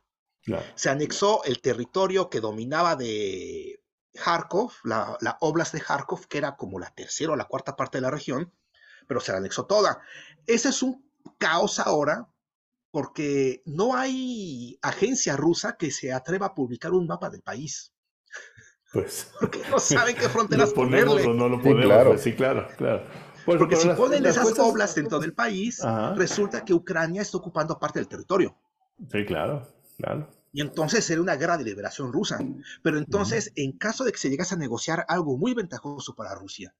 Se 0.74 0.90
anexó 0.90 1.42
el 1.44 1.61
territorio 1.61 2.30
que 2.30 2.40
dominaba 2.40 2.97
de 2.97 3.82
Kharkov, 4.14 4.72
la, 4.84 5.16
la, 5.20 5.36
Oblast 5.40 5.74
de 5.74 5.80
Kharkov, 5.80 6.26
que 6.26 6.38
era 6.38 6.57
como 6.57 6.78
la 6.78 6.90
tercera 6.94 7.32
o 7.32 7.36
la 7.36 7.47
cuarta 7.47 7.76
parte 7.76 7.99
de 7.99 8.03
la 8.03 8.11
región, 8.11 8.53
pero 9.07 9.20
se 9.20 9.32
la 9.32 9.38
anexó 9.38 9.66
toda. 9.66 10.01
Ese 10.47 10.68
es 10.68 10.82
un 10.82 11.05
caos 11.38 11.80
ahora 11.80 12.28
porque 12.90 13.62
no 13.66 13.94
hay 13.94 14.78
agencia 14.82 15.36
rusa 15.36 15.76
que 15.76 15.90
se 15.90 16.12
atreva 16.12 16.47
a 16.47 16.55
publicar 16.55 16.92
un 16.92 17.07
mapa 17.07 17.28
del 17.28 17.42
país. 17.42 17.92
Pues. 18.92 19.30
Porque 19.40 19.61
no 19.70 19.78
saben 19.78 20.16
qué 20.16 20.28
fronteras 20.30 20.70
¿Lo 20.70 20.74
ponemos 20.74 21.20
ponerle. 21.20 21.30
o 21.30 21.34
no 21.34 21.49
lo 21.49 21.61
ponemos? 21.61 21.82
Sí, 21.82 21.86
claro, 21.86 22.11
pues, 22.11 22.22
sí, 22.22 22.32
claro. 22.34 22.68
claro. 22.78 23.07
porque 23.44 23.76
si 23.76 23.88
ponen 23.90 24.24
esas 24.24 24.59
oblas 24.59 24.94
dentro 24.94 25.18
del 25.18 25.34
país, 25.34 25.82
resulta 26.14 26.64
que 26.64 26.72
Ucrania 26.72 27.20
está 27.20 27.36
ocupando 27.36 27.78
parte 27.78 27.99
del 27.99 28.09
territorio. 28.09 28.57
Sí, 29.12 29.26
claro, 29.26 29.68
claro. 29.97 30.28
Y 30.53 30.62
entonces 30.62 31.05
sería 31.05 31.22
una 31.22 31.36
guerra 31.36 31.59
de 31.59 31.64
liberación 31.64 32.14
rusa. 32.14 32.38
Pero 32.82 32.97
entonces, 32.97 33.53
en 33.57 33.72
caso 33.72 34.05
de 34.05 34.12
que 34.12 34.18
se 34.18 34.30
llegase 34.30 34.55
a 34.55 34.59
negociar 34.59 35.05
algo 35.07 35.36
muy 35.36 35.53
ventajoso 35.53 36.14
para 36.14 36.34
Rusia, 36.34 36.74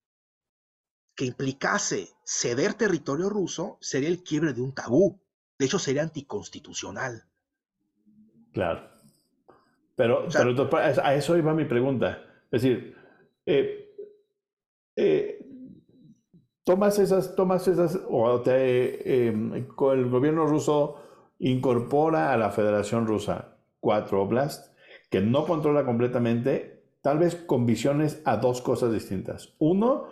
que 1.15 1.27
implicase 1.27 2.09
ceder 2.25 2.73
territorio 2.73 3.29
ruso, 3.29 3.77
sería 3.83 4.09
el 4.09 4.23
quiebre 4.23 4.55
de 4.55 4.63
un 4.63 4.75
tabú. 4.75 5.21
De 5.59 5.67
hecho, 5.67 5.79
sería 5.79 6.03
anticonstitucional. 6.03 7.25
Claro. 8.55 8.89
Pero, 9.95 10.27
a 10.73 11.15
eso 11.15 11.37
iba 11.37 11.53
mi 11.53 11.67
pregunta. 11.67 12.23
Es 12.51 12.63
decir, 12.63 12.97
eh, 13.45 13.95
eh, 14.97 15.47
tomas 16.65 16.99
esas, 16.99 17.37
tomas 17.37 17.69
esas, 17.69 18.01
o 18.09 18.41
te, 18.41 19.27
em, 19.29 19.53
el 19.53 19.67
gobierno 19.67 20.47
ruso 20.47 21.06
incorpora 21.39 22.33
a 22.33 22.37
la 22.37 22.51
Federación 22.51 23.07
Rusa 23.07 23.57
cuatro 23.81 24.23
oblasts 24.23 24.73
que 25.11 25.21
no 25.21 25.45
controla 25.47 25.85
completamente, 25.85 26.83
tal 27.01 27.19
vez 27.19 27.37
con 27.37 27.67
visiones 27.67 28.21
a 28.25 28.37
dos 28.39 28.61
cosas 28.61 28.93
distintas. 28.93 29.55
Uno, 29.59 30.07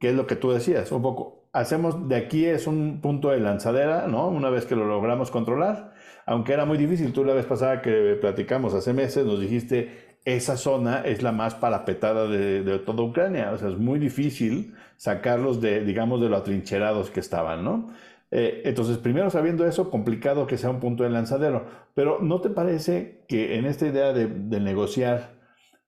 que 0.00 0.10
es 0.10 0.14
lo 0.14 0.26
que 0.26 0.36
tú 0.36 0.50
decías, 0.50 0.90
un 0.92 1.02
poco, 1.02 1.44
hacemos 1.52 2.08
de 2.08 2.16
aquí 2.16 2.46
es 2.46 2.66
un 2.66 3.00
punto 3.00 3.30
de 3.30 3.40
lanzadera, 3.40 4.06
¿no? 4.08 4.28
Una 4.28 4.50
vez 4.50 4.66
que 4.66 4.74
lo 4.74 4.86
logramos 4.86 5.30
controlar, 5.30 5.92
aunque 6.26 6.52
era 6.52 6.64
muy 6.64 6.78
difícil, 6.78 7.12
tú 7.12 7.24
la 7.24 7.34
vez 7.34 7.46
pasada 7.46 7.82
que 7.82 8.18
platicamos 8.20 8.74
hace 8.74 8.92
meses 8.92 9.24
nos 9.24 9.40
dijiste, 9.40 10.18
esa 10.24 10.56
zona 10.56 11.02
es 11.02 11.22
la 11.22 11.32
más 11.32 11.54
parapetada 11.54 12.26
de, 12.26 12.62
de 12.62 12.78
toda 12.78 13.02
Ucrania, 13.02 13.52
o 13.52 13.58
sea, 13.58 13.68
es 13.68 13.78
muy 13.78 13.98
difícil 13.98 14.74
sacarlos 14.96 15.60
de, 15.60 15.82
digamos, 15.84 16.20
de 16.20 16.28
lo 16.28 16.36
atrincherados 16.36 17.10
que 17.10 17.20
estaban, 17.20 17.64
¿no? 17.64 17.90
Eh, 18.30 18.62
entonces, 18.64 18.98
primero 18.98 19.30
sabiendo 19.30 19.66
eso, 19.66 19.90
complicado 19.90 20.46
que 20.46 20.56
sea 20.56 20.70
un 20.70 20.80
punto 20.80 21.02
de 21.02 21.10
lanzadero, 21.10 21.66
pero 21.94 22.20
¿no 22.20 22.40
te 22.40 22.50
parece 22.50 23.24
que 23.28 23.56
en 23.56 23.64
esta 23.64 23.86
idea 23.86 24.12
de, 24.12 24.26
de 24.26 24.60
negociar 24.60 25.40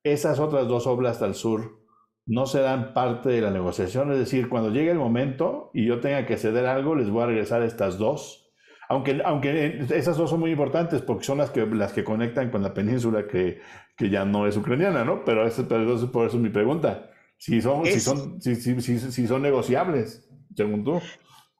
esas 0.02 0.40
otras 0.40 0.66
dos 0.66 0.86
oblas 0.86 1.22
al 1.22 1.34
sur, 1.34 1.82
no 2.26 2.46
serán 2.46 2.94
parte 2.94 3.30
de 3.30 3.40
la 3.40 3.50
negociación. 3.50 4.12
Es 4.12 4.18
decir, 4.18 4.48
cuando 4.48 4.70
llegue 4.70 4.90
el 4.90 4.98
momento 4.98 5.70
y 5.74 5.86
yo 5.86 6.00
tenga 6.00 6.26
que 6.26 6.36
ceder 6.36 6.66
algo, 6.66 6.94
les 6.94 7.10
voy 7.10 7.22
a 7.22 7.26
regresar 7.26 7.62
estas 7.62 7.98
dos. 7.98 8.50
Aunque, 8.88 9.22
aunque 9.24 9.86
esas 9.90 10.16
dos 10.16 10.30
son 10.30 10.40
muy 10.40 10.50
importantes 10.50 11.02
porque 11.02 11.24
son 11.24 11.38
las 11.38 11.50
que, 11.50 11.66
las 11.66 11.92
que 11.92 12.04
conectan 12.04 12.50
con 12.50 12.62
la 12.62 12.74
península 12.74 13.26
que, 13.26 13.60
que 13.96 14.10
ya 14.10 14.24
no 14.24 14.46
es 14.46 14.56
ucraniana, 14.56 15.04
¿no? 15.04 15.24
Pero, 15.24 15.46
eso, 15.46 15.66
pero 15.66 15.84
por 16.10 16.26
eso 16.26 16.36
es 16.36 16.42
mi 16.42 16.50
pregunta. 16.50 17.10
Si 17.38 17.60
son, 17.60 17.86
si 17.86 18.00
son, 18.00 18.40
si, 18.40 18.54
si, 18.54 19.26
son 19.26 19.42
negociables, 19.42 20.28
según 20.54 20.84
tú. 20.84 21.00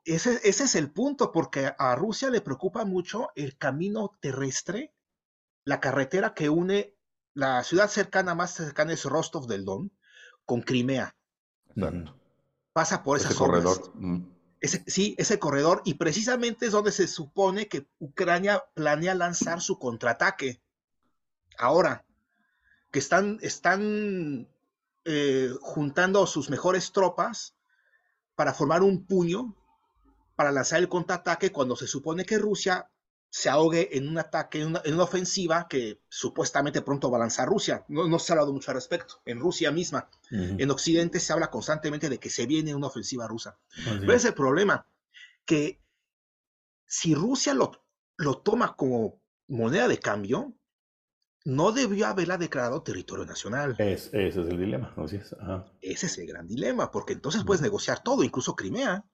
Ese, 0.05 0.41
ese 0.43 0.65
es 0.65 0.75
el 0.75 0.91
punto, 0.91 1.31
porque 1.31 1.73
a 1.79 1.95
Rusia 1.95 2.31
le 2.31 2.41
preocupa 2.41 2.85
mucho 2.85 3.31
el 3.37 3.57
camino 3.57 4.17
terrestre, 4.21 4.93
la 5.65 5.81
carretera 5.81 6.35
que 6.35 6.49
une 6.49 6.97
la 7.35 7.63
ciudad 7.65 7.89
cercana 7.89 8.35
más 8.35 8.55
cercana 8.55 8.93
es 8.93 9.05
Rostov 9.05 9.47
del 9.47 9.65
Don, 9.65 9.91
con 10.45 10.61
Crimea. 10.63 11.17
Pasa 12.73 13.03
por 13.03 13.19
ese 13.19 13.35
corredor. 13.35 13.93
sí, 14.61 15.15
ese 15.19 15.39
corredor, 15.39 15.83
y 15.85 15.95
precisamente 15.95 16.67
es 16.67 16.73
donde 16.73 16.93
se 16.93 17.07
supone 17.07 17.69
que 17.69 17.89
Ucrania 17.99 18.63
planea 18.75 19.15
lanzar 19.15 19.61
su 19.61 19.79
contraataque. 19.79 20.63
Ahora, 21.59 22.05
que 22.91 22.99
están, 22.99 23.39
están 23.41 24.49
eh, 25.05 25.51
juntando 25.61 26.27
sus 26.27 26.51
mejores 26.51 26.93
tropas 26.93 27.57
para 28.35 28.53
formar 28.53 28.83
un 28.83 29.07
puño 29.07 29.57
para 30.35 30.53
lanzar 30.53 30.81
el 30.81 30.89
contraataque 30.89 31.53
cuando 31.53 31.77
se 31.77 31.87
supone 31.87 32.25
que 32.25 32.39
Rusia 32.39 32.89
se 33.31 33.49
ahogue 33.49 33.97
en 33.97 34.09
un 34.09 34.19
ataque, 34.19 34.61
en 34.61 34.69
una, 34.69 35.03
ofensiva 35.03 35.67
que 35.67 36.03
supuestamente 36.09 36.83
pronto 36.83 37.11
va 37.11 37.17
a 37.17 37.21
lanzar 37.21 37.49
Rusia. 37.49 37.85
No, 37.89 38.19
se 38.19 38.33
ha 38.33 38.35
hablado 38.35 38.53
mucho 38.53 38.71
al 38.71 38.75
respecto. 38.75 39.23
En 39.25 39.41
Rusia 39.41 39.71
misma, 39.71 40.11
en 40.31 40.71
Occidente 40.71 41.19
se 41.19 41.33
habla 41.33 41.51
constantemente 41.51 42.11
de 42.11 42.19
que 42.19 42.29
se 42.29 42.45
viene 42.45 42.75
una 42.75 42.89
ofensiva 42.89 43.27
rusa. 43.27 43.59
Pero 44.01 44.13
es 44.13 44.27
el 44.27 44.35
problema, 44.35 44.87
que 45.47 45.81
si 46.87 47.15
Rusia 47.15 47.55
lo, 47.55 47.73
lo 48.19 48.39
toma 48.39 48.77
como 48.77 49.23
moneda 49.49 49.89
de 49.89 49.99
cambio, 49.99 50.55
no 51.45 51.73
debió 51.73 52.07
haberla 52.07 52.39
declarado 52.39 52.83
territorio 52.83 53.25
nacional. 53.25 53.75
Es, 53.79 54.11
ese 54.13 54.43
es 54.43 54.49
el 54.49 54.59
dilema, 54.59 54.95
Ese 55.81 56.07
es 56.07 56.19
el 56.19 56.27
gran 56.27 56.47
dilema, 56.47 56.91
porque 56.91 57.15
entonces 57.15 57.45
puedes 57.45 57.63
negociar 57.63 58.03
todo, 58.03 58.23
incluso 58.23 58.55
Crimea. 58.55 59.05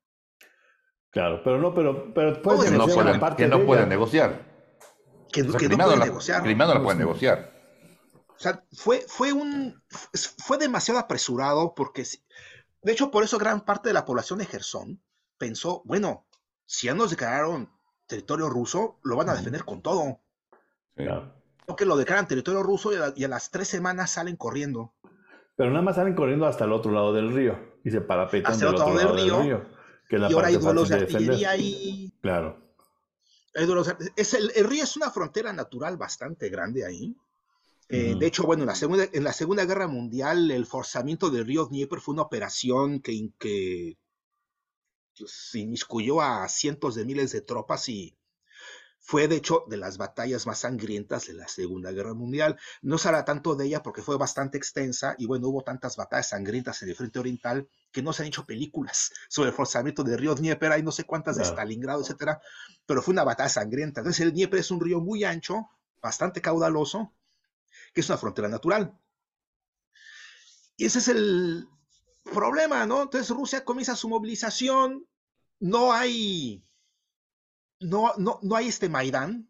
Claro, 1.10 1.40
pero 1.42 1.58
no, 1.58 1.74
pero, 1.74 2.12
pero 2.12 2.42
puede 2.42 2.70
no 2.70 2.86
puede, 2.86 3.18
parte 3.18 3.44
que 3.44 3.48
no 3.48 3.64
puede 3.64 3.86
negociar. 3.86 4.46
Que, 5.32 5.42
no 5.42 5.52
puede 5.52 5.96
negociar. 5.98 6.44
no 6.44 6.74
la 6.74 6.82
puede 6.82 6.98
negociar. 6.98 7.52
O 8.28 8.38
sea, 8.40 8.62
fue, 8.72 9.04
fue 9.08 9.32
un 9.32 9.82
fue 10.38 10.58
demasiado 10.58 11.00
apresurado 11.00 11.74
porque 11.74 12.04
de 12.82 12.92
hecho 12.92 13.10
por 13.10 13.24
eso 13.24 13.36
gran 13.36 13.62
parte 13.62 13.88
de 13.88 13.94
la 13.94 14.04
población 14.04 14.38
de 14.38 14.46
Gerson 14.46 15.02
pensó, 15.38 15.82
bueno, 15.84 16.26
si 16.64 16.86
ya 16.86 16.94
nos 16.94 17.10
declararon 17.10 17.70
territorio 18.06 18.48
ruso, 18.48 18.98
lo 19.02 19.16
van 19.16 19.28
a 19.30 19.34
defender 19.34 19.64
con 19.64 19.82
todo. 19.82 20.20
que 21.76 21.84
lo 21.84 21.96
declaran 21.96 22.28
territorio 22.28 22.62
ruso 22.62 22.90
y 23.14 23.24
a, 23.24 23.28
las 23.28 23.50
tres 23.50 23.68
semanas 23.68 24.10
salen 24.10 24.36
corriendo. 24.36 24.94
Pero 25.56 25.70
nada 25.70 25.82
más 25.82 25.96
salen 25.96 26.14
corriendo 26.14 26.46
hasta 26.46 26.64
el 26.64 26.72
otro 26.72 26.92
lado 26.92 27.12
del 27.12 27.32
río 27.32 27.58
y 27.84 27.90
se 27.90 28.00
parapetan 28.00 28.58
del 28.58 28.68
otro, 28.68 28.94
lado 28.94 29.14
del 29.14 29.42
río. 29.44 29.77
Que 30.08 30.18
y 30.18 30.22
ahora 30.32 30.48
hay 30.48 30.56
duelos 30.56 30.88
de 30.88 30.96
artillería 30.96 31.50
ahí. 31.50 32.12
Claro. 32.20 32.58
Es 34.16 34.34
el, 34.34 34.50
río 34.68 34.84
es 34.84 34.96
una 34.96 35.10
frontera 35.10 35.52
natural 35.52 35.96
bastante 35.96 36.48
grande 36.48 36.84
ahí. 36.84 37.16
Eh, 37.90 38.14
de 38.18 38.26
hecho, 38.26 38.44
bueno, 38.44 38.64
en 38.64 38.66
la, 38.66 38.74
segunda, 38.74 39.08
en 39.10 39.24
la 39.24 39.32
Segunda 39.32 39.64
Guerra 39.64 39.88
Mundial 39.88 40.50
el 40.50 40.66
forzamiento 40.66 41.30
del 41.30 41.46
río 41.46 41.64
Dnieper 41.64 42.00
fue 42.00 42.12
una 42.12 42.22
operación 42.22 43.00
que, 43.00 43.30
que 43.38 43.96
pues, 45.16 45.54
inmiscuyó 45.54 46.20
a 46.20 46.46
cientos 46.48 46.94
de 46.94 47.06
miles 47.06 47.32
de 47.32 47.40
tropas 47.40 47.88
y 47.88 48.17
fue 49.08 49.26
de 49.26 49.36
hecho 49.36 49.64
de 49.68 49.78
las 49.78 49.96
batallas 49.96 50.46
más 50.46 50.58
sangrientas 50.58 51.28
de 51.28 51.32
la 51.32 51.48
Segunda 51.48 51.92
Guerra 51.92 52.12
Mundial. 52.12 52.58
No 52.82 52.98
se 52.98 53.08
habla 53.08 53.24
tanto 53.24 53.54
de 53.54 53.64
ella 53.64 53.82
porque 53.82 54.02
fue 54.02 54.18
bastante 54.18 54.58
extensa 54.58 55.14
y 55.16 55.24
bueno, 55.24 55.48
hubo 55.48 55.62
tantas 55.62 55.96
batallas 55.96 56.28
sangrientas 56.28 56.82
en 56.82 56.90
el 56.90 56.94
frente 56.94 57.18
oriental 57.18 57.66
que 57.90 58.02
no 58.02 58.12
se 58.12 58.20
han 58.20 58.28
hecho 58.28 58.44
películas 58.44 59.10
sobre 59.30 59.48
el 59.48 59.56
forzamiento 59.56 60.04
del 60.04 60.18
río 60.18 60.34
Dnieper, 60.34 60.72
hay 60.72 60.82
no 60.82 60.92
sé 60.92 61.04
cuántas 61.04 61.36
de 61.36 61.44
Stalingrado, 61.46 62.02
etcétera, 62.02 62.38
pero 62.84 63.00
fue 63.00 63.12
una 63.12 63.24
batalla 63.24 63.48
sangrienta. 63.48 64.02
Entonces 64.02 64.20
el 64.20 64.32
Dnieper 64.32 64.60
es 64.60 64.70
un 64.70 64.78
río 64.78 65.00
muy 65.00 65.24
ancho, 65.24 65.70
bastante 66.02 66.42
caudaloso, 66.42 67.14
que 67.94 68.02
es 68.02 68.08
una 68.10 68.18
frontera 68.18 68.48
natural. 68.48 68.92
Y 70.76 70.84
ese 70.84 70.98
es 70.98 71.08
el 71.08 71.66
problema, 72.24 72.84
¿no? 72.84 73.04
Entonces 73.04 73.34
Rusia 73.34 73.64
comienza 73.64 73.96
su 73.96 74.10
movilización, 74.10 75.06
no 75.60 75.94
hay 75.94 76.62
no, 77.80 78.12
no, 78.16 78.38
no 78.42 78.56
hay 78.56 78.68
este 78.68 78.88
Maidán 78.88 79.48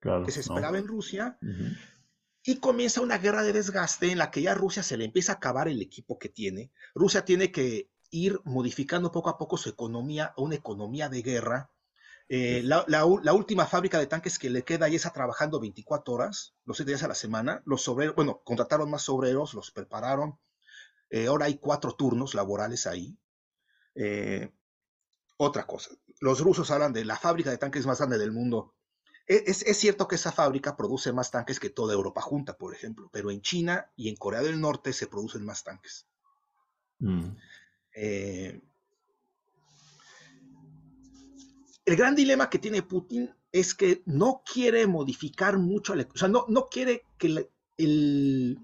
que 0.00 0.30
se 0.30 0.40
esperaba 0.40 0.78
en 0.78 0.86
Rusia. 0.86 1.38
Y 2.42 2.60
comienza 2.60 3.00
una 3.00 3.18
guerra 3.18 3.42
de 3.42 3.52
desgaste 3.52 4.10
en 4.10 4.18
la 4.18 4.30
que 4.30 4.42
ya 4.42 4.54
Rusia 4.54 4.82
se 4.82 4.96
le 4.96 5.04
empieza 5.04 5.32
a 5.32 5.34
acabar 5.36 5.68
el 5.68 5.82
equipo 5.82 6.18
que 6.18 6.28
tiene. 6.28 6.70
Rusia 6.94 7.24
tiene 7.24 7.52
que 7.52 7.90
ir 8.10 8.40
modificando 8.44 9.12
poco 9.12 9.28
a 9.28 9.36
poco 9.36 9.56
su 9.56 9.68
economía 9.68 10.32
a 10.36 10.40
una 10.40 10.54
economía 10.54 11.08
de 11.08 11.22
guerra. 11.22 11.70
Eh, 12.30 12.62
la, 12.62 13.04
última 13.34 13.66
fábrica 13.66 13.98
de 13.98 14.06
tanques 14.06 14.38
que 14.38 14.50
le 14.50 14.62
queda 14.62 14.88
ya 14.88 14.96
está 14.96 15.12
trabajando 15.12 15.60
24 15.60 16.12
horas, 16.14 16.54
los 16.64 16.76
7 16.76 16.90
días 16.90 17.02
a 17.02 17.08
la 17.08 17.14
semana. 17.14 17.62
Los 17.66 17.86
obreros, 17.88 18.14
bueno, 18.14 18.40
contrataron 18.44 18.90
más 18.90 19.08
obreros, 19.08 19.54
los 19.54 19.70
prepararon. 19.70 20.38
Eh, 21.10 21.26
ahora 21.26 21.46
hay 21.46 21.58
cuatro 21.58 21.92
turnos 21.92 22.34
laborales 22.34 22.86
ahí. 22.86 23.18
Eh, 23.94 24.52
otra 25.38 25.66
cosa, 25.66 25.90
los 26.20 26.40
rusos 26.40 26.70
hablan 26.70 26.92
de 26.92 27.04
la 27.04 27.16
fábrica 27.16 27.50
de 27.50 27.58
tanques 27.58 27.86
más 27.86 27.98
grande 27.98 28.18
del 28.18 28.32
mundo. 28.32 28.74
E, 29.26 29.44
es, 29.46 29.76
cierto 29.76 30.08
que 30.08 30.16
esa 30.16 30.32
fábrica 30.32 30.76
produce 30.76 31.12
más 31.12 31.30
tanques 31.30 31.60
que 31.60 31.70
toda 31.70 31.94
Europa 31.94 32.20
junta, 32.20 32.56
por 32.56 32.74
ejemplo, 32.74 33.08
pero 33.12 33.30
en 33.30 33.40
China 33.40 33.90
y 33.94 34.08
en 34.08 34.16
Corea 34.16 34.42
del 34.42 34.60
Norte 34.60 34.92
se 34.92 35.06
producen 35.06 35.44
más 35.44 35.62
tanques. 35.64 36.08
Mm. 36.98 37.36
Eh, 37.94 38.60
el 41.84 41.96
gran 41.96 42.16
dilema 42.16 42.50
que 42.50 42.58
tiene 42.58 42.82
Putin 42.82 43.32
es 43.52 43.74
que 43.74 44.02
no 44.06 44.42
quiere 44.50 44.86
modificar 44.86 45.56
mucho, 45.56 45.94
o 45.94 46.18
sea, 46.18 46.28
no, 46.28 46.44
no 46.48 46.66
quiere 46.66 47.06
que 47.16 47.48
el, 47.76 48.58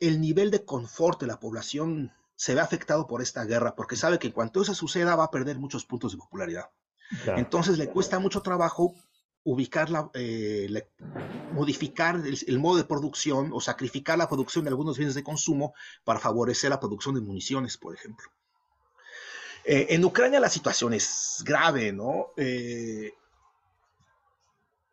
el 0.00 0.20
nivel 0.20 0.50
de 0.50 0.64
confort 0.64 1.20
de 1.20 1.28
la 1.28 1.38
población 1.38 2.12
se 2.36 2.54
ve 2.54 2.60
afectado 2.60 3.06
por 3.06 3.22
esta 3.22 3.44
guerra, 3.44 3.74
porque 3.74 3.96
sabe 3.96 4.18
que 4.18 4.28
en 4.28 4.32
cuanto 4.32 4.62
eso 4.62 4.74
suceda 4.74 5.16
va 5.16 5.24
a 5.24 5.30
perder 5.30 5.58
muchos 5.58 5.84
puntos 5.86 6.12
de 6.12 6.18
popularidad. 6.18 6.70
Entonces 7.36 7.78
le 7.78 7.88
cuesta 7.88 8.18
mucho 8.18 8.42
trabajo 8.42 8.94
ubicarla, 9.44 10.10
eh, 10.14 10.88
modificar 11.52 12.16
el, 12.16 12.58
modo 12.58 12.78
de 12.78 12.84
producción 12.84 13.50
o 13.52 13.60
sacrificar 13.60 14.18
la 14.18 14.28
producción 14.28 14.64
de 14.64 14.70
algunos 14.70 14.98
bienes 14.98 15.14
de 15.14 15.22
consumo 15.22 15.72
para 16.04 16.18
favorecer 16.18 16.70
la 16.70 16.80
producción 16.80 17.14
de 17.14 17.20
municiones, 17.20 17.78
por 17.78 17.94
ejemplo. 17.94 18.28
Eh, 19.64 19.86
en 19.90 20.04
Ucrania 20.04 20.40
la 20.40 20.48
situación 20.48 20.94
es 20.94 21.42
grave, 21.44 21.92
¿no? 21.92 22.32
Eh, 22.36 23.14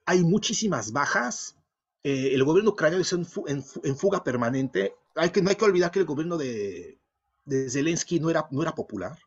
hay 0.05 0.23
muchísimas 0.23 0.91
bajas. 0.91 1.57
el 2.03 2.43
gobierno 2.43 2.71
ucraniano 2.71 3.01
está 3.01 3.15
en, 3.15 3.97
fuga 3.97 4.23
permanente. 4.23 4.93
Hay 5.15 5.31
que, 5.31 5.41
no 5.41 5.49
hay 5.49 5.55
que 5.55 5.65
olvidar 5.65 5.89
que 5.89 5.99
el 5.99 6.05
gobierno 6.05 6.37
de, 6.37 6.99
de 7.45 7.69
Zelensky 7.69 8.19
no 8.19 8.29
era, 8.29 8.47
no 8.51 8.61
era 8.61 8.73
popular. 8.73 9.17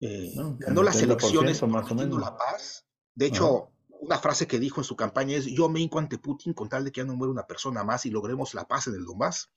Eh, 0.00 0.34
ganó 0.58 0.82
las 0.82 1.00
elecciones 1.00 1.62
más 1.62 1.90
la 1.90 2.36
paz. 2.36 2.84
De 3.14 3.26
hecho, 3.26 3.70
una 3.88 4.18
frase 4.18 4.46
que 4.46 4.58
dijo 4.58 4.80
en 4.80 4.84
su 4.84 4.96
campaña 4.96 5.36
es: 5.36 5.46
Yo 5.46 5.68
me 5.68 5.80
hinco 5.80 5.98
ante 5.98 6.18
Putin 6.18 6.52
con 6.52 6.68
tal 6.68 6.84
de 6.84 6.92
que 6.92 7.00
ya 7.00 7.06
no 7.06 7.14
muera 7.14 7.32
una 7.32 7.46
persona 7.46 7.84
más 7.84 8.04
y 8.06 8.10
logremos 8.10 8.54
la 8.54 8.66
paz 8.66 8.88
en 8.88 8.94
el 8.94 9.04
Donbass. 9.04 9.50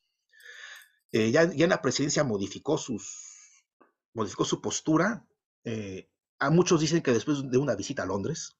Eh, 1.12 1.32
ya, 1.32 1.52
ya, 1.52 1.66
en 1.66 1.70
la 1.70 1.82
presidencia 1.82 2.24
modificó, 2.24 2.78
sus, 2.78 3.66
modificó 4.14 4.46
su 4.46 4.62
postura. 4.62 5.26
Eh, 5.64 6.10
a 6.40 6.50
muchos 6.50 6.80
dicen 6.80 7.02
que 7.02 7.12
después 7.12 7.50
de 7.50 7.58
una 7.58 7.76
visita 7.76 8.04
a 8.04 8.06
Londres, 8.06 8.56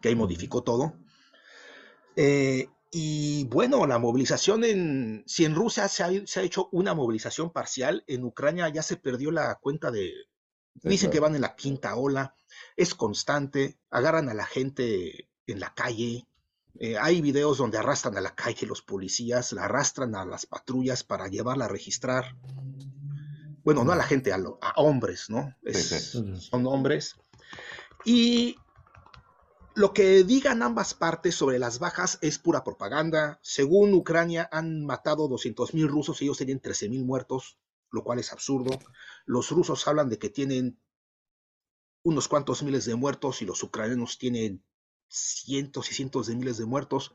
que 0.00 0.08
ahí 0.08 0.16
modificó 0.16 0.62
todo. 0.62 0.94
Y 2.92 3.44
bueno, 3.46 3.86
la 3.86 3.98
movilización 3.98 4.62
en, 4.62 5.24
si 5.26 5.44
en 5.44 5.54
Rusia 5.54 5.88
se 5.88 6.04
ha, 6.04 6.10
se 6.26 6.40
ha, 6.40 6.42
hecho 6.42 6.68
una 6.70 6.94
movilización 6.94 7.50
parcial, 7.50 8.04
en 8.06 8.22
Ucrania 8.22 8.68
ya 8.68 8.82
se 8.82 8.96
perdió 8.96 9.32
la 9.32 9.56
cuenta 9.56 9.90
de, 9.90 10.12
Dicen 10.74 11.10
que 11.10 11.20
van 11.20 11.34
en 11.34 11.42
la 11.42 11.54
quinta 11.54 11.94
ola, 11.96 12.34
es 12.76 12.94
constante, 12.94 13.78
agarran 13.90 14.28
a 14.28 14.34
la 14.34 14.46
gente 14.46 15.28
en 15.46 15.60
la 15.60 15.74
calle. 15.74 16.26
Eh, 16.78 16.96
hay 16.98 17.20
videos 17.20 17.58
donde 17.58 17.78
arrastran 17.78 18.16
a 18.16 18.20
la 18.20 18.34
calle 18.34 18.66
los 18.66 18.82
policías, 18.82 19.52
la 19.52 19.64
arrastran 19.64 20.14
a 20.14 20.24
las 20.24 20.46
patrullas 20.46 21.04
para 21.04 21.28
llevarla 21.28 21.66
a 21.66 21.68
registrar. 21.68 22.36
Bueno, 23.62 23.84
no 23.84 23.92
a 23.92 23.96
la 23.96 24.04
gente, 24.04 24.32
a, 24.32 24.40
hombres, 24.76 25.30
¿no? 25.30 25.54
Son 26.38 26.66
hombres. 26.66 27.14
Y 28.04 28.56
lo 29.74 29.92
que 29.92 30.24
digan 30.24 30.62
ambas 30.62 30.94
partes 30.94 31.34
sobre 31.34 31.58
las 31.58 31.78
bajas 31.78 32.18
es 32.20 32.38
pura 32.38 32.64
propaganda. 32.64 33.38
Según 33.42 33.94
Ucrania, 33.94 34.48
han 34.52 34.84
matado 34.84 35.28
200.000 35.28 35.88
rusos, 35.88 36.20
ellos 36.22 36.38
tienen 36.38 36.60
13.000 36.60 37.04
muertos 37.04 37.58
lo 37.92 38.02
cual 38.02 38.18
es 38.18 38.32
absurdo. 38.32 38.78
Los 39.26 39.50
rusos 39.50 39.86
hablan 39.86 40.08
de 40.08 40.18
que 40.18 40.30
tienen 40.30 40.78
unos 42.02 42.26
cuantos 42.26 42.62
miles 42.64 42.84
de 42.86 42.96
muertos 42.96 43.42
y 43.42 43.44
los 43.44 43.62
ucranianos 43.62 44.18
tienen 44.18 44.64
cientos 45.06 45.90
y 45.90 45.94
cientos 45.94 46.26
de 46.26 46.34
miles 46.34 46.56
de 46.56 46.64
muertos. 46.64 47.14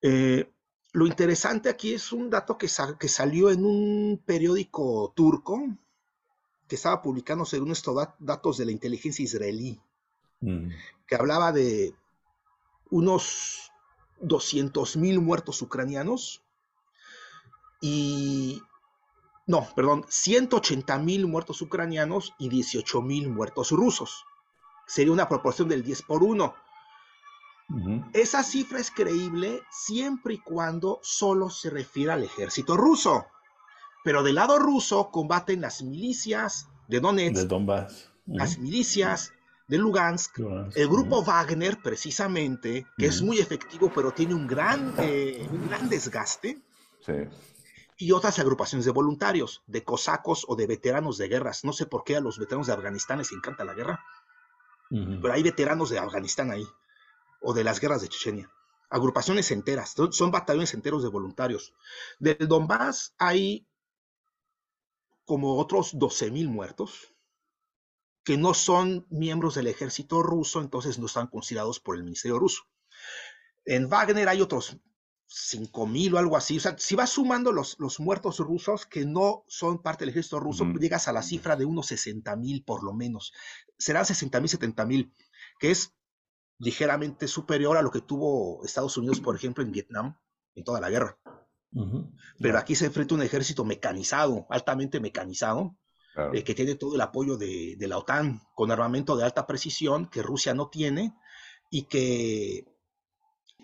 Eh, 0.00 0.50
lo 0.92 1.06
interesante 1.06 1.68
aquí 1.68 1.92
es 1.92 2.12
un 2.12 2.30
dato 2.30 2.56
que, 2.56 2.68
que, 2.98 3.08
salió 3.08 3.50
en 3.50 3.64
un 3.64 4.22
periódico 4.24 5.12
turco 5.14 5.60
que 6.68 6.76
estaba 6.76 7.02
publicando 7.02 7.44
según 7.44 7.72
estos 7.72 8.08
datos 8.18 8.58
de 8.58 8.64
la 8.64 8.72
inteligencia 8.72 9.22
israelí, 9.22 9.80
mm. 10.40 10.68
Que 11.12 11.16
hablaba 11.16 11.52
de 11.52 11.94
unos 12.88 13.70
200 14.22 14.96
mil 14.96 15.20
muertos 15.20 15.60
ucranianos 15.60 16.42
y 17.82 18.62
no, 19.46 19.68
perdón, 19.76 20.06
180 20.08 20.98
mil 21.00 21.26
muertos 21.26 21.60
ucranianos 21.60 22.32
y 22.38 22.48
18 22.48 23.02
mil 23.02 23.28
muertos 23.28 23.72
rusos. 23.72 24.24
Sería 24.86 25.12
una 25.12 25.28
proporción 25.28 25.68
del 25.68 25.82
10 25.82 26.00
por 26.00 26.22
1. 26.22 26.54
Esa 28.14 28.42
cifra 28.42 28.80
es 28.80 28.90
creíble 28.90 29.60
siempre 29.70 30.32
y 30.32 30.38
cuando 30.38 30.98
solo 31.02 31.50
se 31.50 31.68
refiere 31.68 32.12
al 32.12 32.24
ejército 32.24 32.74
ruso. 32.74 33.26
Pero 34.02 34.22
del 34.22 34.36
lado 34.36 34.58
ruso 34.58 35.10
combaten 35.10 35.60
las 35.60 35.82
milicias 35.82 36.68
de 36.88 37.00
Donetsk, 37.00 37.36
de 37.36 37.44
Donbass. 37.44 38.10
las 38.24 38.56
milicias 38.56 39.34
de 39.72 39.78
Lugansk, 39.78 40.38
el 40.74 40.86
grupo 40.86 41.24
Wagner, 41.24 41.80
precisamente, 41.82 42.86
que 42.98 43.06
es 43.06 43.22
muy 43.22 43.38
efectivo, 43.38 43.90
pero 43.94 44.12
tiene 44.12 44.34
un 44.34 44.46
gran, 44.46 44.92
eh, 44.98 45.48
un 45.50 45.66
gran 45.66 45.88
desgaste. 45.88 46.60
Sí 47.00 47.12
y 47.96 48.10
otras 48.10 48.40
agrupaciones 48.40 48.84
de 48.84 48.90
voluntarios, 48.90 49.62
de 49.66 49.84
cosacos 49.84 50.44
o 50.48 50.56
de 50.56 50.66
veteranos 50.66 51.18
de 51.18 51.28
guerras. 51.28 51.64
No 51.64 51.72
sé 51.72 51.86
por 51.86 52.02
qué 52.02 52.16
a 52.16 52.20
los 52.20 52.36
veteranos 52.36 52.66
de 52.66 52.72
Afganistán 52.72 53.18
les 53.18 53.30
encanta 53.30 53.64
la 53.64 53.74
guerra, 53.74 54.04
pero 54.90 55.32
hay 55.32 55.42
veteranos 55.44 55.88
de 55.88 56.00
Afganistán 56.00 56.50
ahí, 56.50 56.66
o 57.40 57.54
de 57.54 57.62
las 57.62 57.78
guerras 57.80 58.02
de 58.02 58.08
Chechenia. 58.08 58.50
Agrupaciones 58.90 59.52
enteras, 59.52 59.94
son 60.10 60.32
batallones 60.32 60.74
enteros 60.74 61.04
de 61.04 61.10
voluntarios. 61.10 61.74
Del 62.18 62.48
Donbass 62.48 63.14
hay 63.18 63.68
como 65.24 65.58
otros 65.58 65.94
12.000 65.94 66.48
muertos 66.48 67.12
que 68.24 68.36
no 68.36 68.54
son 68.54 69.06
miembros 69.10 69.54
del 69.54 69.66
ejército 69.66 70.22
ruso, 70.22 70.60
entonces 70.60 70.98
no 70.98 71.06
están 71.06 71.26
considerados 71.26 71.80
por 71.80 71.96
el 71.96 72.04
Ministerio 72.04 72.38
ruso. 72.38 72.62
En 73.64 73.88
Wagner 73.88 74.28
hay 74.28 74.40
otros 74.40 74.76
5.000 75.28 76.14
o 76.14 76.18
algo 76.18 76.36
así. 76.36 76.58
O 76.58 76.60
sea, 76.60 76.76
si 76.78 76.94
vas 76.94 77.10
sumando 77.10 77.52
los, 77.52 77.78
los 77.78 78.00
muertos 78.00 78.38
rusos 78.38 78.86
que 78.86 79.04
no 79.04 79.44
son 79.48 79.82
parte 79.82 80.04
del 80.04 80.10
ejército 80.10 80.40
ruso, 80.40 80.64
llegas 80.78 81.08
a 81.08 81.12
la 81.12 81.22
cifra 81.22 81.56
de 81.56 81.64
unos 81.64 81.90
60.000 81.90 82.64
por 82.64 82.84
lo 82.84 82.92
menos. 82.92 83.32
Serán 83.78 84.04
60.000, 84.04 84.74
70.000, 84.74 85.12
que 85.58 85.70
es 85.70 85.94
ligeramente 86.58 87.26
superior 87.26 87.76
a 87.76 87.82
lo 87.82 87.90
que 87.90 88.00
tuvo 88.00 88.64
Estados 88.64 88.96
Unidos, 88.96 89.20
por 89.20 89.34
ejemplo, 89.34 89.64
en 89.64 89.72
Vietnam, 89.72 90.16
en 90.54 90.64
toda 90.64 90.80
la 90.80 90.90
guerra. 90.90 91.18
Pero 92.38 92.58
aquí 92.58 92.74
se 92.74 92.86
enfrenta 92.86 93.14
un 93.14 93.22
ejército 93.22 93.64
mecanizado, 93.64 94.46
altamente 94.50 95.00
mecanizado, 95.00 95.76
eh, 96.14 96.44
que 96.44 96.54
tiene 96.54 96.74
todo 96.74 96.94
el 96.94 97.00
apoyo 97.00 97.36
de, 97.36 97.76
la 97.80 97.98
OTAN, 97.98 98.42
con 98.54 98.70
armamento 98.70 99.16
de 99.16 99.24
alta 99.24 99.46
precisión 99.46 100.06
que 100.06 100.22
Rusia 100.22 100.52
no 100.52 100.68
tiene 100.68 101.14
y 101.70 101.84
que 101.84 102.66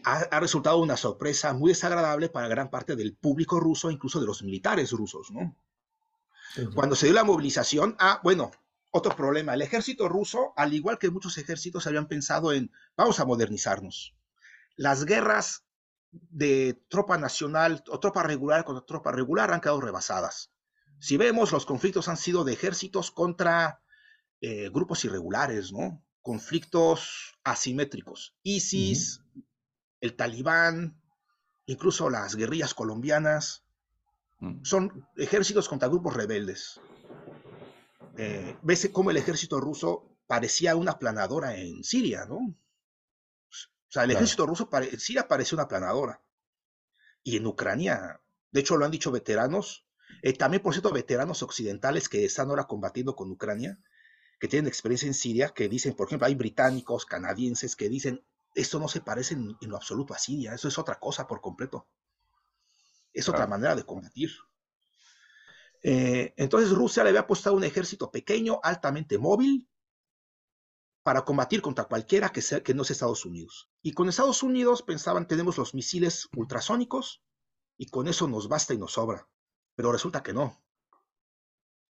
ha, 0.05 0.41
resultado 0.41 0.79
una 0.79 0.97
sorpresa 0.97 1.53
muy 1.53 1.71
desagradable 1.71 2.31
para 2.31 2.49
gran 2.49 2.71
parte 2.71 2.97
del 2.97 3.15
público 3.15 3.61
ruso, 3.61 3.91
incluso 3.91 4.19
de 4.21 4.27
los 4.27 4.43
militares 4.43 4.93
rusos, 4.93 5.31
¿no? 5.31 5.57
Cuando 6.75 6.97
se 6.97 7.07
dio 7.07 7.15
la 7.15 7.25
movilización, 7.25 7.95
ah, 7.99 8.21
bueno, 8.25 8.51
otro 8.91 9.15
problema, 9.15 9.53
el 9.53 9.61
ejército 9.61 10.09
ruso, 10.09 10.55
al 10.57 10.73
igual 10.73 10.99
que 10.99 11.11
muchos 11.11 11.37
ejércitos, 11.37 11.87
habían 11.87 12.09
pensado 12.09 12.53
en, 12.53 12.73
vamos 12.97 13.21
a 13.21 13.27
modernizarnos. 13.27 14.15
Las 14.77 15.05
guerras 15.05 15.65
de 16.11 16.81
tropa 16.89 17.19
nacional 17.19 17.85
o 17.89 18.01
tropa 18.01 18.23
regular 18.23 18.65
contra 18.65 18.87
tropa 18.87 19.13
regular 19.13 19.53
han 19.53 19.61
quedado 19.61 19.83
rebasadas. 19.83 20.51
Si 21.01 21.17
vemos, 21.17 21.53
los 21.53 21.67
conflictos 21.67 22.09
han 22.09 22.17
sido 22.17 22.45
de 22.45 22.53
ejércitos 22.53 23.11
contra 23.11 23.81
eh, 24.41 24.69
grupos 24.71 25.05
irregulares, 25.05 25.73
¿no? 25.73 26.03
Conflictos 26.23 27.39
asimétricos. 27.45 28.35
ISIS, 28.43 29.23
el 30.01 30.15
talibán, 30.15 31.01
incluso 31.67 32.11
las 32.11 32.35
guerrillas 32.35 32.75
colombianas, 32.75 33.65
mm. 34.41 34.65
son 34.65 35.07
ejércitos 35.17 35.69
contra 35.69 35.89
grupos 35.89 36.15
rebeldes. 36.15 36.81
Eh, 38.17 38.57
ves 38.63 38.91
cómo 38.93 39.11
el 39.11 39.17
ejército 39.17 39.61
ruso 39.61 40.19
parecía 40.27 40.77
una 40.77 40.99
planadora 40.99 41.57
en 41.57 41.85
Siria, 41.85 42.27
¿no? 42.27 42.37
O 42.37 43.91
sea, 43.91 44.05
el 44.05 44.11
ejército 44.11 44.45
ruso 44.45 44.69
en 44.73 45.01
Siria 45.01 45.27
parecía 45.29 45.57
una 45.57 45.69
planadora. 45.69 46.21
Y 47.23 47.37
en 47.39 47.47
Ucrania, 47.47 48.21
de 48.51 48.61
hecho 48.61 48.77
lo 48.77 48.85
han 48.85 48.91
dicho 48.91 49.11
veteranos, 49.11 49.88
eh, 50.23 50.33
también 50.33 50.63
por 50.63 50.73
cierto 50.73 50.93
veteranos 50.93 51.43
occidentales 51.43 52.09
que 52.09 52.25
están 52.25 52.51
ahora 52.51 52.65
combatiendo 52.65 53.15
con 53.15 53.31
Ucrania, 53.31 53.79
que 54.39 54.49
tienen 54.49 54.69
experiencia 54.69 55.07
en 55.07 55.15
Siria, 55.15 55.51
que 55.51 55.69
dicen, 55.69 55.95
por 55.95 56.07
ejemplo, 56.07 56.27
hay 56.27 56.35
británicos, 56.35 57.07
canadienses 57.07 57.77
que 57.77 57.89
dicen, 57.89 58.25
esto 58.55 58.79
no 58.79 58.89
se 58.89 59.01
parece 59.01 59.35
en, 59.35 59.57
lo 59.61 59.77
absoluto 59.77 60.15
a 60.15 60.19
Siria, 60.19 60.55
eso 60.55 60.69
es 60.69 60.79
otra 60.79 60.99
cosa 60.99 61.27
por 61.27 61.41
completo. 61.41 61.89
Es 63.13 63.29
otra 63.29 63.47
manera 63.47 63.75
de 63.75 63.85
combatir. 63.85 64.31
Eh, 65.83 66.35
entonces 66.37 66.71
Rusia 66.71 67.03
le 67.03 67.11
había 67.11 67.23
apostado 67.23 67.57
un 67.57 67.65
ejército 67.65 68.11
pequeño, 68.11 68.61
altamente 68.63 69.19
móvil, 69.19 69.69
para 71.03 71.25
combatir 71.25 71.63
contra 71.63 71.85
cualquiera 71.85 72.31
que, 72.31 72.43
sea, 72.43 72.63
que 72.63 72.75
no 72.75 72.85
sea 72.85 72.95
Estados 72.95 73.25
Unidos. 73.25 73.71
Y 73.83 73.93
con 73.93 74.09
Estados 74.09 74.43
Unidos 74.43 74.83
pensaban, 74.83 75.27
tenemos 75.27 75.57
los 75.57 75.75
misiles 75.75 76.29
ultrasónicos 76.37 77.23
y 77.77 77.87
con 77.87 78.09
eso 78.09 78.29
nos 78.29 78.49
basta 78.49 78.75
y 78.75 78.79
nos 78.79 78.93
sobra. 78.93 79.27
Pero 79.79 79.93
resulta 79.93 80.25
que 80.25 80.33
no. 80.33 80.61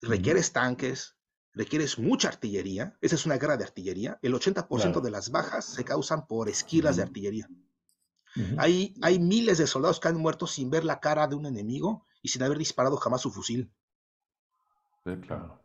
Requieres 0.01 0.51
tanques, 0.51 1.15
requieres 1.53 1.97
mucha 1.97 2.27
artillería. 2.27 2.97
Esa 2.99 3.15
es 3.15 3.25
una 3.25 3.37
guerra 3.37 3.55
de 3.55 3.63
artillería. 3.63 4.19
El 4.21 4.33
80% 4.33 4.99
de 4.99 5.09
las 5.09 5.31
bajas 5.31 5.63
se 5.63 5.85
causan 5.85 6.27
por 6.27 6.49
esquilas 6.49 6.97
de 6.97 7.03
artillería. 7.03 7.47
hay, 8.57 8.93
hay 9.01 9.17
miles 9.17 9.59
de 9.59 9.65
soldados 9.65 10.01
que 10.01 10.09
han 10.09 10.17
muerto 10.17 10.45
sin 10.45 10.69
ver 10.69 10.83
la 10.83 10.99
cara 10.99 11.25
de 11.27 11.35
un 11.35 11.45
enemigo 11.45 12.05
y 12.21 12.27
sin 12.27 12.43
haber 12.43 12.57
disparado 12.57 12.97
jamás 12.97 13.21
su 13.21 13.31
fusil. 13.31 13.71
Sí, 15.05 15.15
claro. 15.21 15.63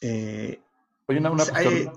Eh, 0.00 0.62
Oye, 1.08 1.18
una, 1.18 1.30
cuestión, 1.30 1.74
eh, 1.74 1.92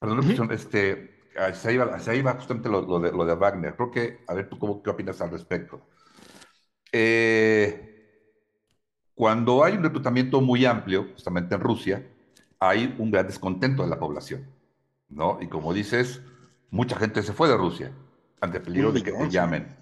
perdón, 0.00 0.18
una 0.18 0.26
cuestión, 0.26 0.50
este, 0.50 1.30
se 1.54 1.72
iba, 1.72 2.34
justamente 2.34 2.68
lo, 2.68 2.98
de, 2.98 3.12
lo, 3.12 3.24
de, 3.24 3.34
Wagner. 3.36 3.76
Creo 3.76 3.92
que, 3.92 4.24
a 4.26 4.34
ver, 4.34 4.48
¿tú 4.48 4.58
cómo, 4.58 4.82
qué 4.82 4.90
opinas 4.90 5.20
al 5.20 5.30
respecto? 5.30 5.86
Eh, 6.92 7.82
cuando 9.14 9.64
hay 9.64 9.76
un 9.76 9.82
reclutamiento 9.82 10.40
muy 10.40 10.64
amplio, 10.66 11.08
justamente 11.12 11.54
en 11.54 11.60
Rusia, 11.60 12.06
hay 12.58 12.94
un 12.98 13.10
gran 13.10 13.26
descontento 13.26 13.82
de 13.82 13.88
la 13.88 13.98
población, 13.98 14.46
¿no? 15.08 15.38
Y 15.40 15.48
como 15.48 15.72
dices, 15.72 16.22
mucha 16.70 16.96
gente 16.96 17.22
se 17.22 17.32
fue 17.32 17.48
de 17.48 17.56
Rusia 17.56 17.92
ante 18.40 18.58
el 18.58 18.62
peligro 18.62 18.92
de 18.92 19.02
que 19.02 19.12
te 19.12 19.30
llamen. 19.30 19.76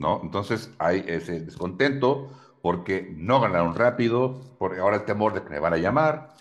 ¿no? 0.00 0.20
Entonces 0.22 0.72
hay 0.78 1.04
ese 1.06 1.40
descontento 1.40 2.30
porque 2.62 3.14
no 3.16 3.40
ganaron 3.40 3.74
rápido, 3.74 4.40
por 4.58 4.78
ahora 4.78 4.96
el 4.96 5.04
temor 5.04 5.34
de 5.34 5.42
que 5.42 5.50
me 5.50 5.58
van 5.58 5.74
a 5.74 5.76
llamar. 5.76 6.34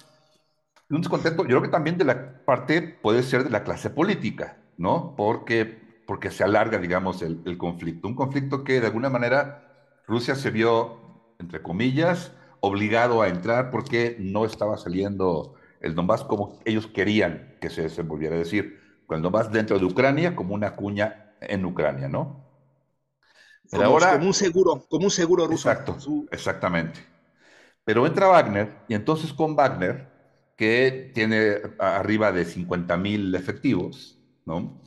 Un 0.89 1.01
descontento, 1.01 1.43
yo 1.43 1.49
creo 1.49 1.61
que 1.63 1.67
también 1.67 1.97
de 1.97 2.05
la 2.05 2.43
parte 2.45 2.81
puede 2.81 3.21
ser 3.21 3.43
de 3.43 3.49
la 3.49 3.63
clase 3.63 3.89
política, 3.89 4.57
¿no? 4.77 5.13
Porque, 5.15 5.77
porque 6.07 6.31
se 6.31 6.43
alarga, 6.43 6.77
digamos, 6.77 7.21
el, 7.21 7.41
el 7.45 7.57
conflicto. 7.57 8.07
Un 8.07 8.15
conflicto 8.15 8.63
que 8.63 8.79
de 8.79 8.87
alguna 8.87 9.09
manera 9.09 9.68
Rusia 10.09 10.35
se 10.35 10.49
vio, 10.49 10.97
entre 11.37 11.61
comillas, 11.61 12.33
obligado 12.61 13.21
a 13.21 13.29
entrar 13.29 13.69
porque 13.69 14.17
no 14.19 14.43
estaba 14.43 14.77
saliendo 14.77 15.53
el 15.81 15.93
Donbass 15.93 16.23
como 16.23 16.59
ellos 16.65 16.87
querían 16.87 17.55
que 17.61 17.69
se 17.69 17.83
desenvolviera. 17.83 18.35
Es 18.35 18.45
decir, 18.45 18.79
con 19.05 19.17
el 19.17 19.21
Donbass 19.21 19.51
dentro 19.51 19.77
de 19.77 19.85
Ucrania 19.85 20.35
como 20.35 20.55
una 20.55 20.75
cuña 20.75 21.35
en 21.41 21.63
Ucrania, 21.63 22.09
¿no? 22.09 22.43
Pero 23.69 23.83
como, 23.83 23.93
ahora, 23.93 24.13
como 24.13 24.27
un 24.27 24.33
seguro, 24.33 24.85
como 24.89 25.05
un 25.05 25.11
seguro 25.11 25.45
ruso. 25.45 25.69
Exacto, 25.69 25.95
exactamente. 26.31 26.99
Pero 27.85 28.05
entra 28.07 28.27
Wagner 28.27 28.79
y 28.87 28.95
entonces 28.95 29.31
con 29.31 29.55
Wagner, 29.55 30.07
que 30.57 31.11
tiene 31.13 31.57
arriba 31.77 32.31
de 32.31 32.45
50 32.45 32.97
mil 32.97 33.33
efectivos, 33.35 34.19
¿no? 34.45 34.81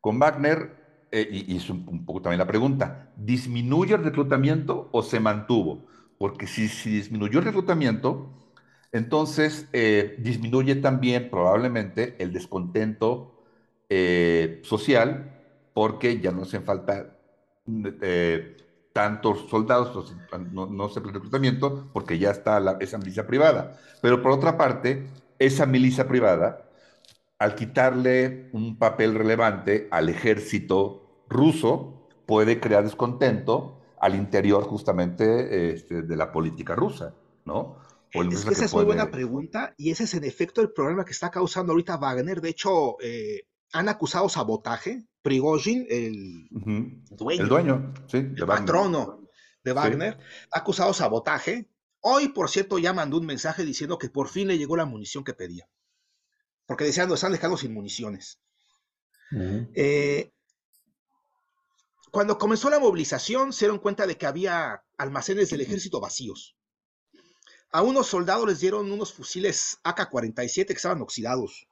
Con 0.00 0.18
Wagner, 0.18 0.79
eh, 1.12 1.28
y, 1.48 1.56
es 1.56 1.68
un, 1.70 2.04
poco 2.04 2.22
también 2.22 2.38
la 2.38 2.46
pregunta, 2.46 3.10
¿disminuye 3.16 3.94
el 3.94 4.04
reclutamiento 4.04 4.88
o 4.92 5.02
se 5.02 5.20
mantuvo? 5.20 5.86
Porque 6.18 6.46
si, 6.46 6.68
si 6.68 6.90
disminuyó 6.90 7.38
el 7.38 7.46
reclutamiento, 7.46 8.30
entonces 8.92 9.68
eh, 9.72 10.16
disminuye 10.18 10.76
también 10.76 11.30
probablemente 11.30 12.16
el 12.18 12.32
descontento 12.32 13.34
eh, 13.88 14.60
social 14.64 15.32
porque 15.72 16.20
ya 16.20 16.32
no 16.32 16.42
hacen 16.42 16.64
falta 16.64 17.16
eh, 18.02 18.56
tantos 18.92 19.48
soldados, 19.48 20.14
no, 20.52 20.66
no 20.66 20.88
se 20.88 21.00
el 21.00 21.12
reclutamiento, 21.12 21.88
porque 21.92 22.18
ya 22.18 22.30
está 22.30 22.76
esa 22.80 22.98
milicia 22.98 23.26
privada. 23.26 23.78
Pero 24.02 24.22
por 24.22 24.32
otra 24.32 24.56
parte, 24.58 25.06
esa 25.38 25.66
milicia 25.66 26.08
privada, 26.08 26.62
al 27.40 27.54
quitarle 27.54 28.50
un 28.52 28.78
papel 28.78 29.14
relevante 29.14 29.88
al 29.90 30.10
ejército 30.10 31.24
ruso, 31.28 32.06
puede 32.26 32.60
crear 32.60 32.84
descontento 32.84 33.80
al 33.98 34.14
interior 34.14 34.62
justamente 34.62 35.72
este, 35.72 36.02
de 36.02 36.16
la 36.16 36.32
política 36.32 36.74
rusa, 36.74 37.14
¿no? 37.46 37.78
Es 38.12 38.44
que 38.44 38.52
esa 38.52 38.66
es 38.66 38.74
muy 38.74 38.84
buena 38.84 39.10
pregunta 39.10 39.72
y 39.78 39.90
ese 39.90 40.04
es 40.04 40.14
en 40.14 40.24
efecto 40.24 40.60
el 40.60 40.72
problema 40.72 41.04
que 41.04 41.12
está 41.12 41.30
causando 41.30 41.72
ahorita 41.72 41.96
Wagner. 41.96 42.40
De 42.42 42.50
hecho, 42.50 42.96
eh, 43.00 43.46
han 43.72 43.88
acusado 43.88 44.28
sabotaje 44.28 45.06
Prigozhin, 45.22 45.86
el 45.88 46.48
dueño, 47.10 47.42
el 47.42 47.48
dueño 47.48 47.94
sí, 48.06 48.20
patrono 48.46 49.22
de 49.64 49.72
Wagner, 49.72 50.18
ha 50.52 50.58
acusado 50.58 50.92
sabotaje. 50.92 51.70
Hoy, 52.00 52.28
por 52.28 52.50
cierto, 52.50 52.78
ya 52.78 52.92
mandó 52.92 53.16
un 53.16 53.26
mensaje 53.26 53.64
diciendo 53.64 53.96
que 53.96 54.10
por 54.10 54.28
fin 54.28 54.48
le 54.48 54.58
llegó 54.58 54.76
la 54.76 54.86
munición 54.86 55.24
que 55.24 55.32
pedía. 55.32 55.68
Porque 56.70 56.84
decían, 56.84 57.08
nos 57.08 57.16
están 57.16 57.32
dejando 57.32 57.56
sin 57.56 57.74
municiones. 57.74 58.38
Eh, 59.74 60.32
cuando 62.12 62.38
comenzó 62.38 62.70
la 62.70 62.78
movilización, 62.78 63.52
se 63.52 63.64
dieron 63.64 63.80
cuenta 63.80 64.06
de 64.06 64.16
que 64.16 64.26
había 64.26 64.84
almacenes 64.96 65.50
del 65.50 65.62
ejército 65.62 66.00
vacíos. 66.00 66.56
A 67.72 67.82
unos 67.82 68.06
soldados 68.06 68.46
les 68.46 68.60
dieron 68.60 68.92
unos 68.92 69.12
fusiles 69.12 69.78
AK-47 69.82 70.66
que 70.66 70.72
estaban 70.74 71.02
oxidados 71.02 71.66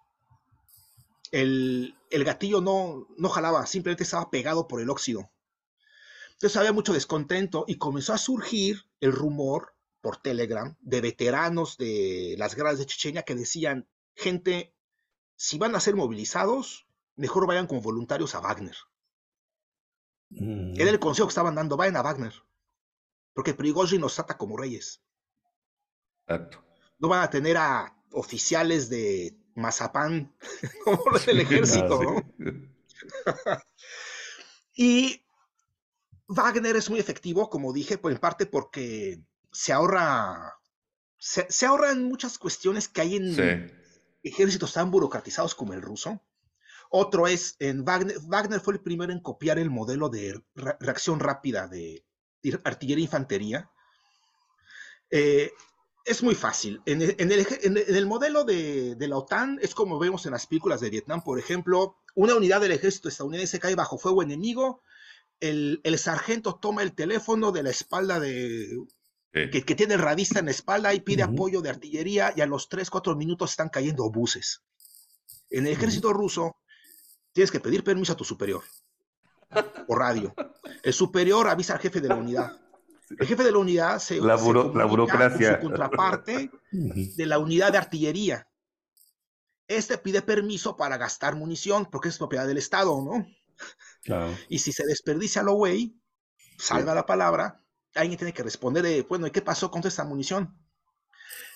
el, 1.31 1.95
gatillo 2.11 2.61
no, 2.61 3.07
no 3.17 3.29
jalaba, 3.29 3.67
simplemente 3.67 4.05
estaba 4.05 4.31
pegado 4.31 4.69
por 4.69 4.81
el 4.81 4.91
óxido. 4.91 5.31
Entonces 6.33 6.57
había 6.57 6.73
mucho 6.73 6.93
descontento 6.93 7.65
y 7.67 7.77
comenzó 7.77 8.13
a 8.13 8.19
surgir 8.19 8.85
el 9.01 9.13
rumor 9.13 9.75
por 10.01 10.19
Telegram 10.19 10.77
de 10.81 11.01
veteranos 11.01 11.77
de 11.77 12.37
las 12.39 12.55
guerras 12.55 12.79
de 12.79 12.87
Chechenia 12.87 13.23
que 13.23 13.35
decían, 13.35 13.89
gente, 14.15 14.75
si 15.39 15.57
van 15.57 15.75
a 15.77 15.81
ser 15.81 15.95
movilizados, 15.95 16.89
mejor 17.15 17.47
vayan 17.47 17.69
como 17.69 17.81
voluntarios 17.81 18.35
a 18.35 18.41
Wagner. 18.41 18.77
Era 20.31 20.91
el 20.91 20.99
consejo 20.99 21.29
que 21.29 21.31
estaban 21.31 21.55
dando, 21.55 21.77
vayan 21.77 21.97
a 21.97 22.03
Wagner, 22.03 22.35
porque 23.33 23.55
Prigozhin 23.55 24.01
nos 24.01 24.17
trata 24.17 24.37
como 24.37 24.57
reyes. 24.57 25.01
No 26.99 27.09
van 27.09 27.23
a 27.23 27.31
tener 27.31 27.57
a 27.57 27.97
oficiales 28.11 28.91
de 28.91 29.39
mazapán, 29.55 30.35
como 30.85 31.19
del 31.25 31.41
ejército, 31.41 32.01
ah, 33.27 33.63
y 34.75 35.25
Wagner 36.27 36.75
es 36.75 36.91
muy 36.91 36.99
efectivo, 36.99 37.49
como 37.49 37.73
dije, 37.73 37.97
pues 37.97 38.17
en 38.17 38.21
parte 38.21 38.45
porque 38.45 39.23
se 39.53 39.73
ahorra, 39.73 40.59
se, 41.17 41.47
ahorra 41.65 41.93
en 41.93 42.05
muchas 42.09 42.39
cuestiones 42.39 42.89
que 42.89 43.01
hay 43.03 43.17
en 43.17 43.79
ejércitos 44.23 44.73
tan 44.73 44.91
burocratizados 44.91 45.55
como 45.55 45.73
el 45.73 45.83
ruso. 45.83 46.23
Otro 46.91 47.27
es, 47.27 47.57
en 47.59 47.85
Wagner, 47.85 48.61
fue 48.61 48.75
el 48.75 48.81
primero 48.81 49.13
en 49.13 49.21
copiar 49.21 49.59
el 49.59 49.71
modelo 49.71 50.09
de 50.09 50.43
reacción 50.55 51.21
rápida 51.21 51.69
de 51.69 52.05
artillería 52.65 53.03
e 53.03 53.07
infantería. 53.07 53.71
Eh, 55.11 55.53
es 56.09 56.23
muy 56.23 56.35
fácil. 56.35 56.81
En 56.87 57.03
el, 57.03 58.07
modelo 58.07 58.45
de, 58.45 58.97
la 58.99 59.17
OTAN 59.19 59.59
es 59.61 59.75
como 59.75 59.99
vemos 59.99 60.25
en 60.25 60.33
las 60.33 60.47
películas 60.47 60.81
de 60.81 60.89
Vietnam, 60.89 61.23
por 61.23 61.39
ejemplo, 61.39 61.99
una 62.15 62.35
unidad 62.35 62.63
del 62.63 62.73
ejército 62.73 63.11
estadounidense 63.11 63.61
cae 63.61 63.75
bajo 63.75 63.99
fuego 63.99 64.23
enemigo, 64.23 64.83
el, 65.41 65.81
sargento 65.99 66.55
toma 66.55 66.83
el 66.83 66.95
teléfono 66.95 67.53
de 67.53 67.63
la 67.63 67.71
espalda 67.71 68.21
de... 68.21 68.75
Que, 69.33 69.61
tiene 69.61 69.95
el 69.95 70.01
radista 70.01 70.39
en 70.39 70.47
la 70.47 70.51
espalda 70.51 70.95
y 70.95 71.01
pide 71.01 71.23
apoyo 71.23 71.61
de 71.61 71.71
artillería 71.71 72.33
y 72.35 72.41
a 72.41 72.47
los 72.47 72.69
3, 72.69 72.89
4 72.91 73.15
minutos 73.15 73.51
están 73.51 73.69
cayendo 73.69 74.05
obuses. 74.05 74.63
En 75.51 75.67
el 75.67 75.73
ejército 75.73 76.13
ruso 76.13 76.57
tienes 77.33 77.51
que 77.51 77.61
pedir 77.61 77.85
permiso 77.85 78.15
a 78.15 78.17
tu 78.17 78.25
superior 78.25 78.65
o 79.87 79.95
radio. 79.95 80.35
El 80.83 80.93
superior 80.93 81.47
avisa 81.49 81.75
al 81.75 81.81
jefe 81.81 82.01
de 82.01 82.09
la 82.09 82.17
unidad 82.17 82.59
el 83.17 83.27
jefe 83.27 83.43
de 83.43 83.53
la 83.53 83.59
unidad 83.59 83.99
se, 83.99 84.21
la, 84.21 84.37
burocracia. 84.37 85.57
su 85.57 85.67
contraparte 85.67 86.51
de 86.71 87.27
la 87.27 87.39
unidad 87.39 87.73
de 87.73 87.79
artillería. 87.79 88.49
Este 89.67 89.99
pide 89.99 90.23
permiso 90.23 90.77
para 90.77 90.97
gastar 90.97 91.37
munición 91.37 91.87
porque 91.91 92.09
es 92.09 92.19
propiedad 92.19 92.47
del 92.47 92.59
Estado, 92.59 93.03
¿no? 93.03 93.27
Y 94.49 94.59
si 94.61 94.73
se 94.73 94.87
desperdicia 94.87 95.43
lo 95.43 95.55
güey, 95.55 95.99
salva 96.59 96.95
la 96.95 97.07
palabra, 97.07 97.63
alguien 97.95 98.19
tiene 98.19 98.33
que 98.33 98.43
responder, 98.43 98.83
de, 98.83 99.03
bueno, 99.03 99.27
¿y 99.27 99.31
qué 99.31 99.43
pasó 99.43 99.71
con 99.71 99.87
esta 99.87 100.05
munición? 100.05 100.57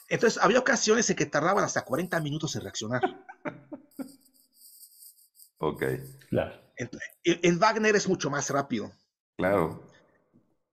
Entonces, 0.08 0.42
había 0.42 0.58
ocasiones 0.58 1.08
en 1.10 1.16
que 1.16 1.26
tardaban 1.26 1.64
hasta 1.64 1.84
40 1.84 2.20
minutos 2.20 2.54
en 2.56 2.62
reaccionar. 2.62 3.02
ok. 5.58 5.82
Claro. 6.28 6.60
en 7.24 7.58
Wagner 7.58 7.96
es 7.96 8.08
mucho 8.08 8.30
más 8.30 8.50
rápido. 8.50 8.92
Claro. 9.36 9.90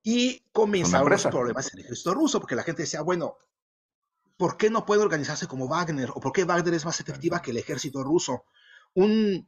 Y 0.03 0.41
comenzaron 0.51 1.09
los 1.09 1.23
problemas 1.23 1.71
en 1.71 1.79
el 1.79 1.85
ejército 1.85 2.13
ruso, 2.13 2.39
porque 2.39 2.55
la 2.55 2.63
gente 2.63 2.83
decía, 2.83 3.01
bueno, 3.01 3.37
¿por 4.37 4.57
qué 4.57 4.69
no 4.69 4.85
puede 4.85 5.01
organizarse 5.01 5.47
como 5.47 5.67
Wagner? 5.67 6.09
¿O 6.11 6.19
por 6.19 6.31
qué 6.31 6.45
Wagner 6.45 6.73
es 6.73 6.85
más 6.85 6.99
efectiva 6.99 7.41
que 7.41 7.51
el 7.51 7.57
ejército 7.57 8.03
ruso? 8.03 8.45
Un, 8.93 9.47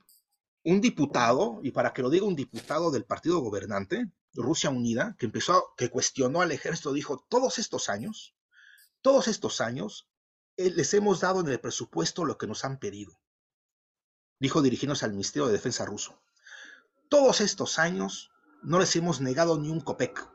un 0.64 0.82
diputado, 0.82 1.60
y 1.64 1.72
para 1.72 1.94
que 1.94 2.02
lo 2.02 2.10
diga 2.10 2.26
un 2.26 2.36
diputado 2.36 2.92
del 2.92 3.06
partido 3.06 3.40
gobernante, 3.40 4.10
Rusia 4.34 4.70
Unida, 4.70 5.16
que 5.20 5.26
empezó, 5.26 5.74
que 5.78 5.90
cuestionó 5.90 6.42
al 6.42 6.52
ejército, 6.52 6.94
dijo, 6.94 7.26
todos 7.30 7.60
estos 7.60 7.90
años, 7.90 8.36
todos 9.02 9.28
estos 9.28 9.62
años, 9.62 10.10
eh, 10.58 10.70
les 10.72 10.94
hemos 10.94 11.20
dado 11.20 11.42
en 11.42 11.48
el 11.48 11.60
presupuesto 11.60 12.26
lo 12.26 12.38
que 12.38 12.48
nos 12.48 12.64
han 12.66 12.80
pedido. 12.80 13.20
Dijo 14.40 14.62
dirigiéndose 14.62 15.06
al 15.06 15.12
Ministerio 15.12 15.48
de 15.48 15.54
Defensa 15.54 15.86
ruso. 15.86 16.22
Todos 17.10 17.42
estos 17.42 17.78
años 17.78 18.32
no 18.64 18.80
les 18.80 18.96
hemos 18.96 19.22
negado 19.22 19.58
ni 19.58 19.70
un 19.70 19.82
copec. 19.82 20.30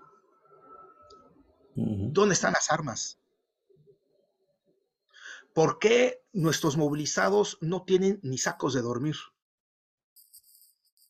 ¿Dónde 1.75 2.35
están 2.35 2.53
las 2.53 2.71
armas? 2.71 3.19
¿Por 5.55 5.79
qué 5.79 6.23
nuestros 6.33 6.77
movilizados 6.77 7.59
no 7.61 7.85
tienen 7.85 8.21
ni 8.23 8.39
sacos 8.39 8.75
de 8.75 8.83
dormir? 8.83 9.17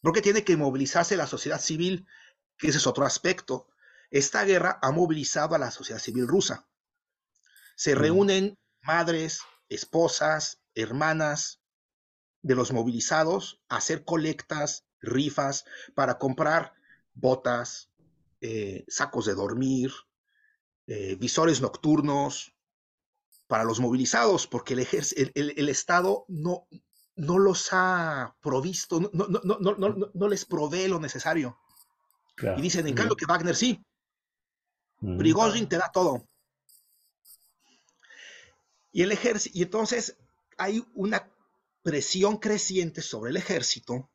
¿Por 0.03 0.13
qué 0.13 0.23
tiene 0.23 0.45
que 0.45 0.57
movilizarse 0.57 1.17
la 1.17 1.27
sociedad 1.27 1.61
civil? 1.61 2.07
Que 2.59 2.69
ese 2.69 2.79
es 2.79 2.87
otro 2.87 3.05
aspecto. 3.05 3.69
Esta 4.11 4.45
guerra 4.45 4.79
ha 4.83 4.91
movilizado 4.91 5.55
a 5.55 5.59
la 5.59 5.71
sociedad 5.71 6.01
civil 6.01 6.27
rusa. 6.27 6.67
Se 7.75 7.95
reúnen 7.95 8.59
madres, 8.83 9.41
esposas, 9.69 10.61
hermanas 10.75 11.61
de 12.43 12.55
los 12.55 12.73
movilizados 12.73 13.61
a 13.69 13.77
hacer 13.77 14.05
colectas, 14.05 14.87
rifas, 15.01 15.65
para 15.95 16.19
comprar 16.19 16.75
botas, 17.13 17.91
eh, 18.41 18.85
sacos 18.89 19.27
de 19.27 19.35
dormir, 19.35 19.93
eh, 20.87 21.17
visores 21.17 21.61
nocturnos 21.61 22.55
para 23.47 23.65
los 23.65 23.81
movilizados, 23.81 24.47
porque 24.47 24.75
el, 24.75 25.33
el, 25.35 25.69
Estado 25.69 26.25
no, 26.29 26.69
no 27.17 27.39
los 27.39 27.69
ha 27.73 28.37
provisto, 28.41 29.01
no, 29.01 29.27
no, 29.27 29.59
no, 29.59 30.11
no 30.15 30.29
les 30.29 30.45
provee 30.45 30.89
lo 30.89 31.01
necesario. 31.01 31.59
Y 32.39 32.61
dicen, 32.61 32.87
en 32.87 32.95
cambio, 32.95 33.17
que 33.17 33.27
Wagner 33.27 33.57
sí. 33.57 33.83
Prigozhin 35.01 35.69
te 35.69 35.79
da 35.79 35.91
todo. 35.93 36.27
Y 38.93 39.03
el 39.03 39.13
ejército, 39.13 39.59
y 39.59 39.63
entonces 39.63 40.17
hay 40.57 40.85
una 40.95 41.31
presión 41.83 42.39
creciente 42.39 43.03
sobre 43.03 43.31
el 43.31 43.37
ejército 43.37 44.11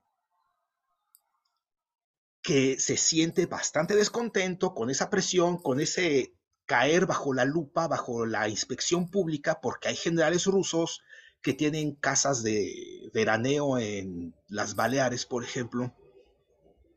que 2.41 2.79
se 2.79 2.97
siente 2.97 3.45
bastante 3.45 3.95
descontento 3.95 4.73
con 4.73 4.89
esa 4.89 5.09
presión, 5.09 5.57
con 5.57 5.79
ese 5.79 6.33
caer 6.65 7.05
bajo 7.05 7.33
la 7.33 7.45
lupa, 7.45 7.87
bajo 7.87 8.25
la 8.25 8.49
inspección 8.49 9.09
pública, 9.09 9.61
porque 9.61 9.89
hay 9.89 9.95
generales 9.95 10.45
rusos 10.45 11.03
que 11.41 11.53
tienen 11.53 11.95
casas 11.95 12.43
de 12.43 13.09
veraneo 13.13 13.77
en 13.77 14.35
las 14.47 14.75
Baleares, 14.75 15.25
por 15.25 15.43
ejemplo, 15.43 15.95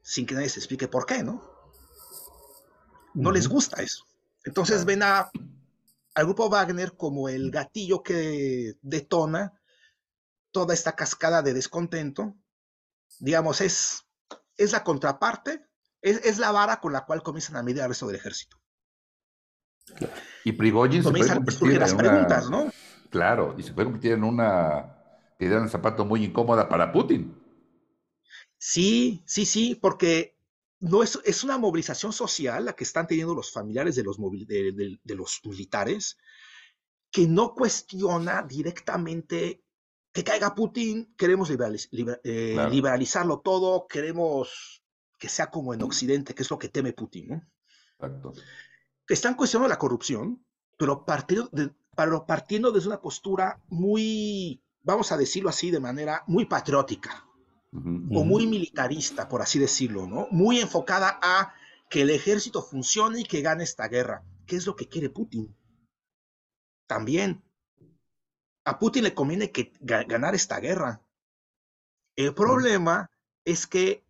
sin 0.04 0.26
que 0.26 0.34
nadie 0.34 0.50
se 0.50 0.60
explique 0.60 0.86
por 0.86 1.06
qué, 1.06 1.24
¿no? 1.24 1.42
No 3.14 3.32
les 3.32 3.48
gusta 3.48 3.82
eso. 3.82 4.06
Entonces 4.44 4.84
ven 4.84 5.02
a, 5.02 5.30
al 6.14 6.24
grupo 6.26 6.50
Wagner 6.50 6.94
como 6.94 7.30
el 7.30 7.50
gatillo 7.50 8.02
que 8.02 8.74
detona 8.82 9.58
toda 10.52 10.74
esta 10.74 10.92
cascada 10.92 11.40
de 11.40 11.54
descontento. 11.54 12.36
Digamos, 13.18 13.62
es, 13.62 14.04
es 14.58 14.72
la 14.72 14.84
contraparte, 14.84 15.66
es, 16.02 16.22
es 16.24 16.38
la 16.38 16.52
vara 16.52 16.80
con 16.80 16.92
la 16.92 17.06
cual 17.06 17.22
comienzan 17.22 17.56
a 17.56 17.62
medir 17.62 17.80
al 17.80 17.88
resto 17.88 18.06
del 18.06 18.16
ejército. 18.16 18.58
Y 20.44 20.52
Prigogine 20.52 21.02
se 21.02 21.10
puede 21.10 21.32
en 21.32 21.82
una, 21.82 21.96
preguntas, 21.96 22.50
¿no? 22.50 22.70
Claro, 23.08 23.54
y 23.56 23.62
se 23.62 23.72
puede 23.72 23.86
convertir 23.86 24.12
en 24.12 24.24
una 24.24 24.98
piedra 25.38 25.60
en 25.60 25.68
zapato 25.70 26.04
muy 26.04 26.24
incómoda 26.24 26.68
para 26.68 26.92
Putin. 26.92 27.43
Sí, 28.66 29.22
sí, 29.26 29.44
sí, 29.44 29.74
porque 29.74 30.38
no 30.80 31.02
es, 31.02 31.20
es 31.26 31.44
una 31.44 31.58
movilización 31.58 32.14
social 32.14 32.64
la 32.64 32.74
que 32.74 32.84
están 32.84 33.06
teniendo 33.06 33.34
los 33.34 33.52
familiares 33.52 33.94
de 33.94 34.02
los, 34.02 34.16
de, 34.16 35.14
los 35.14 35.42
militares, 35.44 36.16
que 37.10 37.26
no 37.26 37.52
cuestiona 37.54 38.42
directamente 38.42 39.62
que 40.12 40.24
caiga 40.24 40.54
Putin, 40.54 41.14
queremos 41.14 41.50
eh, 41.50 42.66
liberalizarlo 42.70 43.40
todo, 43.40 43.86
queremos 43.86 44.82
que 45.18 45.28
sea 45.28 45.50
como 45.50 45.74
en 45.74 45.82
Occidente, 45.82 46.34
que 46.34 46.42
es 46.42 46.50
lo 46.50 46.58
que 46.58 46.70
teme 46.70 46.94
Putin, 46.94 47.28
¿no? 47.28 47.46
Exacto. 47.98 48.32
Están 49.06 49.34
cuestionando 49.34 49.68
la 49.68 49.78
corrupción, 49.78 50.42
pero 50.78 51.04
partiendo, 51.04 51.50
de, 51.52 51.70
partiendo 52.26 52.72
desde 52.72 52.88
una 52.88 53.02
postura 53.02 53.62
muy, 53.68 54.64
vamos 54.80 55.12
a 55.12 55.18
decirlo 55.18 55.50
así, 55.50 55.70
de 55.70 55.80
manera 55.80 56.24
muy 56.26 56.46
patriótica 56.46 57.28
o 57.74 58.24
muy 58.24 58.46
militarista, 58.46 59.28
por 59.28 59.42
así 59.42 59.58
decirlo, 59.58 60.06
¿no? 60.06 60.28
Muy 60.30 60.60
enfocada 60.60 61.18
a 61.20 61.54
que 61.90 62.02
el 62.02 62.10
ejército 62.10 62.62
funcione 62.62 63.20
y 63.20 63.24
que 63.24 63.42
gane 63.42 63.64
esta 63.64 63.88
guerra. 63.88 64.24
¿Qué 64.46 64.56
es 64.56 64.66
lo 64.66 64.76
que 64.76 64.88
quiere 64.88 65.10
Putin? 65.10 65.54
También. 66.86 67.42
A 68.64 68.78
Putin 68.78 69.04
le 69.04 69.14
conviene 69.14 69.50
que, 69.50 69.72
ganar 69.80 70.34
esta 70.34 70.60
guerra. 70.60 71.02
El 72.16 72.32
problema 72.34 73.10
es 73.44 73.66
que 73.66 74.06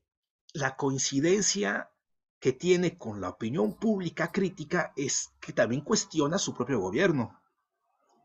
la 0.53 0.77
coincidencia 0.77 1.91
que 2.39 2.53
tiene 2.53 2.99
con 2.99 3.23
la 3.23 3.31
opinión 3.31 3.75
pública 3.75 4.31
crítica 4.31 4.93
es 4.95 5.33
que 5.41 5.55
también 5.55 5.81
cuestiona 5.81 6.37
su 6.37 6.55
propio 6.55 6.79
gobierno, 6.81 7.41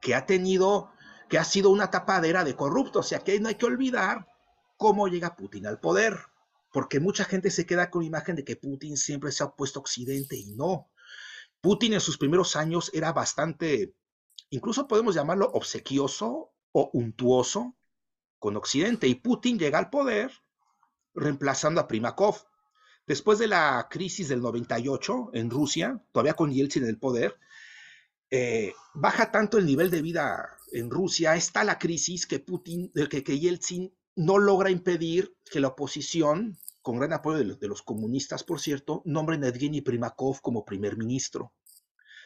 que 0.02 0.14
ha 0.14 0.26
tenido, 0.26 0.92
que 1.30 1.40
ha 1.40 1.46
sido 1.46 1.70
una 1.70 1.90
tapadera 1.90 2.44
de 2.44 2.58
corruptos. 2.58 3.06
O 3.06 3.10
sea, 3.10 3.20
que 3.20 3.40
no 3.40 3.48
hay 3.48 3.56
que 3.56 3.66
olvidar 3.66 4.29
cómo 4.80 5.10
llega 5.10 5.36
Putin 5.36 5.68
al 5.68 5.82
poder, 5.82 6.18
porque 6.72 7.02
mucha 7.02 7.26
gente 7.26 7.52
se 7.52 7.66
queda 7.66 7.90
con 7.90 8.02
la 8.02 8.08
imagen 8.08 8.38
de 8.38 8.46
que 8.46 8.56
Putin 8.56 8.96
siempre 8.96 9.34
se 9.34 9.44
ha 9.44 9.48
opuesto 9.48 9.80
a 9.80 9.82
Occidente 9.82 10.38
y 10.38 10.56
no. 10.56 10.90
Putin 11.60 11.94
en 11.94 12.00
sus 12.00 12.18
primeros 12.18 12.56
años 12.56 12.90
era 12.94 13.12
bastante, 13.12 13.94
incluso 14.52 14.88
podemos 14.88 15.16
llamarlo 15.16 15.52
obsequioso 15.52 16.54
o 16.72 16.90
untuoso 16.94 17.76
con 18.40 18.56
Occidente, 18.56 19.06
y 19.08 19.16
Putin 19.16 19.60
llega 19.60 19.78
al 19.80 19.90
poder 19.90 20.32
reemplazando 21.14 21.82
a 21.82 21.88
Primakov, 21.88 22.46
Después 23.10 23.40
de 23.40 23.48
la 23.48 23.88
crisis 23.90 24.30
del 24.30 24.40
98 24.40 25.32
en 25.34 25.50
Rusia, 25.50 26.00
todavía 26.12 26.36
con 26.36 26.52
Yeltsin 26.52 26.84
en 26.84 26.90
el 26.90 27.00
poder, 27.00 27.40
eh, 28.30 28.72
baja 28.94 29.32
tanto 29.32 29.58
el 29.58 29.66
nivel 29.66 29.90
de 29.90 30.04
vida 30.04 30.48
en 30.72 30.92
Rusia, 30.92 31.36
está 31.36 31.64
la 31.64 31.80
crisis 31.80 32.28
que 32.28 32.38
Putin, 32.38 32.92
que, 33.10 33.24
que 33.24 33.40
Yeltsin 33.40 33.92
no 34.20 34.38
logra 34.38 34.70
impedir 34.70 35.38
que 35.50 35.62
la 35.62 35.70
oposición, 35.70 36.58
con 36.82 37.00
gran 37.00 37.14
apoyo 37.14 37.38
de 37.38 37.68
los, 37.70 37.82
comunistas, 37.82 38.44
por 38.44 38.60
cierto, 38.60 39.02
nombren 39.06 39.46
a 39.46 39.48
Evgeny 39.48 39.80
Primakov 39.80 40.42
como 40.42 40.66
primer 40.66 40.98
ministro. 40.98 41.54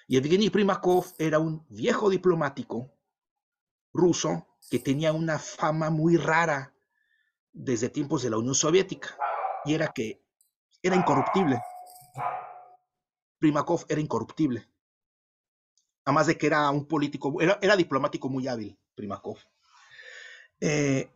Y 0.07 0.17
Evgeny 0.17 0.49
Primakov 0.49 1.13
era 1.19 1.37
un 1.37 1.67
viejo 1.69 2.09
diplomático 2.09 2.91
ruso 3.93 4.47
que 4.71 4.79
tenía 4.79 5.13
una 5.13 5.37
fama 5.37 5.91
muy 5.91 6.17
rara 6.17 6.73
desde 7.51 7.89
tiempos 7.89 8.23
de 8.23 8.31
la 8.31 8.37
Unión 8.37 8.55
Soviética, 8.55 9.15
y 9.63 9.75
era 9.75 9.89
que 9.93 10.25
era 10.81 10.95
incorruptible. 10.95 11.61
Primakov 13.37 13.85
era 13.87 14.01
incorruptible. 14.01 14.67
Además 16.05 16.25
de 16.25 16.39
que 16.39 16.47
era 16.47 16.67
un 16.71 16.87
político, 16.87 17.39
era, 17.39 17.75
diplomático 17.75 18.29
muy 18.29 18.47
hábil, 18.47 18.75
Primakov. 18.95 19.37
Eh, 20.59 21.11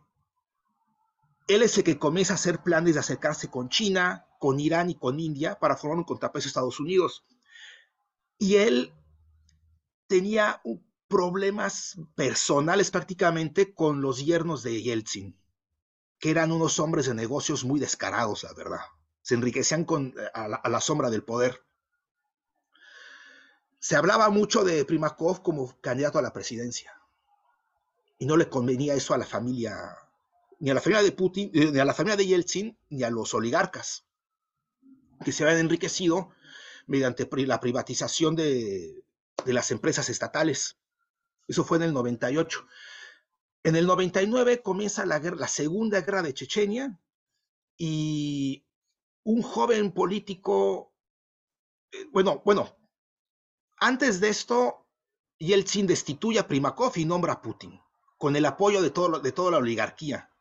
él 1.48 1.62
es 1.62 1.76
el 1.78 1.84
que 1.84 1.98
comienza 1.98 2.34
a 2.34 2.36
hacer 2.36 2.62
planes 2.62 2.94
de 2.94 3.00
acercarse 3.00 3.50
con 3.50 3.70
China, 3.70 4.26
con 4.38 4.60
Irán 4.60 4.90
y 4.90 4.94
con 4.94 5.18
India 5.18 5.58
para 5.58 5.76
formar 5.76 5.98
un 5.98 6.04
contrapeso 6.04 6.46
a 6.46 6.48
Estados 6.48 6.78
Unidos. 6.78 7.24
Y 8.38 8.56
él 8.56 8.92
tenía 10.06 10.60
problemas 11.08 11.98
personales 12.14 12.90
prácticamente 12.90 13.74
con 13.74 14.02
los 14.02 14.24
yernos 14.24 14.62
de 14.62 14.82
Yeltsin, 14.82 15.40
que 16.18 16.30
eran 16.30 16.52
unos 16.52 16.78
hombres 16.78 17.06
de 17.06 17.14
negocios 17.14 17.64
muy 17.64 17.80
descarados, 17.80 18.42
la 18.44 18.52
verdad. 18.52 18.80
Se 19.22 19.34
enriquecían 19.34 19.84
con, 19.84 20.14
a, 20.34 20.68
la, 20.68 20.80
sombra 20.80 21.08
del 21.08 21.24
poder. 21.24 21.62
Se 23.78 23.96
hablaba 23.96 24.28
mucho 24.28 24.64
de 24.64 24.84
Primakov 24.84 25.42
como 25.42 25.80
candidato 25.80 26.18
a 26.18 26.22
la 26.22 26.32
presidencia. 26.32 26.92
Y 28.18 28.26
no 28.26 28.36
le 28.36 28.50
convenía 28.50 28.94
eso 28.94 29.14
a 29.14 29.18
la 29.18 29.26
familia, 29.26 29.96
ni 30.60 30.70
a 30.70 30.74
la 30.74 30.80
familia 30.80 31.02
de 31.02 31.12
Putin, 31.12 31.50
eh, 31.54 31.70
ni 31.72 31.78
a 31.78 31.84
la 31.84 31.94
familia 31.94 32.16
de 32.16 32.26
Yeltsin, 32.26 32.76
ni 32.90 33.02
a 33.02 33.10
los 33.10 33.34
oligarcas, 33.34 34.06
que 35.24 35.32
se 35.32 35.44
habían 35.44 35.60
enriquecido 35.60 36.30
mediante 36.86 37.28
la 37.46 37.60
privatización 37.60 38.34
de, 38.34 39.04
de 39.44 39.52
las 39.52 39.70
empresas 39.70 40.08
estatales. 40.08 40.78
Eso 41.46 41.64
fue 41.64 41.76
en 41.78 41.84
el 41.84 41.92
98. 41.92 42.66
En 43.62 43.76
el 43.76 43.86
99 43.86 44.62
comienza 44.62 45.06
la, 45.06 45.18
guerra, 45.18 45.36
la 45.36 45.48
segunda 45.48 46.00
guerra 46.00 46.22
de 46.22 46.34
Chechenia 46.34 46.98
y 47.76 48.64
un 49.24 49.42
joven 49.42 49.92
político, 49.92 50.92
eh, 51.92 52.06
bueno, 52.10 52.42
bueno, 52.44 52.76
antes 53.76 54.20
de 54.20 54.30
esto, 54.30 54.86
Yeltsin 55.38 55.86
destituye 55.86 56.38
a 56.40 56.48
Primakov 56.48 56.92
y 56.96 57.04
nombra 57.04 57.34
a 57.34 57.42
Putin, 57.42 57.80
con 58.16 58.34
el 58.34 58.44
apoyo 58.46 58.82
de, 58.82 58.90
todo, 58.90 59.20
de 59.20 59.32
toda 59.32 59.52
la 59.52 59.58
oligarquía 59.58 60.32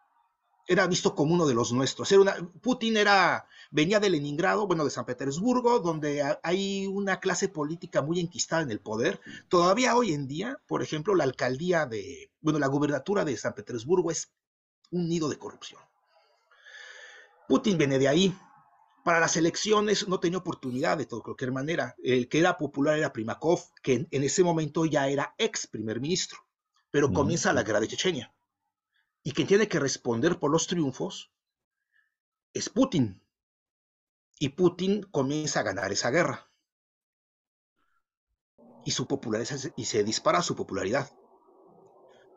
era 0.68 0.86
visto 0.86 1.15
como 1.15 1.34
uno 1.34 1.47
de 1.47 1.53
los 1.53 1.72
nuestros. 1.72 2.11
Era 2.11 2.22
una, 2.22 2.36
Putin 2.61 2.97
era, 2.97 3.47
venía 3.72 3.99
de 3.99 4.09
Leningrado, 4.09 4.68
bueno, 4.68 4.84
de 4.84 4.91
San 4.91 5.05
Petersburgo, 5.05 5.80
donde 5.80 6.22
hay 6.43 6.88
una 6.88 7.20
clase 7.20 7.47
política 7.47 8.01
muy 8.01 8.20
enquistada 8.20 8.61
en 8.61 8.72
el 8.72 8.82
poder. 8.82 9.22
Todavía 9.47 9.95
hoy 9.95 10.13
en 10.13 10.28
día, 10.28 10.59
por 10.68 10.84
ejemplo, 10.84 11.15
la 11.15 11.24
alcaldía 11.24 11.86
de, 11.86 12.32
bueno, 12.41 12.59
la 12.59 12.68
gubernatura 12.68 13.24
de 13.24 13.38
San 13.38 13.53
Petersburgo 13.53 14.11
es 14.11 14.34
un 14.91 15.07
nido 15.07 15.30
de 15.30 15.38
corrupción. 15.38 15.82
Putin 17.47 17.78
viene 17.78 17.97
de 17.97 18.09
ahí. 18.09 18.38
Para 19.05 19.22
las 19.22 19.38
elecciones 19.38 20.05
no 20.09 20.20
tenía 20.20 20.39
oportunidad 20.39 20.97
de 20.97 21.05
todo 21.05 21.24
cualquier 21.24 21.53
manera. 21.53 21.95
El 22.03 22.28
que 22.28 22.39
era 22.39 22.57
popular 22.57 22.97
era 22.97 23.13
Primakov, 23.13 23.61
que 23.82 24.05
en, 24.11 24.24
ese 24.24 24.43
momento 24.43 24.84
ya 24.84 25.07
era 25.07 25.34
ex 25.38 25.65
primer 25.65 26.01
ministro. 26.01 26.39
Pero 26.91 27.13
comienza 27.13 27.53
la 27.53 27.63
guerra 27.63 27.80
de 27.80 27.88
Chechenia 27.88 28.34
y 29.28 29.34
quien 29.34 29.45
tiene 29.45 29.67
que 29.67 29.82
responder 29.82 30.39
por 30.39 30.49
los 30.51 30.67
triunfos 30.67 31.34
es 32.53 32.69
Putin. 32.69 33.21
Y 34.39 34.47
Putin 34.47 35.03
comienza 35.03 35.59
a 35.59 35.63
ganar 35.63 35.91
esa 35.91 36.11
guerra. 36.11 36.49
Y, 38.86 38.91
su 38.91 39.05
popularidad, 39.05 39.59
y 39.75 39.84
se 39.84 40.05
dispara 40.05 40.41
su 40.41 40.55
popularidad. 40.55 41.11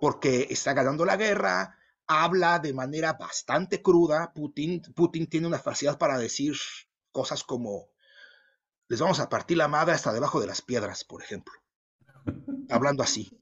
Porque 0.01 0.49
está 0.51 0.73
ganando 0.73 1.05
la 1.05 1.17
guerra, 1.17 1.79
habla 2.09 2.59
de 2.59 2.75
manera 2.75 3.13
bastante 3.13 3.83
cruda. 3.83 4.33
Putin, 4.35 4.83
Putin 4.97 5.29
tiene 5.29 5.47
una 5.47 5.61
facilidad 5.61 5.97
para 5.97 6.19
decir 6.19 6.57
cosas 7.13 7.45
como, 7.45 7.91
les 8.89 9.01
vamos 9.01 9.21
a 9.21 9.29
partir 9.29 9.59
la 9.59 9.69
madre 9.69 9.93
hasta 9.93 10.13
debajo 10.13 10.41
de 10.41 10.49
las 10.49 10.61
piedras, 10.61 11.05
por 11.05 11.23
ejemplo. 11.23 11.55
Hablando 12.69 13.05
así. 13.05 13.40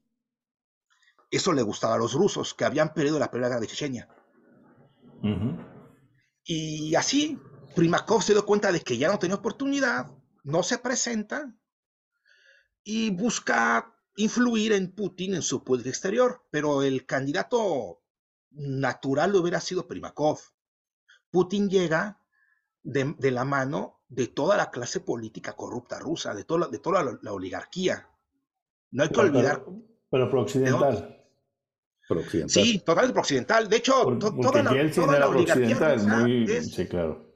Eso 1.31 1.53
le 1.53 1.61
gustaba 1.61 1.95
a 1.95 1.97
los 1.97 2.13
rusos, 2.13 2.53
que 2.53 2.65
habían 2.65 2.93
perdido 2.93 3.19
la 3.19 3.29
primera 3.29 3.49
guerra 3.49 3.61
de 3.61 3.67
Chechenia. 3.67 4.09
Y 6.43 6.95
así, 6.95 7.39
Primakov 7.75 8.23
se 8.23 8.33
dio 8.33 8.45
cuenta 8.45 8.71
de 8.71 8.81
que 8.81 8.97
ya 8.97 9.11
no 9.11 9.19
tenía 9.19 9.35
oportunidad, 9.35 10.11
no 10.43 10.63
se 10.63 10.77
presenta 10.77 11.53
y 12.83 13.11
busca 13.11 13.95
influir 14.15 14.73
en 14.73 14.91
Putin 14.91 15.35
en 15.35 15.41
su 15.41 15.63
política 15.63 15.91
exterior, 15.91 16.43
pero 16.49 16.81
el 16.81 17.05
candidato 17.05 18.01
natural 18.51 19.35
hubiera 19.35 19.61
sido 19.61 19.87
Primakov. 19.87 20.39
Putin 21.29 21.69
llega 21.69 22.19
de, 22.81 23.31
la 23.31 23.45
mano 23.45 24.01
de 24.07 24.27
toda 24.27 24.57
la 24.57 24.71
clase 24.71 25.01
política 25.01 25.53
corrupta 25.53 25.99
rusa, 25.99 26.33
de 26.33 26.43
toda, 26.45 26.67
de 26.67 26.79
toda 26.79 27.03
la, 27.21 27.31
oligarquía. 27.31 28.09
No 28.91 29.03
hay 29.03 29.09
que 29.09 29.19
olvidar. 29.19 29.63
Pero, 30.09 30.29
pero 30.29 30.41
occidental. 30.41 31.18
Sí, 32.47 32.79
totalmente 32.79 33.13
pro-occidental. 33.13 33.69
De 33.69 33.77
hecho, 33.77 34.17
toda 34.19 34.63
la, 34.63 35.27
oligarquía 35.27 35.93
es, 36.47 36.73
sí, 36.73 36.87
claro. 36.87 37.31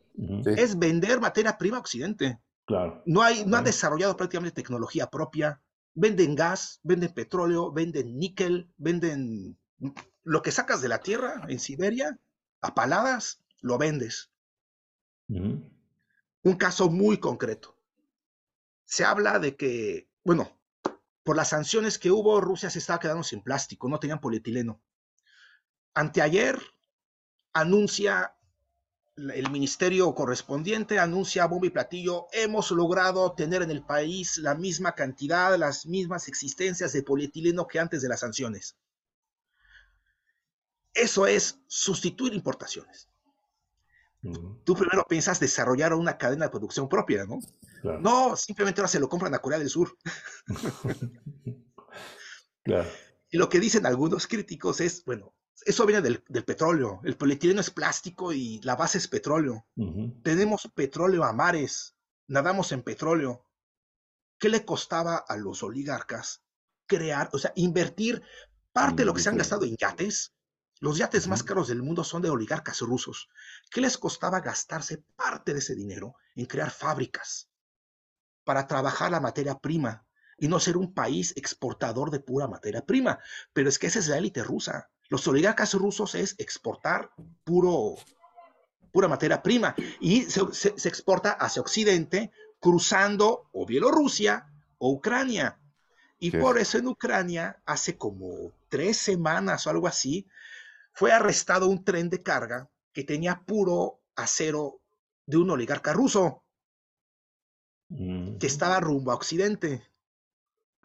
es 0.45 0.77
vender 0.79 1.19
materia 1.19 1.57
prima 1.57 1.77
a 1.77 1.81
Occidente. 1.81 2.39
Claro. 2.65 3.03
No, 3.05 3.21
hay, 3.21 3.45
no 3.45 3.57
han 3.57 3.63
desarrollado 3.63 4.17
prácticamente 4.17 4.61
tecnología 4.61 5.07
propia. 5.07 5.61
Venden 5.93 6.35
gas, 6.35 6.79
venden 6.81 7.13
petróleo, 7.13 7.71
venden 7.71 8.17
níquel, 8.17 8.71
venden 8.77 9.59
lo 10.23 10.41
que 10.41 10.51
sacas 10.51 10.81
de 10.81 10.87
la 10.87 10.99
tierra 10.99 11.45
en 11.47 11.59
Siberia, 11.59 12.17
a 12.61 12.73
paladas, 12.73 13.43
lo 13.61 13.77
vendes. 13.77 14.31
Un 15.27 16.55
caso 16.57 16.89
muy 16.89 17.17
concreto. 17.17 17.77
Se 18.85 19.03
habla 19.03 19.39
de 19.39 19.55
que, 19.55 20.09
bueno, 20.23 20.49
por 21.23 21.35
las 21.35 21.49
sanciones 21.49 21.97
que 21.97 22.11
hubo, 22.11 22.39
Rusia 22.41 22.69
se 22.69 22.79
estaba 22.79 22.99
quedando 22.99 23.23
sin 23.23 23.41
plástico, 23.41 23.87
no 23.87 23.99
tenían 23.99 24.19
polietileno. 24.19 24.81
Anteayer 25.93 26.59
anuncia 27.53 28.35
el 29.15 29.49
ministerio 29.51 30.13
correspondiente, 30.15 30.99
anuncia 30.99 31.45
bomba 31.45 31.67
y 31.67 31.69
platillo, 31.69 32.27
hemos 32.31 32.71
logrado 32.71 33.33
tener 33.33 33.61
en 33.61 33.69
el 33.71 33.85
país 33.85 34.37
la 34.37 34.55
misma 34.55 34.95
cantidad, 34.95 35.55
las 35.57 35.85
mismas 35.85 36.27
existencias 36.27 36.93
de 36.93 37.03
polietileno 37.03 37.67
que 37.67 37.79
antes 37.79 38.01
de 38.01 38.09
las 38.09 38.21
sanciones. 38.21 38.75
Eso 40.93 41.27
es 41.27 41.59
sustituir 41.67 42.33
importaciones. 42.33 43.07
Tú 44.63 44.73
primero 44.75 45.05
piensas 45.07 45.39
desarrollar 45.39 45.93
una 45.93 46.17
cadena 46.17 46.45
de 46.45 46.51
producción 46.51 46.87
propia, 46.87 47.25
¿no? 47.25 47.39
No, 47.99 48.35
simplemente 48.37 48.79
ahora 48.79 48.87
se 48.87 48.99
lo 48.99 49.09
compran 49.09 49.33
a 49.35 49.39
Corea 49.39 49.59
del 49.59 49.69
Sur. 49.69 49.97
claro. 52.63 52.89
Y 53.29 53.37
lo 53.37 53.49
que 53.49 53.59
dicen 53.59 53.85
algunos 53.85 54.27
críticos 54.27 54.79
es, 54.79 55.03
bueno, 55.03 55.33
eso 55.65 55.85
viene 55.85 56.01
del, 56.01 56.21
petróleo. 56.45 57.01
El 57.03 57.17
polietileno 57.17 57.61
es 57.61 57.69
plástico 57.69 58.31
y 58.31 58.61
la 58.61 58.75
base 58.75 58.97
es 58.97 59.07
petróleo. 59.07 59.65
Tenemos 60.23 60.69
petróleo 60.73 61.23
a 61.23 61.33
mares, 61.33 61.95
nadamos 62.27 62.71
en 62.71 62.83
petróleo. 62.83 63.45
¿Qué 64.39 64.49
le 64.49 64.65
costaba 64.65 65.17
a 65.17 65.37
los 65.37 65.63
oligarcas 65.63 66.43
crear, 66.85 67.29
o 67.33 67.37
sea, 67.37 67.53
invertir 67.55 68.21
parte 68.71 69.01
de 69.01 69.05
lo 69.05 69.13
que 69.13 69.21
se 69.21 69.29
han 69.29 69.37
gastado 69.37 69.65
en 69.65 69.77
yates? 69.77 70.33
Los 70.83 70.97
yates 70.97 71.29
más 71.29 71.43
caros 71.43 71.69
del 71.69 71.81
mundo 71.81 72.03
son 72.03 72.21
de 72.21 72.29
oligarcas 72.29 72.81
rusos. 72.81 73.29
¿Qué 73.71 73.79
les 73.79 73.97
costaba 73.97 74.41
gastarse 74.41 75.01
parte 75.15 75.53
de 75.53 75.59
ese 75.59 75.75
dinero 75.75 76.17
en 76.35 76.45
crear 76.45 76.71
fábricas, 76.71 77.47
para 78.43 78.67
trabajar 78.67 79.09
la 79.09 79.21
materia 79.21 79.57
prima 79.57 80.05
y 80.37 80.49
no 80.49 80.59
ser 80.59 80.75
un 80.75 80.93
país 80.93 81.31
exportador 81.37 82.11
de 82.11 82.19
pura 82.19 82.49
materia 82.49 82.85
prima. 82.85 83.17
Pero 83.53 83.69
es 83.69 83.79
que 83.79 83.87
esa 83.87 83.99
es 83.99 84.09
la 84.09 84.17
élite 84.17 84.43
rusa. 84.43 84.89
Los 85.07 85.25
oligarcas 85.25 85.73
rusos 85.73 86.15
es 86.15 86.35
exportar 86.37 87.11
puro, 87.45 87.95
pura 88.91 89.07
materia 89.07 89.41
prima 89.41 89.75
y 90.01 90.23
se, 90.23 90.41
exporta 90.67 91.31
hacia 91.31 91.61
Occidente 91.61 92.33
cruzando 92.59 93.47
o 93.53 93.65
Bielorrusia 93.65 94.47
o 94.79 94.91
Ucrania. 94.91 95.61
Y 96.19 96.31
por 96.31 96.57
eso 96.57 96.77
en 96.77 96.87
Ucrania, 96.87 97.61
hace 97.65 97.97
como 97.97 98.51
tres 98.67 98.97
semanas 98.97 99.65
o 99.65 99.69
algo 99.69 99.87
así, 99.87 100.27
fue 100.93 101.11
arrestado 101.11 101.67
un 101.67 101.83
tren 101.83 102.09
de 102.09 102.23
carga 102.23 102.69
que 102.93 103.03
tenía 103.03 103.43
puro 103.45 104.01
acero 104.15 104.81
de 105.25 105.37
un 105.37 105.49
oligarca 105.49 105.93
ruso 105.93 106.43
que 107.89 108.47
estaba 108.47 108.79
rumbo 108.79 109.11
a 109.11 109.15
Occidente. 109.15 109.87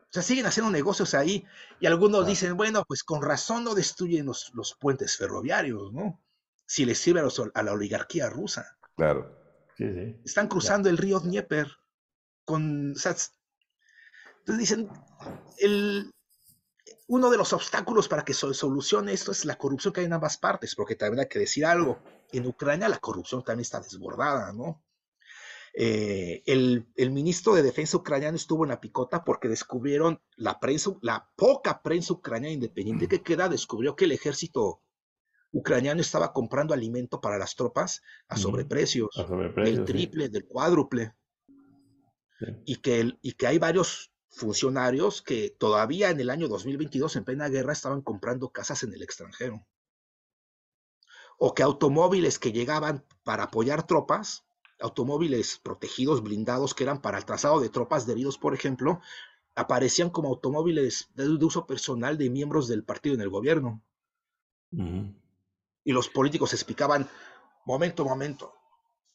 O 0.01 0.11
sea, 0.11 0.23
siguen 0.23 0.47
haciendo 0.47 0.71
negocios 0.71 1.15
ahí 1.15 1.45
y 1.81 1.87
algunos 1.87 2.27
dicen, 2.27 2.57
bueno, 2.57 2.85
pues 2.87 3.03
con 3.03 3.23
razón 3.23 3.65
no 3.65 3.75
destruyen 3.75 4.27
los, 4.27 4.77
puentes 4.79 5.17
ferroviarios, 5.17 5.93
¿no? 5.93 6.21
Si 6.67 6.85
les 6.85 6.99
sirve 6.99 7.21
a, 7.21 7.63
la 7.63 7.73
oligarquía 7.73 8.29
rusa. 8.29 8.79
Claro. 8.97 9.39
Están 10.25 10.49
cruzando 10.49 10.89
el 10.89 10.99
río 10.99 11.21
Dnieper 11.21 11.71
con... 12.45 12.89
entonces 12.89 13.33
dicen, 14.47 14.89
el, 15.59 16.11
uno 17.09 17.31
de 17.31 17.39
los 17.39 17.53
obstáculos 17.53 18.07
para 18.07 18.25
que 18.25 18.35
se 18.35 18.53
solucione 18.53 19.13
esto 19.13 19.33
es 19.33 19.45
la 19.45 19.57
corrupción 19.57 19.93
que 19.93 20.01
hay 20.01 20.07
en 20.07 20.13
ambas 20.13 20.37
partes, 20.37 20.75
porque 20.75 20.95
también 20.95 21.21
hay 21.21 21.29
que 21.29 21.39
decir 21.39 21.65
algo. 21.65 21.99
En 22.33 22.47
Ucrania 22.47 22.89
la 22.89 22.99
corrupción 22.99 23.43
también 23.43 23.63
está 23.63 23.81
desbordada, 23.81 24.53
¿no? 24.53 24.83
Eh, 25.75 26.43
el, 26.47 27.11
ministro 27.11 27.55
de 27.55 27.63
Defensa 27.63 27.97
ucraniano 27.97 28.37
estuvo 28.37 28.65
en 28.65 28.71
la 28.71 28.81
picota 28.81 29.25
porque 29.25 29.49
descubrieron 29.49 30.21
la 30.37 30.61
prensa, 30.61 30.91
la 31.03 31.31
poca 31.37 31.83
prensa 31.83 32.13
ucraniana 32.13 32.53
independiente 32.53 33.09
que 33.09 33.23
queda, 33.23 33.49
descubrió 33.49 33.97
que 33.97 34.05
el 34.05 34.13
ejército 34.13 34.83
ucraniano 35.51 36.01
estaba 36.03 36.33
comprando 36.35 36.75
alimento 36.75 37.21
para 37.21 37.39
las 37.39 37.55
tropas 37.55 38.03
a 38.29 38.37
sobreprecios, 38.37 39.09
del 39.57 39.85
triple, 39.85 40.29
del 40.29 40.47
cuádruple. 40.47 41.15
Y, 42.65 42.77
que 42.77 43.17
y 43.21 43.33
que 43.33 43.47
hay 43.47 43.59
varios 43.59 44.13
funcionarios 44.31 45.23
que 45.23 45.51
todavía 45.51 46.11
en 46.11 46.21
el 46.21 46.31
año 46.31 46.49
2022, 46.49 47.17
en 47.17 47.25
plena 47.25 47.49
guerra, 47.49 47.73
estaban 47.73 48.03
comprando 48.03 48.51
casas 48.51 48.83
en 48.83 48.93
el 48.93 49.03
extranjero. 49.03 49.67
O 51.39 51.55
que 51.55 51.63
automóviles 51.63 52.39
que 52.39 52.53
llegaban 52.53 53.05
para 53.25 53.45
apoyar 53.45 53.87
tropas, 53.87 54.45
automóviles 54.81 55.59
protegidos, 55.59 56.23
blindados, 56.23 56.75
que 56.75 56.85
eran 56.85 57.01
para 57.01 57.19
el 57.19 57.25
trazado 57.25 57.61
de 57.61 57.69
tropas 57.69 58.07
debidos, 58.07 58.39
por 58.39 58.55
ejemplo, 58.55 59.01
aparecían 59.55 60.11
como 60.11 60.29
automóviles 60.29 61.09
de, 61.15 61.29
uso 61.45 61.67
personal 61.67 62.17
de 62.17 62.31
miembros 62.31 62.69
del 62.69 62.85
partido 62.85 63.15
en 63.15 63.21
el 63.21 63.29
gobierno. 63.29 63.83
Y 64.71 65.93
los 65.93 66.09
políticos 66.09 66.53
explicaban, 66.53 67.09
momento, 67.65 68.05
momento, 68.05 68.55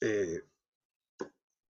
eh, 0.02 0.42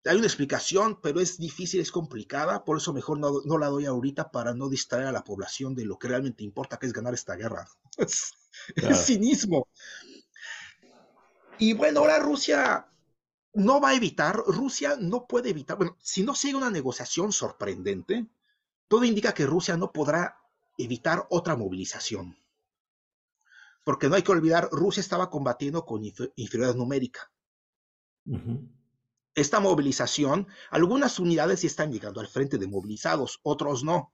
hay 0.05 0.17
una 0.17 0.27
explicación, 0.27 0.99
pero 1.01 1.21
es 1.21 1.37
difícil, 1.37 1.79
es 1.79 1.91
complicada, 1.91 2.65
por 2.65 2.77
eso 2.77 2.93
mejor 2.93 3.19
no, 3.19 3.57
la 3.57 3.67
doy 3.67 3.85
ahorita 3.85 4.31
para 4.31 4.53
no 4.53 4.67
distraer 4.67 5.07
a 5.07 5.11
la 5.11 5.23
población 5.23 5.75
de 5.75 5.85
lo 5.85 5.97
que 5.97 6.09
realmente 6.09 6.43
importa, 6.43 6.77
que 6.77 6.87
es 6.87 6.93
ganar 6.93 7.13
esta 7.13 7.35
guerra. 7.35 7.67
Es, 8.75 9.07
cinismo. 9.07 9.67
Y 11.57 11.73
bueno, 11.73 12.01
ahora 12.01 12.19
Rusia 12.19 12.87
no 13.53 13.81
va 13.81 13.89
a 13.89 13.95
evitar, 13.95 14.37
Rusia 14.45 14.95
no 14.99 15.25
puede 15.25 15.49
evitar, 15.49 15.75
bueno, 15.75 15.97
si 15.99 16.21
no 16.21 16.35
sigue 16.35 16.55
una 16.55 16.69
negociación 16.69 17.31
sorprendente, 17.31 18.27
todo 18.87 19.05
indica 19.05 19.33
que 19.33 19.47
Rusia 19.47 19.75
no 19.75 19.91
podrá 19.91 20.37
evitar 20.77 21.25
otra 21.31 21.55
movilización. 21.55 22.37
Porque 23.83 24.07
no 24.07 24.15
hay 24.15 24.21
que 24.21 24.31
olvidar, 24.31 24.69
Rusia 24.71 25.01
estaba 25.01 25.31
combatiendo 25.31 25.83
con 25.83 26.03
inferioridad 26.03 26.75
numérica 26.75 27.31
esta 29.35 29.59
movilización, 29.59 30.47
algunas 30.69 31.19
unidades 31.19 31.61
sí 31.61 31.67
están 31.67 31.91
llegando 31.91 32.19
al 32.21 32.27
frente 32.27 32.57
de 32.57 32.67
movilizados, 32.67 33.39
otros 33.43 33.83
no. 33.83 34.13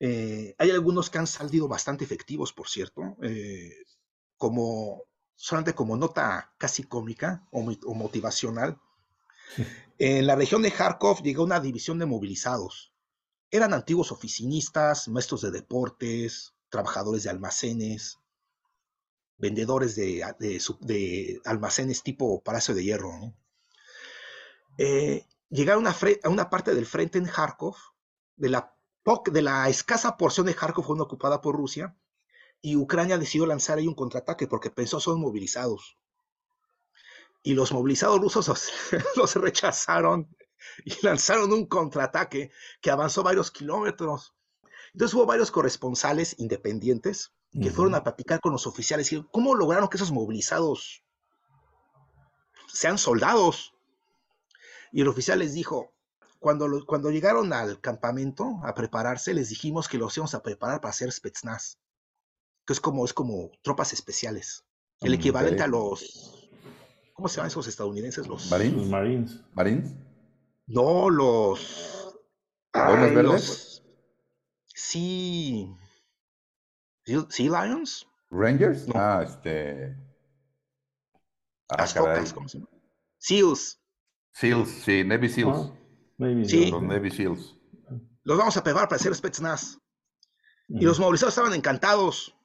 Eh, 0.00 0.54
hay 0.58 0.70
algunos 0.70 1.10
que 1.10 1.18
han 1.18 1.26
salido 1.26 1.68
bastante 1.68 2.04
efectivos, 2.04 2.52
por 2.52 2.68
cierto, 2.68 3.16
eh, 3.22 3.72
como 4.36 5.04
solamente 5.34 5.74
como 5.74 5.96
nota 5.96 6.52
casi 6.58 6.84
cómica 6.84 7.46
o, 7.50 7.62
motivacional. 7.94 8.78
En 10.00 10.28
la 10.28 10.36
región 10.36 10.62
de 10.62 10.70
Kharkov 10.70 11.24
llegó 11.24 11.42
una 11.42 11.58
división 11.58 11.98
de 11.98 12.06
movilizados. 12.06 12.92
Eran 13.50 13.74
antiguos 13.74 14.12
oficinistas, 14.12 15.08
maestros 15.08 15.40
de 15.40 15.50
deportes, 15.50 16.54
trabajadores 16.68 17.24
de 17.24 17.30
almacenes, 17.30 18.20
vendedores 19.38 19.96
de, 19.96 20.24
de 20.38 21.40
almacenes 21.44 22.04
tipo 22.04 22.40
Palacio 22.44 22.76
de 22.76 22.84
Hierro. 22.84 23.10
¿no? 23.18 23.34
Eh, 24.78 25.26
llegaron 25.50 25.86
a, 25.86 25.94
una 26.24 26.48
parte 26.48 26.74
del 26.74 26.86
frente 26.86 27.18
en 27.18 27.26
Kharkov, 27.26 27.76
de 28.36 28.48
la, 28.48 28.74
de 29.30 29.42
la 29.42 29.68
escasa 29.68 30.16
porción 30.16 30.46
de 30.46 30.54
Kharkov 30.54 30.84
fue 30.84 31.00
ocupada 31.00 31.40
por 31.40 31.56
Rusia, 31.56 31.96
y 32.60 32.76
Ucrania 32.76 33.18
decidió 33.18 33.46
lanzar 33.46 33.78
ahí 33.78 33.86
un 33.86 33.94
contraataque 33.94 34.46
porque 34.46 34.70
pensó 34.70 35.00
son 35.00 35.20
movilizados. 35.20 35.98
Y 37.42 37.54
los 37.54 37.72
movilizados 37.72 38.20
rusos 38.20 38.72
los, 39.16 39.34
rechazaron 39.36 40.34
y 40.84 40.94
lanzaron 41.04 41.52
un 41.52 41.66
contraataque 41.66 42.50
que 42.80 42.90
avanzó 42.90 43.22
varios 43.22 43.50
kilómetros. 43.50 44.34
Entonces 44.92 45.14
hubo 45.14 45.26
varios 45.26 45.50
corresponsales 45.50 46.34
independientes 46.38 47.32
que 47.52 47.70
fueron 47.70 47.94
a 47.94 48.02
platicar 48.02 48.40
con 48.40 48.52
los 48.52 48.66
oficiales 48.66 49.12
y 49.12 49.24
cómo 49.32 49.54
lograron 49.54 49.88
que 49.88 49.96
esos 49.96 50.12
movilizados 50.12 51.04
sean 52.72 52.98
soldados. 52.98 53.74
Y 54.92 55.00
el 55.00 55.08
oficial 55.08 55.38
les 55.38 55.54
dijo, 55.54 55.92
cuando, 56.38 56.84
cuando 56.86 57.10
llegaron 57.10 57.52
al 57.52 57.80
campamento 57.80 58.60
a 58.62 58.74
prepararse, 58.74 59.34
les 59.34 59.48
dijimos 59.48 59.88
que 59.88 59.98
los 59.98 60.16
íbamos 60.16 60.34
a 60.34 60.42
preparar 60.42 60.80
para 60.80 60.90
hacer 60.90 61.10
Spetsnaz, 61.10 61.78
que 62.64 62.72
es 62.72 62.80
como, 62.80 63.04
es 63.04 63.12
como 63.12 63.50
tropas 63.62 63.92
especiales, 63.92 64.64
el 65.00 65.14
equivalente 65.14 65.62
a 65.62 65.66
los, 65.66 66.48
¿cómo 67.12 67.28
se 67.28 67.36
llaman 67.36 67.50
esos 67.50 67.66
estadounidenses? 67.66 68.26
Los 68.26 68.50
Marines. 68.50 69.40
Marines. 69.54 69.94
No, 70.66 71.08
los... 71.10 72.14
¿Los 72.74 73.14
verdes? 73.14 73.82
Sí. 74.74 75.74
¿Sea 77.04 77.64
Lions? 77.64 78.06
¿Rangers? 78.30 78.86
Ah, 78.94 79.24
este... 79.26 79.96
Ah, 81.70 81.76
Las 81.78 81.94
focas, 81.94 82.32
¿cómo 82.32 82.48
se 82.48 82.58
llama? 82.58 82.70
SEALs. 83.18 83.77
SEALs, 84.38 84.70
sí, 84.84 85.02
Navy 85.02 85.28
SEALs. 85.28 85.72
sí. 86.46 86.70
Los 86.70 86.82
Navy 86.82 87.10
SEALs. 87.10 87.56
Los 88.22 88.38
vamos 88.38 88.56
a 88.56 88.62
pegar 88.62 88.88
para 88.88 88.94
hacer 88.94 89.12
Spetsnaz. 89.12 89.78
Y 90.68 90.84
los 90.84 91.00
movilizados 91.00 91.32
estaban 91.32 91.54
encantados. 91.54 92.36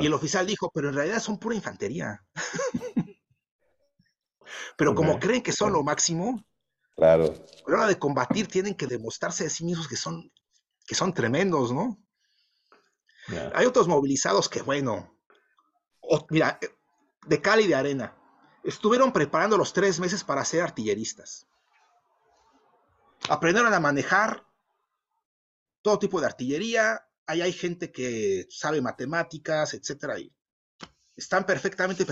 Y 0.00 0.06
el 0.06 0.14
oficial 0.14 0.46
dijo, 0.46 0.70
pero 0.72 0.88
en 0.88 0.94
realidad 0.94 1.20
son 1.20 1.38
pura 1.38 1.54
infantería. 1.54 2.24
pero 4.78 4.94
como 4.94 5.18
creen 5.18 5.42
que 5.42 5.52
son 5.52 5.74
lo 5.74 5.82
máximo, 5.82 6.42
claro. 6.96 7.34
a 7.66 7.70
la 7.70 7.76
hora 7.76 7.86
de 7.86 7.98
combatir 7.98 8.48
tienen 8.48 8.74
que 8.74 8.86
demostrarse 8.86 9.44
a 9.44 9.50
sí 9.50 9.62
mismos 9.64 9.88
que 9.88 9.96
son, 9.96 10.32
que 10.86 10.94
son 10.94 11.12
tremendos, 11.12 11.70
¿no? 11.70 12.02
Hay 13.54 13.66
otros 13.66 13.88
movilizados 13.88 14.48
que, 14.48 14.62
bueno, 14.62 15.18
mira, 16.30 16.58
de 17.26 17.42
cal 17.42 17.60
y 17.60 17.66
de 17.66 17.74
arena 17.74 18.16
estuvieron 18.66 19.12
preparando 19.12 19.56
los 19.56 19.72
tres 19.72 20.00
meses 20.00 20.24
para 20.24 20.44
ser 20.44 20.62
artilleristas. 20.62 21.46
Aprendieron 23.28 23.72
a 23.72 23.80
manejar 23.80 24.44
todo 25.82 25.98
tipo 25.98 26.20
de 26.20 26.26
artillería. 26.26 27.08
Ahí 27.26 27.40
hay 27.42 27.52
gente 27.52 27.92
que 27.92 28.46
sabe 28.50 28.80
matemáticas, 28.80 29.74
etcétera. 29.74 30.18
Y 30.18 30.32
están 31.16 31.46
perfectamente 31.46 32.04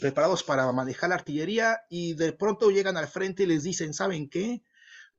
preparados 0.00 0.42
para 0.42 0.70
manejar 0.72 1.10
la 1.10 1.16
artillería 1.16 1.82
y 1.90 2.14
de 2.14 2.32
pronto 2.32 2.70
llegan 2.70 2.96
al 2.96 3.06
frente 3.06 3.42
y 3.42 3.46
les 3.46 3.62
dicen, 3.62 3.92
¿saben 3.92 4.28
qué? 4.28 4.62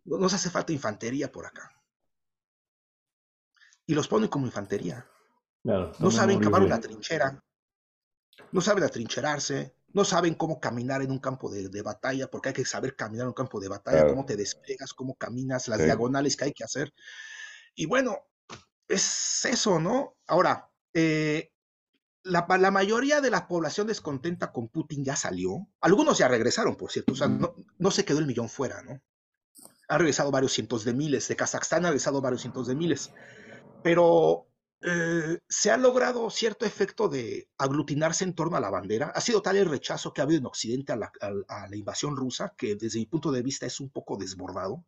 No 0.06 0.18
nos 0.18 0.34
hace 0.34 0.50
falta 0.50 0.74
infantería 0.74 1.32
por 1.32 1.46
acá. 1.46 1.72
Y 3.86 3.94
los 3.94 4.08
ponen 4.08 4.30
como 4.30 4.48
infantería. 4.48 5.08
no 5.64 6.12
saben 6.12 6.40
cavar 6.40 6.64
una 6.64 6.80
trinchera. 6.80 7.44
No 8.52 8.62
saben 8.62 8.84
atrincherarse 8.84 9.76
no 9.94 10.04
saben 10.04 10.34
cómo 10.34 10.60
caminar 10.60 11.02
en 11.04 11.12
un 11.12 11.20
campo 11.20 11.50
de, 11.52 11.82
batalla, 11.82 12.28
porque 12.30 12.50
hay 12.50 12.56
que 12.56 12.66
saber 12.66 12.96
caminar 12.96 13.24
en 13.24 13.30
un 13.30 13.34
campo 13.34 13.60
de 13.60 13.70
batalla, 13.70 14.08
cómo 14.08 14.26
te 14.26 14.36
despegas, 14.36 14.94
cómo 14.94 15.16
caminas, 15.16 15.68
las 15.68 15.80
diagonales 15.80 16.36
que 16.36 16.46
hay 16.46 16.54
que 16.54 16.64
hacer. 16.64 16.94
Y 17.76 17.86
bueno, 17.86 18.18
es 18.88 19.46
eso, 19.46 19.80
¿no? 19.80 20.16
Ahora, 20.28 20.70
eh, 20.94 21.52
la, 22.24 22.72
mayoría 22.72 23.22
de 23.22 23.30
la 23.30 23.48
población 23.48 23.88
descontenta 23.88 24.52
con 24.52 24.68
Putin 24.68 25.04
ya 25.04 25.16
salió. 25.16 25.68
Algunos 25.80 26.18
ya 26.18 26.28
regresaron, 26.28 26.76
por 26.76 26.92
cierto, 26.92 27.14
o 27.14 27.16
sea, 27.16 27.28
no, 27.28 27.56
no 27.78 27.92
se 27.92 28.04
quedó 28.04 28.20
el 28.20 28.26
millón 28.26 28.50
fuera, 28.50 28.82
¿no? 28.82 29.00
Han 29.90 30.00
regresado 30.00 30.32
varios 30.32 30.54
cientos 30.54 30.86
de 30.86 30.94
miles, 30.94 31.28
de 31.28 31.36
Kazajstán 31.36 31.86
ha 31.86 31.90
regresado 31.90 32.22
varios 32.22 32.42
cientos 32.42 32.66
de 32.66 32.74
miles. 32.74 33.12
Pero 33.84 34.48
eh, 34.86 35.40
se 35.48 35.72
ha 35.72 35.78
logrado 35.78 36.30
cierto 36.30 36.66
efecto 36.66 37.08
de 37.08 37.48
aglutinarse 37.58 38.26
en 38.26 38.34
torno 38.36 38.58
a 38.58 38.60
la 38.60 38.70
bandera. 38.70 39.14
Ha 39.16 39.22
sido 39.22 39.42
tal 39.42 39.56
el 39.56 39.70
rechazo 39.70 40.14
que 40.14 40.20
ha 40.20 40.26
habido 40.26 40.40
en 40.40 40.46
Occidente 40.46 40.92
a 40.92 40.98
la, 40.98 41.12
invasión 41.72 42.18
rusa 42.18 42.54
que 42.58 42.76
desde 42.76 43.00
mi 43.00 43.06
punto 43.06 43.32
de 43.32 43.42
vista 43.42 43.66
es 43.66 43.80
un 43.80 43.90
poco 43.90 44.18
desbordado, 44.18 44.86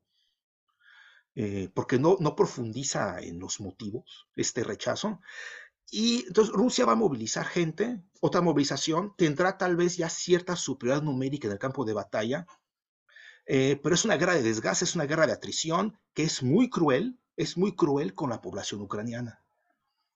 eh, 1.35 1.69
porque 1.73 1.97
no, 1.97 2.17
profundiza 2.35 3.21
en 3.21 3.39
los 3.39 3.61
motivos 3.61 4.27
este 4.35 4.65
rechazo. 4.65 5.21
Y 5.89 6.25
entonces 6.27 6.53
Rusia 6.53 6.85
va 6.85 6.93
a 6.93 6.95
movilizar 6.95 7.45
gente, 7.45 8.03
otra 8.19 8.41
movilización, 8.41 9.13
tendrá 9.17 9.57
tal 9.57 9.77
vez 9.77 9.95
ya 9.95 10.09
cierta 10.09 10.57
superioridad 10.57 11.03
numérica 11.05 11.47
en 11.47 11.53
el 11.53 11.59
campo 11.59 11.85
de 11.85 11.93
batalla, 11.93 12.45
eh, 13.45 13.79
pero 13.81 13.95
es 13.95 14.03
una 14.03 14.17
guerra 14.17 14.33
de 14.33 14.43
desgaste, 14.43 14.83
es 14.83 14.95
una 14.95 15.05
guerra 15.05 15.27
de 15.27 15.33
atrición 15.33 15.97
que 16.13 16.23
es 16.23 16.43
muy 16.43 16.69
cruel, 16.69 17.17
es 17.37 17.57
muy 17.57 17.75
cruel 17.75 18.13
con 18.13 18.29
la 18.29 18.41
población 18.41 18.81
ucraniana 18.81 19.44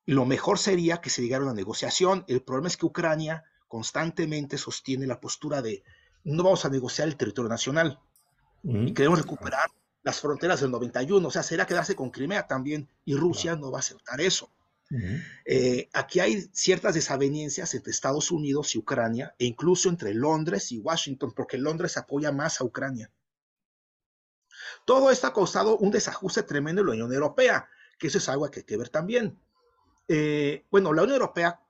lo 0.10 0.26
mejor 0.26 0.57
sería 0.57 1.01
que 1.01 1.12
se 1.12 1.22
llegara 1.22 1.43
a 1.43 1.45
una 1.45 1.53
negociación. 1.55 2.26
El 2.28 2.41
problema 2.41 2.68
es 2.68 2.78
que 2.78 2.88
Ucrania 2.88 3.43
constantemente 3.68 4.57
sostiene 4.57 5.05
la 5.05 5.20
postura 5.20 5.62
de 5.62 5.84
no 6.24 6.41
vamos 6.41 6.66
a 6.66 6.70
negociar 6.70 7.07
el 7.07 7.16
territorio 7.16 7.47
nacional 7.47 7.99
y 8.64 8.91
queremos 8.93 9.20
recuperar 9.20 9.70
las 10.01 10.20
fronteras 10.20 10.62
del 10.62 10.72
91. 10.72 11.28
O 11.28 11.32
sea, 11.32 11.43
será 11.43 11.68
quedarse 11.68 11.95
con 11.95 12.10
Crimea 12.10 12.47
también 12.47 12.89
y 13.05 13.14
Rusia 13.14 13.55
no 13.55 13.70
va 13.70 13.78
a 13.78 13.82
aceptar 13.82 14.20
eso. 14.20 14.51
Eh, 15.45 15.88
aquí 15.93 16.20
hay 16.20 16.41
ciertas 16.51 16.95
desavenencias 16.95 17.76
entre 17.76 17.91
Estados 17.91 18.32
Unidos 18.32 18.74
y 18.74 18.80
Ucrania, 18.80 19.36
e 19.38 19.45
incluso 19.45 19.89
entre 19.89 20.16
Londres 20.16 20.72
y 20.72 20.80
Washington, 20.80 21.34
porque 21.36 21.60
Londres 21.60 21.97
apoya 21.97 22.32
más 22.32 22.60
a 22.60 22.64
Ucrania. 22.64 23.12
Todo 24.86 25.12
esto 25.12 25.28
ha 25.28 25.34
causado 25.36 25.78
un 25.78 25.91
desajuste 25.91 26.41
tremendo 26.41 26.82
en 26.82 26.88
la 26.88 26.93
Unión 26.93 27.14
Europea, 27.14 27.70
que 27.99 28.07
eso 28.07 28.18
es 28.18 28.28
algo 28.28 28.49
que 28.49 28.62
hay 28.62 28.66
que 28.66 28.78
ver 28.78 28.89
también. 28.89 29.38
Eh, 30.12 30.66
bueno, 30.72 30.91
la 30.91 31.03
Unión 31.03 31.18
Europea 31.18 31.62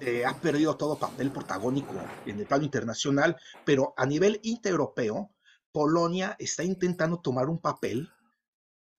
eh, 0.00 0.24
ha 0.24 0.34
perdido 0.34 0.76
todo 0.76 0.96
papel 0.96 1.32
protagónico 1.32 1.94
en 2.24 2.38
el 2.38 2.46
plano 2.46 2.62
internacional, 2.62 3.36
pero 3.64 3.94
a 3.96 4.06
nivel 4.06 4.38
intereuropeo, 4.44 5.30
Polonia 5.72 6.36
está 6.38 6.62
intentando 6.62 7.18
tomar 7.18 7.48
un 7.48 7.58
papel 7.58 8.08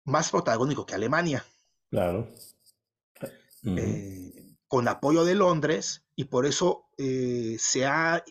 más 0.03 0.29
protagónico 0.29 0.85
que 0.85 0.95
Alemania. 0.95 1.45
Claro. 1.89 2.27
Eh, 3.63 4.57
con 4.67 4.89
apoyo 4.89 5.23
de 5.23 5.35
Londres, 5.35 6.03
y 6.15 6.25
por 6.25 6.45
eso 6.45 6.89
se 6.97 7.85
ha, 7.85 8.23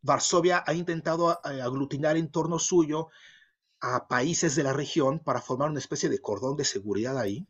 Varsovia 0.00 0.64
ha 0.66 0.72
intentado 0.72 1.38
aglutinar 1.44 2.16
en 2.16 2.30
torno 2.30 2.58
suyo 2.58 3.08
a 3.80 4.08
países 4.08 4.56
de 4.56 4.62
la 4.62 4.72
región 4.72 5.18
para 5.18 5.42
formar 5.42 5.68
una 5.68 5.78
especie 5.78 6.08
de 6.08 6.20
cordón 6.20 6.56
de 6.56 6.64
seguridad 6.64 7.18
ahí. 7.18 7.46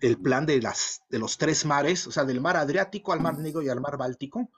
El 0.00 0.18
plan 0.18 0.46
de, 0.46 0.60
las, 0.60 1.02
de 1.08 1.18
los 1.18 1.38
tres 1.38 1.64
mares, 1.64 2.06
o 2.06 2.10
sea, 2.10 2.24
del 2.24 2.40
mar 2.40 2.56
Adriático 2.56 3.12
al 3.12 3.20
mar 3.20 3.38
Negro 3.38 3.62
y 3.62 3.68
al 3.68 3.80
mar 3.80 3.96
Báltico, 3.96 4.50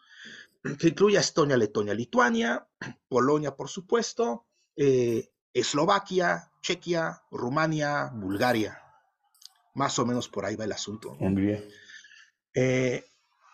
que 0.79 0.89
incluye 0.89 1.17
a 1.17 1.21
Estonia, 1.21 1.57
Letonia, 1.57 1.95
Lituania, 1.95 2.67
Polonia, 3.09 3.55
por 3.55 3.69
supuesto, 3.69 4.47
eh, 4.77 5.31
Eslovaquia, 5.53 6.51
Chequia, 6.63 7.23
Rumania, 7.31 8.11
Bulgaria. 8.15 8.81
Más 9.75 9.99
o 9.99 10.07
menos 10.07 10.29
por 10.29 10.45
ahí 10.45 10.57
va 10.57 10.65
el 10.65 10.73
asunto. 10.73 11.17
Hungría. 11.21 11.63
Eh, 12.55 13.05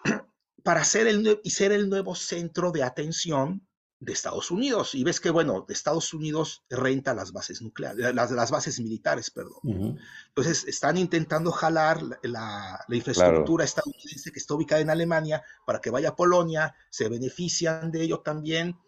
para 0.63 0.85
ser 0.85 1.07
el, 1.09 1.41
y 1.43 1.51
ser 1.51 1.73
el 1.73 1.89
nuevo 1.89 2.15
centro 2.15 2.71
de 2.71 2.83
atención 2.83 3.67
de 4.01 4.15
Estados 4.15 4.51
Unidos. 4.51 4.95
Y 4.95 5.05
ves 5.05 5.21
que, 5.21 5.31
bueno, 5.31 5.67
Estados 5.69 6.13
Unidos 6.15 6.65
renta 6.71 7.15
las 7.15 7.33
bases 7.33 7.61
nucleares, 7.61 8.15
las, 8.15 8.31
las 8.31 8.51
bases 8.51 8.81
militares, 8.81 9.31
perdón. 9.31 9.99
Entonces, 10.29 10.65
están 10.67 10.97
intentando 10.97 11.53
jalar 11.53 12.03
la, 12.23 12.85
infraestructura 12.89 13.65
estadounidense 13.65 14.33
que 14.33 14.39
está 14.39 14.55
ubicada 14.55 14.81
en 14.81 14.91
Alemania 14.91 15.43
para 15.67 15.81
que 15.81 15.91
vaya 15.91 16.11
a 16.11 16.17
Polonia, 16.17 16.75
se 16.89 17.09
benefician 17.09 17.93
de 17.93 18.03
ello 18.03 18.21
también. 18.21 18.79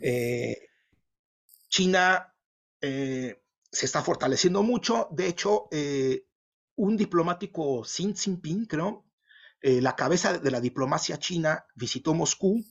Eh, 0.00 0.68
China 1.68 2.34
eh, 2.80 3.42
se 3.70 3.86
está 3.86 4.02
fortaleciendo 4.02 4.62
mucho. 4.62 5.08
De 5.10 5.26
hecho, 5.26 5.68
eh, 5.70 6.24
un 6.76 6.96
diplomático, 6.96 7.82
Xi 7.82 8.14
Jinping, 8.14 8.64
creo, 8.66 9.04
la 9.60 9.96
cabeza 9.96 10.38
de 10.38 10.50
la 10.50 10.60
diplomacia 10.60 11.18
china, 11.18 11.66
visitó 11.74 12.14
Moscú 12.14 12.64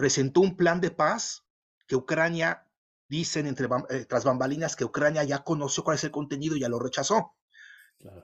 presentó 0.00 0.40
un 0.40 0.56
plan 0.56 0.80
de 0.80 0.90
paz 0.90 1.44
que 1.86 1.94
Ucrania, 1.94 2.66
dicen 3.06 3.46
entre, 3.46 3.68
eh, 3.90 4.06
tras 4.06 4.24
bambalinas, 4.24 4.74
que 4.74 4.86
Ucrania 4.86 5.24
ya 5.24 5.44
conoció 5.44 5.84
cuál 5.84 5.96
es 5.96 6.04
el 6.04 6.10
contenido 6.10 6.56
y 6.56 6.60
ya 6.60 6.70
lo 6.70 6.78
rechazó. 6.78 7.34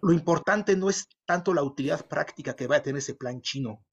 Lo 0.01 0.12
importante 0.12 0.74
no 0.74 0.89
es 0.89 1.07
tanto 1.27 1.53
la 1.53 1.62
utilidad 1.62 2.07
práctica 2.07 2.57
que 2.57 2.66
va 2.66 2.77
a 2.77 2.83
tener 2.83 3.01
ese 3.01 3.14
plan 3.14 3.43
chino, 3.43 3.85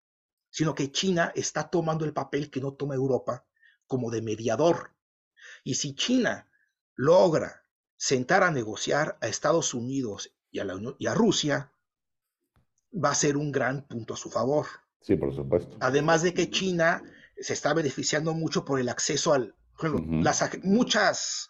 sino 0.49 0.73
que 0.73 0.93
China 0.93 1.33
está 1.35 1.69
tomando 1.69 2.05
el 2.05 2.13
papel 2.13 2.49
que 2.49 2.61
no 2.61 2.73
toma 2.73 2.95
Europa 2.95 3.45
como 3.85 4.09
de 4.09 4.21
mediador. 4.21 4.95
Y 5.65 5.73
si 5.73 5.93
China 5.93 6.49
logra 6.95 7.65
sentar 7.97 8.43
a 8.43 8.51
negociar 8.51 9.17
a 9.19 9.27
Estados 9.27 9.73
Unidos 9.73 10.33
y 10.51 10.59
a, 10.59 10.63
la 10.63 10.79
y 10.97 11.07
a 11.07 11.13
Rusia, 11.13 11.73
va 12.93 13.09
a 13.09 13.15
ser 13.15 13.35
un 13.35 13.51
gran 13.51 13.85
punto 13.89 14.13
a 14.13 14.17
su 14.17 14.29
favor. 14.29 14.67
Sí, 15.01 15.17
por 15.17 15.35
supuesto. 15.35 15.75
Además 15.81 16.21
de 16.21 16.33
que 16.33 16.49
China 16.49 17.03
se 17.43 17.53
está 17.53 17.73
beneficiando 17.73 18.33
mucho 18.33 18.65
por 18.65 18.79
el 18.79 18.89
acceso 18.89 19.33
al, 19.33 19.55
las, 20.23 20.49
muchas, 20.63 21.49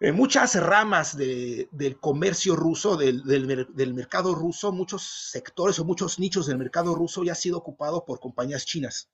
eh, 0.00 0.12
muchas 0.12 0.54
ramas 0.56 1.16
del 1.16 1.98
comercio 2.00 2.56
ruso, 2.56 2.96
del, 2.96 3.22
del, 3.24 3.94
mercado 3.94 4.34
ruso, 4.34 4.72
muchos 4.72 5.30
sectores 5.30 5.78
o 5.78 5.84
muchos 5.84 6.18
nichos 6.18 6.46
del 6.46 6.58
mercado 6.58 6.94
ruso 6.94 7.22
ya 7.22 7.32
han 7.32 7.36
sido 7.36 7.58
ocupados 7.58 8.02
por 8.06 8.20
compañías 8.20 8.64
chinas, 8.64 9.10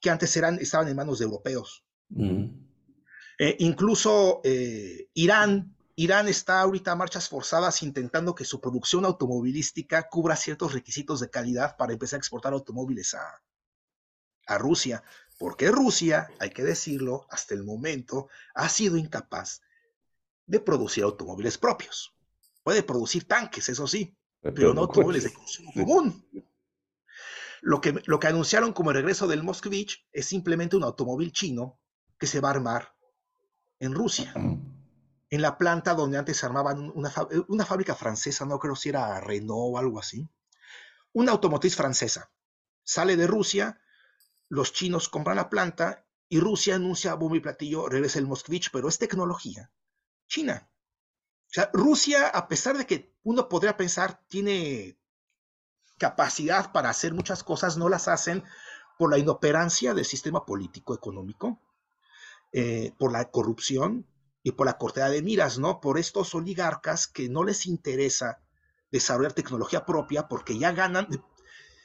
que 0.00 0.10
antes 0.10 0.36
eran, 0.36 0.58
estaban 0.58 0.88
en 0.88 0.96
manos 0.96 1.18
de 1.18 1.26
europeos. 1.26 1.84
Eh, 3.38 3.56
incluso 3.60 4.40
eh, 4.44 5.08
Irán, 5.14 5.74
Irán 5.96 6.28
está 6.28 6.60
ahorita 6.60 6.92
a 6.92 6.96
marchas 6.96 7.28
forzadas 7.28 7.82
intentando 7.82 8.34
que 8.34 8.44
su 8.44 8.60
producción 8.60 9.04
automovilística 9.04 10.08
cubra 10.08 10.36
ciertos 10.36 10.72
requisitos 10.72 11.20
de 11.20 11.30
calidad 11.30 11.76
para 11.76 11.92
empezar 11.92 12.16
a 12.16 12.20
exportar 12.20 12.52
automóviles 12.52 13.14
a, 13.14 13.40
a 14.50 14.58
Rusia, 14.58 15.02
porque 15.38 15.70
Rusia, 15.70 16.28
hay 16.38 16.50
que 16.50 16.62
decirlo, 16.62 17.26
hasta 17.30 17.54
el 17.54 17.64
momento 17.64 18.28
ha 18.54 18.68
sido 18.68 18.96
incapaz 18.96 19.62
de 20.46 20.60
producir 20.60 21.04
automóviles 21.04 21.56
propios. 21.56 22.14
Puede 22.62 22.82
producir 22.82 23.26
tanques, 23.26 23.68
eso 23.68 23.86
sí, 23.86 24.14
pero, 24.42 24.74
no 24.74 24.82
automóviles 24.82 25.24
de 25.24 25.32
consumo 25.32 25.72
común. 25.72 26.26
Lo 27.62 27.80
que, 27.80 28.02
lo 28.06 28.18
que 28.18 28.26
anunciaron 28.26 28.72
como 28.72 28.90
el 28.90 28.96
regreso 28.96 29.28
del 29.28 29.42
Moskvich 29.42 30.06
es 30.12 30.26
simplemente 30.26 30.76
un 30.76 30.82
automóvil 30.82 31.32
chino 31.32 31.78
que 32.18 32.26
se 32.26 32.40
va 32.40 32.48
a 32.48 32.52
armar 32.52 32.94
en 33.78 33.94
Rusia, 33.94 34.34
en 35.30 35.42
la 35.42 35.56
planta 35.56 35.94
donde 35.94 36.18
antes 36.18 36.38
se 36.38 36.46
armaban 36.46 36.90
una, 36.94 37.12
una 37.48 37.64
fábrica 37.64 37.94
francesa, 37.94 38.44
no 38.44 38.58
creo 38.58 38.74
si 38.74 38.88
era 38.88 39.20
Renault 39.20 39.74
o 39.74 39.78
algo 39.78 40.00
así, 40.00 40.28
una 41.12 41.32
automotriz 41.32 41.76
francesa. 41.76 42.30
Sale 42.82 43.16
de 43.16 43.26
Rusia, 43.26 43.79
los 44.50 44.74
chinos 44.74 45.08
compran 45.08 45.36
la 45.36 45.48
planta 45.48 46.04
y 46.28 46.40
Rusia 46.40 46.74
anuncia 46.74 47.14
bomba 47.14 47.38
y 47.38 47.40
platillo, 47.40 47.88
regresa 47.88 48.18
el 48.18 48.26
Moskvich, 48.26 48.70
pero 48.70 48.88
es 48.88 48.98
tecnología 48.98 49.70
china. 50.30 50.70
O 51.48 51.52
sea, 51.52 51.68
Rusia, 51.74 52.28
a 52.28 52.48
pesar 52.48 52.78
de 52.78 52.86
que 52.86 53.12
uno 53.24 53.48
podría 53.48 53.76
pensar 53.76 54.22
tiene 54.28 54.96
capacidad 55.98 56.72
para 56.72 56.88
hacer 56.88 57.12
muchas 57.12 57.44
cosas, 57.44 57.76
no 57.76 57.90
las 57.90 58.08
hacen 58.08 58.44
por 58.96 59.10
la 59.10 59.18
inoperancia 59.18 59.92
del 59.92 60.06
sistema 60.06 60.46
político 60.46 60.94
económico, 60.94 61.60
eh, 62.52 62.94
por 62.98 63.12
la 63.12 63.30
corrupción 63.30 64.06
y 64.42 64.52
por 64.52 64.66
la 64.66 64.78
cortedad 64.78 65.10
de 65.10 65.22
miras, 65.22 65.58
¿no? 65.58 65.80
Por 65.80 65.98
estos 65.98 66.34
oligarcas 66.34 67.06
que 67.06 67.28
no 67.28 67.44
les 67.44 67.66
interesa 67.66 68.40
desarrollar 68.90 69.32
tecnología 69.32 69.84
propia 69.84 70.28
porque 70.28 70.58
ya 70.58 70.72
ganan, 70.72 71.08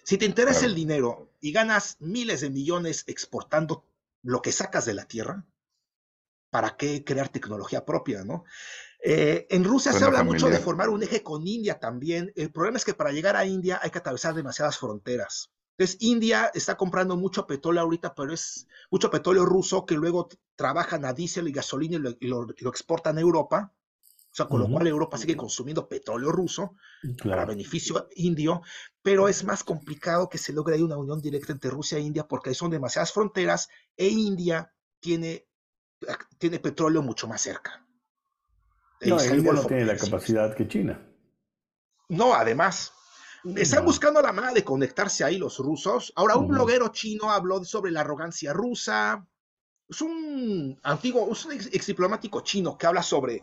si 0.05 0.19
te 0.19 0.25
interesa 0.25 0.67
el 0.67 0.75
dinero 0.75 1.31
y 1.41 1.51
ganas 1.51 1.97
miles 1.99 2.41
de 2.41 2.51
millones 2.51 3.03
exportando 3.07 3.83
lo 4.21 4.39
que 4.41 4.51
sacas 4.51 4.85
de 4.85 4.93
la 4.93 5.05
tierra, 5.05 5.43
¿para 6.51 6.77
qué 6.77 7.03
crear 7.03 7.29
tecnología 7.29 7.85
propia, 7.85 8.23
no? 8.23 8.43
Eh, 9.03 9.47
en 9.49 9.63
Rusia 9.63 9.91
se 9.93 10.03
habla 10.03 10.23
mucho 10.23 10.47
de 10.47 10.59
formar 10.59 10.89
un 10.89 11.01
eje 11.01 11.23
con 11.23 11.47
India 11.47 11.79
también. 11.79 12.31
El 12.35 12.51
problema 12.51 12.77
es 12.77 12.85
que 12.85 12.93
para 12.93 13.11
llegar 13.11 13.35
a 13.35 13.45
India 13.45 13.79
hay 13.81 13.89
que 13.89 13.97
atravesar 13.97 14.35
demasiadas 14.35 14.77
fronteras. 14.77 15.51
Entonces, 15.77 15.97
India 16.01 16.51
está 16.53 16.77
comprando 16.77 17.17
mucho 17.17 17.47
petróleo 17.47 17.81
ahorita, 17.81 18.13
pero 18.13 18.31
es 18.31 18.67
mucho 18.91 19.09
petróleo 19.09 19.45
ruso 19.45 19.87
que 19.87 19.95
luego 19.95 20.29
trabajan 20.55 21.03
a 21.05 21.13
diésel 21.13 21.47
y 21.47 21.51
gasolina 21.51 21.97
y 22.19 22.27
lo 22.27 22.69
exportan 22.69 23.17
a 23.17 23.21
Europa. 23.21 23.73
O 24.35 24.37
sea, 24.37 24.47
con 24.47 24.59
lo 24.59 24.67
cual 24.67 24.85
Europa 24.85 25.17
sigue 25.17 25.37
consumiendo 25.37 25.87
petróleo 25.87 26.29
ruso 26.29 26.75
para 27.23 27.45
beneficio 27.45 28.09
indio, 28.17 28.63
pero 29.01 29.29
es 29.29 29.45
más 29.45 29.63
complicado 29.63 30.27
que 30.27 30.37
se 30.37 30.51
logre 30.51 30.75
ahí 30.75 30.81
una 30.81 30.97
unión 30.97 31.21
directa 31.21 31.53
entre 31.53 31.69
Rusia 31.69 31.97
e 31.97 32.01
India 32.01 32.27
porque 32.27 32.53
son 32.53 32.69
demasiadas 32.69 33.13
fronteras 33.13 33.69
e 33.95 34.09
India 34.09 34.73
tiene, 34.99 35.47
tiene 36.37 36.59
petróleo 36.59 37.01
mucho 37.01 37.29
más 37.29 37.39
cerca. 37.43 37.87
No, 39.05 39.23
India 39.23 39.53
no 39.53 39.63
tiene 39.63 39.85
la 39.85 39.95
capacidad 39.95 40.53
que 40.53 40.67
China. 40.67 41.01
No, 42.09 42.33
además, 42.33 42.91
están 43.55 43.85
buscando 43.85 44.21
la 44.21 44.33
manera 44.33 44.53
de 44.53 44.65
conectarse 44.65 45.23
ahí 45.23 45.37
los 45.37 45.59
rusos. 45.59 46.11
Ahora, 46.17 46.35
un 46.35 46.49
bloguero 46.49 46.89
chino 46.89 47.31
habló 47.31 47.63
sobre 47.63 47.89
la 47.89 48.01
arrogancia 48.01 48.51
rusa. 48.51 49.25
Es 49.87 50.01
un 50.01 50.77
antiguo, 50.83 51.31
es 51.31 51.45
un 51.45 51.53
ex 51.53 51.87
diplomático 51.87 52.41
chino 52.41 52.77
que 52.77 52.85
habla 52.85 53.01
sobre 53.01 53.41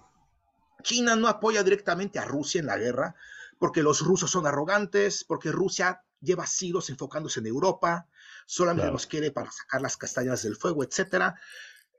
China 0.82 1.16
no 1.16 1.28
apoya 1.28 1.62
directamente 1.62 2.18
a 2.18 2.24
Rusia 2.24 2.60
en 2.60 2.66
la 2.66 2.78
guerra 2.78 3.14
porque 3.58 3.82
los 3.82 4.00
rusos 4.00 4.30
son 4.30 4.46
arrogantes, 4.46 5.24
porque 5.24 5.52
Rusia 5.52 6.02
lleva 6.20 6.46
siglos 6.46 6.90
enfocándose 6.90 7.40
en 7.40 7.46
Europa, 7.46 8.08
solamente 8.46 8.90
nos 8.90 9.06
quiere 9.06 9.30
para 9.30 9.50
sacar 9.52 9.80
las 9.80 9.96
castañas 9.96 10.42
del 10.42 10.56
fuego, 10.56 10.82
etc. 10.82 11.34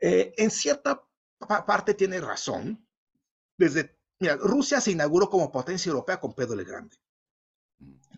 Eh, 0.01 0.33
en 0.37 0.51
cierta 0.51 1.01
parte 1.39 1.93
tiene 1.93 2.19
razón. 2.19 2.85
Desde, 3.57 3.97
mira, 4.19 4.35
Rusia 4.35 4.81
se 4.81 4.91
inauguró 4.91 5.29
como 5.29 5.51
potencia 5.51 5.89
europea 5.89 6.19
con 6.19 6.33
Pedro 6.33 6.59
el 6.59 6.65
Grande, 6.65 6.97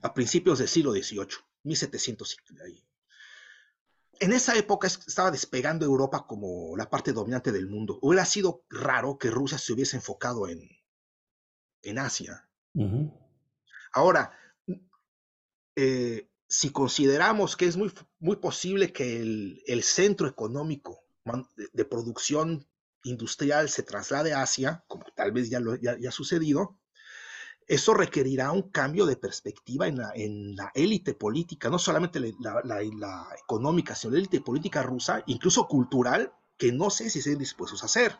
a 0.01 0.13
principios 0.13 0.59
del 0.59 0.67
siglo 0.67 0.91
XVIII, 0.91 1.37
1700 1.63 2.37
ahí 2.63 2.83
en 4.19 4.33
esa 4.33 4.57
época 4.57 4.87
estaba 4.87 5.31
despegando 5.31 5.85
Europa 5.85 6.25
como 6.27 6.75
la 6.77 6.89
parte 6.89 7.13
dominante 7.13 7.51
del 7.51 7.67
mundo. 7.67 7.99
Hubiera 8.01 8.25
sido 8.25 8.63
raro 8.69 9.17
que 9.17 9.29
Rusia 9.29 9.57
se 9.57 9.73
hubiese 9.73 9.97
enfocado 9.97 10.47
en, 10.47 10.69
en 11.81 11.99
Asia. 11.99 12.49
Ahora, 13.93 14.37
eh, 15.75 16.29
si 16.47 16.71
consideramos 16.71 17.55
que 17.55 17.65
es 17.65 17.77
muy, 17.77 17.91
muy 18.19 18.37
posible 18.37 18.91
que 18.91 19.19
el, 19.19 19.83
centro 19.83 20.27
económico 20.27 21.03
de, 21.73 21.85
producción 21.85 22.67
industrial 23.03 23.69
se 23.69 23.83
traslade 23.83 24.33
a 24.33 24.41
Asia, 24.41 24.83
como 24.87 25.05
tal 25.15 25.31
vez 25.31 25.49
ya, 25.49 25.59
lo, 25.59 25.75
ya, 25.75 25.97
ha 26.07 26.11
sucedido, 26.11 26.77
eso 27.67 27.93
requerirá 27.93 28.51
un 28.51 28.69
cambio 28.69 29.05
de 29.05 29.15
perspectiva 29.15 29.87
en 29.87 30.55
la, 30.55 30.71
élite 30.75 31.13
política, 31.13 31.69
no 31.69 31.79
solamente 31.79 32.19
la, 32.19 33.27
económica, 33.41 33.95
sino 33.95 34.13
la 34.13 34.19
élite 34.19 34.41
política 34.41 34.83
rusa, 34.83 35.23
incluso 35.25 35.67
cultural, 35.67 36.33
que 36.57 36.71
no 36.71 36.89
sé 36.89 37.09
si 37.09 37.19
estén 37.19 37.39
dispuestos 37.39 37.81
a 37.81 37.87
hacer, 37.87 38.17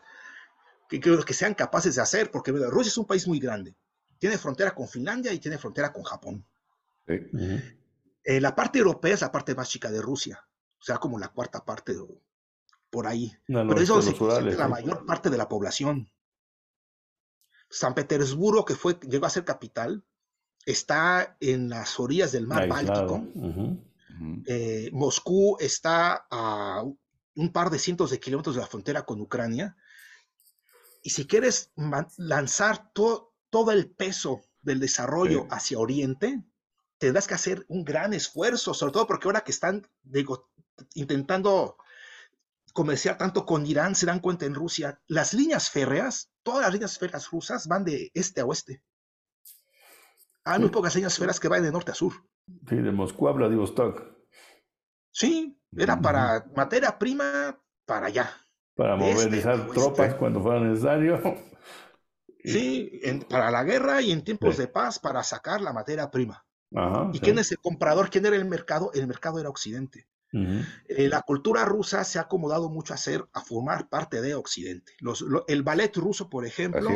que, 0.88 1.00
que, 1.00 1.18
que 1.24 1.34
sean 1.34 1.54
capaces 1.54 1.94
de 1.94 2.02
hacer, 2.02 2.30
porque 2.30 2.52
Rusia 2.52 2.88
es 2.88 2.98
un 2.98 3.06
país 3.06 3.26
muy 3.28 3.38
grande, 3.38 3.76
tiene 4.18 4.38
frontera 4.38 4.74
con 4.74 4.88
Finlandia 4.88 5.32
y 5.32 5.38
tiene 5.38 5.58
frontera 5.58 5.92
con 5.92 6.02
Japón. 6.02 6.44
Eh, 7.06 8.40
la 8.40 8.54
parte 8.56 8.80
europea 8.80 9.14
es 9.14 9.20
la 9.20 9.30
parte 9.30 9.54
más 9.54 9.68
chica 9.68 9.90
de 9.90 10.02
Rusia, 10.02 10.44
o 10.80 10.82
sea, 10.82 10.98
como 10.98 11.18
la 11.18 11.28
cuarta 11.28 11.64
parte 11.64 11.94
por 12.90 13.06
ahí. 13.06 13.32
Pero 13.46 13.80
es 13.80 13.88
donde 13.88 14.12
se 14.12 14.56
la 14.56 14.68
mayor 14.68 15.06
parte 15.06 15.30
de 15.30 15.36
la 15.36 15.48
población. 15.48 16.10
San 17.76 17.94
Petersburgo, 17.94 18.64
que 18.64 18.74
fue, 18.74 18.98
llegó 19.06 19.26
a 19.26 19.30
ser 19.30 19.44
capital, 19.44 20.02
está 20.64 21.36
en 21.40 21.68
las 21.68 22.00
orillas 22.00 22.32
del 22.32 22.46
mar 22.46 22.66
Báltico. 22.68 23.22
Eh, 24.46 24.88
Moscú 24.94 25.58
está 25.60 26.26
a 26.30 26.82
un 27.34 27.52
par 27.52 27.68
de 27.68 27.78
cientos 27.78 28.10
de 28.10 28.18
kilómetros 28.18 28.56
de 28.56 28.62
la 28.62 28.66
frontera 28.66 29.04
con 29.04 29.20
Ucrania. 29.20 29.76
Y 31.02 31.10
si 31.10 31.26
quieres 31.26 31.70
lanzar 32.16 32.90
todo 32.94 33.70
el 33.70 33.90
peso 33.90 34.40
del 34.62 34.80
desarrollo 34.80 35.46
hacia 35.50 35.78
Oriente, 35.78 36.42
tendrás 36.96 37.26
que 37.26 37.34
hacer 37.34 37.66
un 37.68 37.84
gran 37.84 38.14
esfuerzo, 38.14 38.72
sobre 38.72 38.94
todo 38.94 39.06
porque 39.06 39.28
ahora 39.28 39.42
que 39.42 39.52
están 39.52 39.86
intentando 40.94 41.76
comerciar 42.76 43.16
tanto 43.16 43.46
con 43.46 43.66
Irán, 43.66 43.94
se 43.94 44.04
dan 44.04 44.20
cuenta 44.20 44.44
en 44.44 44.54
Rusia, 44.54 45.00
las 45.08 45.32
líneas 45.32 45.70
férreas, 45.70 46.30
todas 46.42 46.60
las 46.60 46.72
líneas 46.74 46.98
férreas 46.98 47.30
rusas 47.30 47.66
van 47.66 47.84
de 47.84 48.10
este 48.12 48.42
a 48.42 48.44
oeste. 48.44 48.82
Hay 50.44 50.60
muy 50.60 50.68
pocas 50.68 50.94
líneas 50.94 51.18
férreas 51.18 51.40
que 51.40 51.48
van 51.48 51.62
de 51.62 51.72
norte 51.72 51.92
a 51.92 51.94
sur. 51.94 52.12
Sí, 52.68 52.76
de 52.76 52.92
Moscú 52.92 53.28
a 53.28 53.32
Vladivostok. 53.32 54.02
Sí, 55.10 55.58
era 55.74 55.98
para 56.00 56.44
materia 56.54 56.98
prima 56.98 57.58
para 57.86 58.08
allá. 58.08 58.30
Para 58.76 58.94
este 59.08 59.24
movilizar 59.24 59.66
tropas 59.68 60.14
cuando 60.14 60.40
fuera 60.42 60.60
necesario. 60.60 61.20
Sí, 62.44 63.00
para 63.28 63.50
la 63.50 63.64
guerra 63.64 64.00
y 64.02 64.12
en 64.12 64.22
tiempos 64.22 64.56
de 64.56 64.68
paz 64.68 65.00
para 65.00 65.24
sacar 65.24 65.60
la 65.60 65.72
materia 65.72 66.08
prima. 66.12 66.46
¿Y 67.12 67.18
quién 67.18 67.40
es 67.40 67.50
el 67.50 67.58
comprador? 67.58 68.08
¿Quién 68.08 68.24
era 68.24 68.36
el 68.36 68.44
mercado? 68.44 68.92
El 68.94 69.08
mercado 69.08 69.40
era 69.40 69.48
Occidente. 69.48 70.06
Eh, 70.88 71.08
la 71.08 71.22
cultura 71.22 71.64
rusa 71.64 72.04
se 72.04 72.18
ha 72.18 72.22
acomodado 72.22 72.68
mucho 72.68 72.94
a 72.94 72.96
ser, 72.96 73.26
a 73.32 73.40
formar 73.40 73.88
parte 73.88 74.20
de 74.20 74.34
Occidente. 74.34 74.92
el 75.48 75.62
ballet 75.62 75.96
ruso, 75.96 76.28
por 76.28 76.44
ejemplo, 76.44 76.90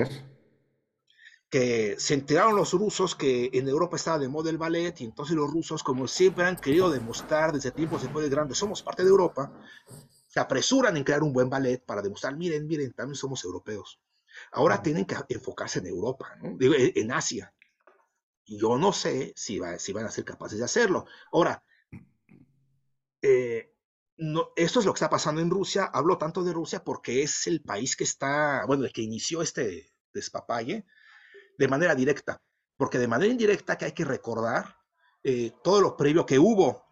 que 1.48 1.96
se 1.98 2.14
enteraron 2.14 2.54
los 2.54 2.72
rusos 2.72 3.16
que 3.16 3.50
en 3.52 3.68
Europa 3.68 3.96
estaba 3.96 4.18
de 4.18 4.28
moda 4.28 4.50
el 4.50 4.58
ballet 4.58 5.00
y 5.00 5.04
entonces 5.04 5.34
los 5.34 5.50
rusos, 5.50 5.82
como 5.82 6.06
siempre 6.06 6.44
han 6.44 6.56
querido 6.56 6.90
demostrar 6.90 7.52
desde 7.52 7.72
tiempos 7.72 8.02
después 8.02 8.24
de 8.24 8.30
grandes, 8.30 8.58
somos 8.58 8.82
parte 8.82 9.02
de 9.02 9.10
Europa, 9.10 9.52
se 10.28 10.38
apresuran 10.38 10.96
en 10.96 11.02
crear 11.02 11.22
un 11.22 11.32
buen 11.32 11.50
ballet 11.50 11.84
para 11.84 12.02
demostrar, 12.02 12.36
miren, 12.36 12.66
miren, 12.66 12.92
también 12.92 13.16
somos 13.16 13.42
europeos. 13.44 14.00
Ahora 14.52 14.80
tienen 14.80 15.04
que 15.04 15.16
enfocarse 15.28 15.80
en 15.80 15.86
Europa, 15.86 16.38
en 16.60 17.10
Asia. 17.10 17.52
Y 18.44 18.58
yo 18.58 18.78
no 18.78 18.92
sé 18.92 19.32
si, 19.34 19.60
si 19.78 19.92
van 19.92 20.06
a 20.06 20.10
ser 20.10 20.24
capaces 20.24 20.58
de 20.58 20.64
hacerlo. 20.64 21.06
Ahora, 21.32 21.64
eh, 23.22 23.74
no, 24.16 24.50
esto 24.56 24.80
es 24.80 24.86
lo 24.86 24.92
que 24.92 24.98
está 24.98 25.10
pasando 25.10 25.40
en 25.40 25.50
Rusia. 25.50 25.84
Hablo 25.92 26.18
tanto 26.18 26.44
de 26.44 26.52
Rusia 26.52 26.84
porque 26.84 27.22
es 27.22 27.46
el 27.46 27.62
país 27.62 27.96
que 27.96 28.04
está, 28.04 28.64
bueno, 28.66 28.84
el 28.84 28.92
que 28.92 29.02
inició 29.02 29.42
este 29.42 29.92
despapalle 30.12 30.84
de 31.58 31.68
manera 31.68 31.94
directa. 31.94 32.42
Porque 32.76 32.98
de 32.98 33.08
manera 33.08 33.30
indirecta 33.30 33.76
que 33.76 33.86
hay 33.86 33.92
que 33.92 34.04
recordar 34.04 34.76
eh, 35.22 35.52
todo 35.62 35.80
lo 35.80 35.96
previo 35.96 36.26
que 36.26 36.38
hubo. 36.38 36.84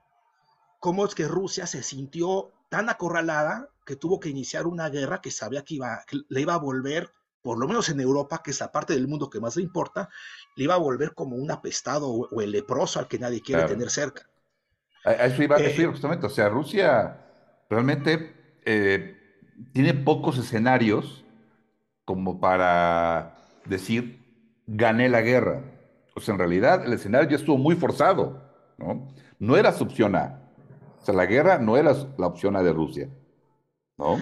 Cómo 0.80 1.04
es 1.04 1.14
que 1.14 1.26
Rusia 1.28 1.66
se 1.66 1.82
sintió 1.82 2.52
tan 2.70 2.88
acorralada 2.88 3.68
que 3.84 3.96
tuvo 3.96 4.20
que 4.20 4.28
iniciar 4.28 4.66
una 4.66 4.88
guerra 4.90 5.20
que 5.20 5.30
sabía 5.30 5.64
que, 5.64 5.74
iba, 5.74 6.04
que 6.06 6.18
le 6.28 6.40
iba 6.40 6.54
a 6.54 6.58
volver 6.58 7.12
por 7.42 7.58
lo 7.58 7.66
menos 7.66 7.88
en 7.88 8.00
Europa, 8.00 8.42
que 8.44 8.50
es 8.50 8.60
la 8.60 8.72
parte 8.72 8.92
del 8.92 9.08
mundo 9.08 9.30
que 9.30 9.40
más 9.40 9.56
le 9.56 9.62
importa, 9.62 10.08
le 10.56 10.64
iba 10.64 10.74
a 10.74 10.78
volver 10.78 11.14
como 11.14 11.36
un 11.36 11.50
apestado 11.50 12.08
o, 12.10 12.40
el 12.42 12.50
leproso 12.50 12.98
al 12.98 13.08
que 13.08 13.18
nadie 13.18 13.40
quiere 13.40 13.64
tener 13.64 13.90
cerca. 13.90 14.28
A 15.08 15.26
eso 15.26 15.42
iba, 15.42 15.56
eh, 15.58 15.86
justamente, 15.86 16.26
o 16.26 16.30
sea, 16.30 16.48
Rusia 16.48 17.18
realmente 17.70 18.34
eh, 18.64 19.16
tiene 19.72 19.94
pocos 19.94 20.38
escenarios 20.38 21.24
como 22.08 22.40
para 22.40 23.36
decir, 23.66 24.24
gané 24.66 25.10
la 25.10 25.20
guerra. 25.20 25.62
O 26.14 26.20
sea, 26.20 26.32
en 26.32 26.38
realidad 26.38 26.86
el 26.86 26.94
escenario 26.94 27.28
ya 27.28 27.36
estuvo 27.36 27.58
muy 27.58 27.76
forzado, 27.76 28.42
¿no? 28.78 29.12
No 29.38 29.56
era 29.58 29.72
su 29.72 29.84
opción 29.84 30.16
A. 30.16 30.40
O 31.02 31.04
sea, 31.04 31.14
la 31.14 31.26
guerra 31.26 31.58
no 31.58 31.76
era 31.76 31.94
la 32.16 32.26
opción 32.26 32.56
A 32.56 32.62
de 32.62 32.72
Rusia, 32.72 33.10
¿no? 33.98 34.20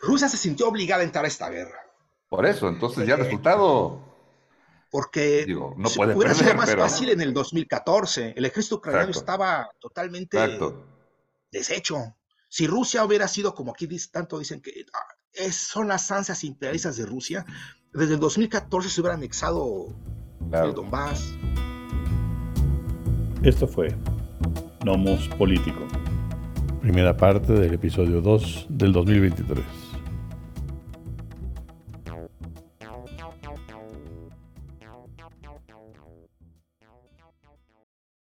Rusia 0.00 0.28
se 0.28 0.38
sintió 0.38 0.66
obligada 0.66 1.02
a 1.02 1.04
entrar 1.04 1.26
a 1.26 1.28
esta 1.28 1.50
guerra. 1.50 1.78
Por 2.30 2.46
eso, 2.46 2.68
entonces 2.68 3.06
ya 3.06 3.14
el 3.14 3.20
resultado. 3.20 4.00
Porque 4.96 5.44
no 5.46 5.90
puede 5.94 6.14
hubiera 6.14 6.32
sido 6.32 6.54
más 6.54 6.74
fácil 6.74 7.10
en 7.10 7.20
el 7.20 7.34
2014. 7.34 8.32
El 8.34 8.46
ejército 8.46 8.76
ucraniano 8.76 9.10
estaba 9.10 9.68
totalmente 9.78 10.38
deshecho. 11.52 12.16
Si 12.48 12.66
Rusia 12.66 13.04
hubiera 13.04 13.28
sido 13.28 13.54
como 13.54 13.72
aquí 13.72 13.86
tanto 14.10 14.38
dicen 14.38 14.62
que 14.62 14.86
ah, 14.94 15.52
son 15.52 15.88
las 15.88 16.10
ansias 16.10 16.42
imperialistas 16.44 16.96
de 16.96 17.04
Rusia, 17.04 17.44
desde 17.92 18.14
el 18.14 18.20
2014 18.20 18.88
se 18.88 19.02
hubiera 19.02 19.16
anexado 19.16 19.88
el 20.50 20.72
Donbass. 20.72 21.34
Esto 23.42 23.68
fue 23.68 23.94
Nomos 24.82 25.28
Político, 25.36 25.86
primera 26.80 27.14
parte 27.14 27.52
del 27.52 27.74
episodio 27.74 28.22
2 28.22 28.68
del 28.70 28.94
2023. 28.94 29.85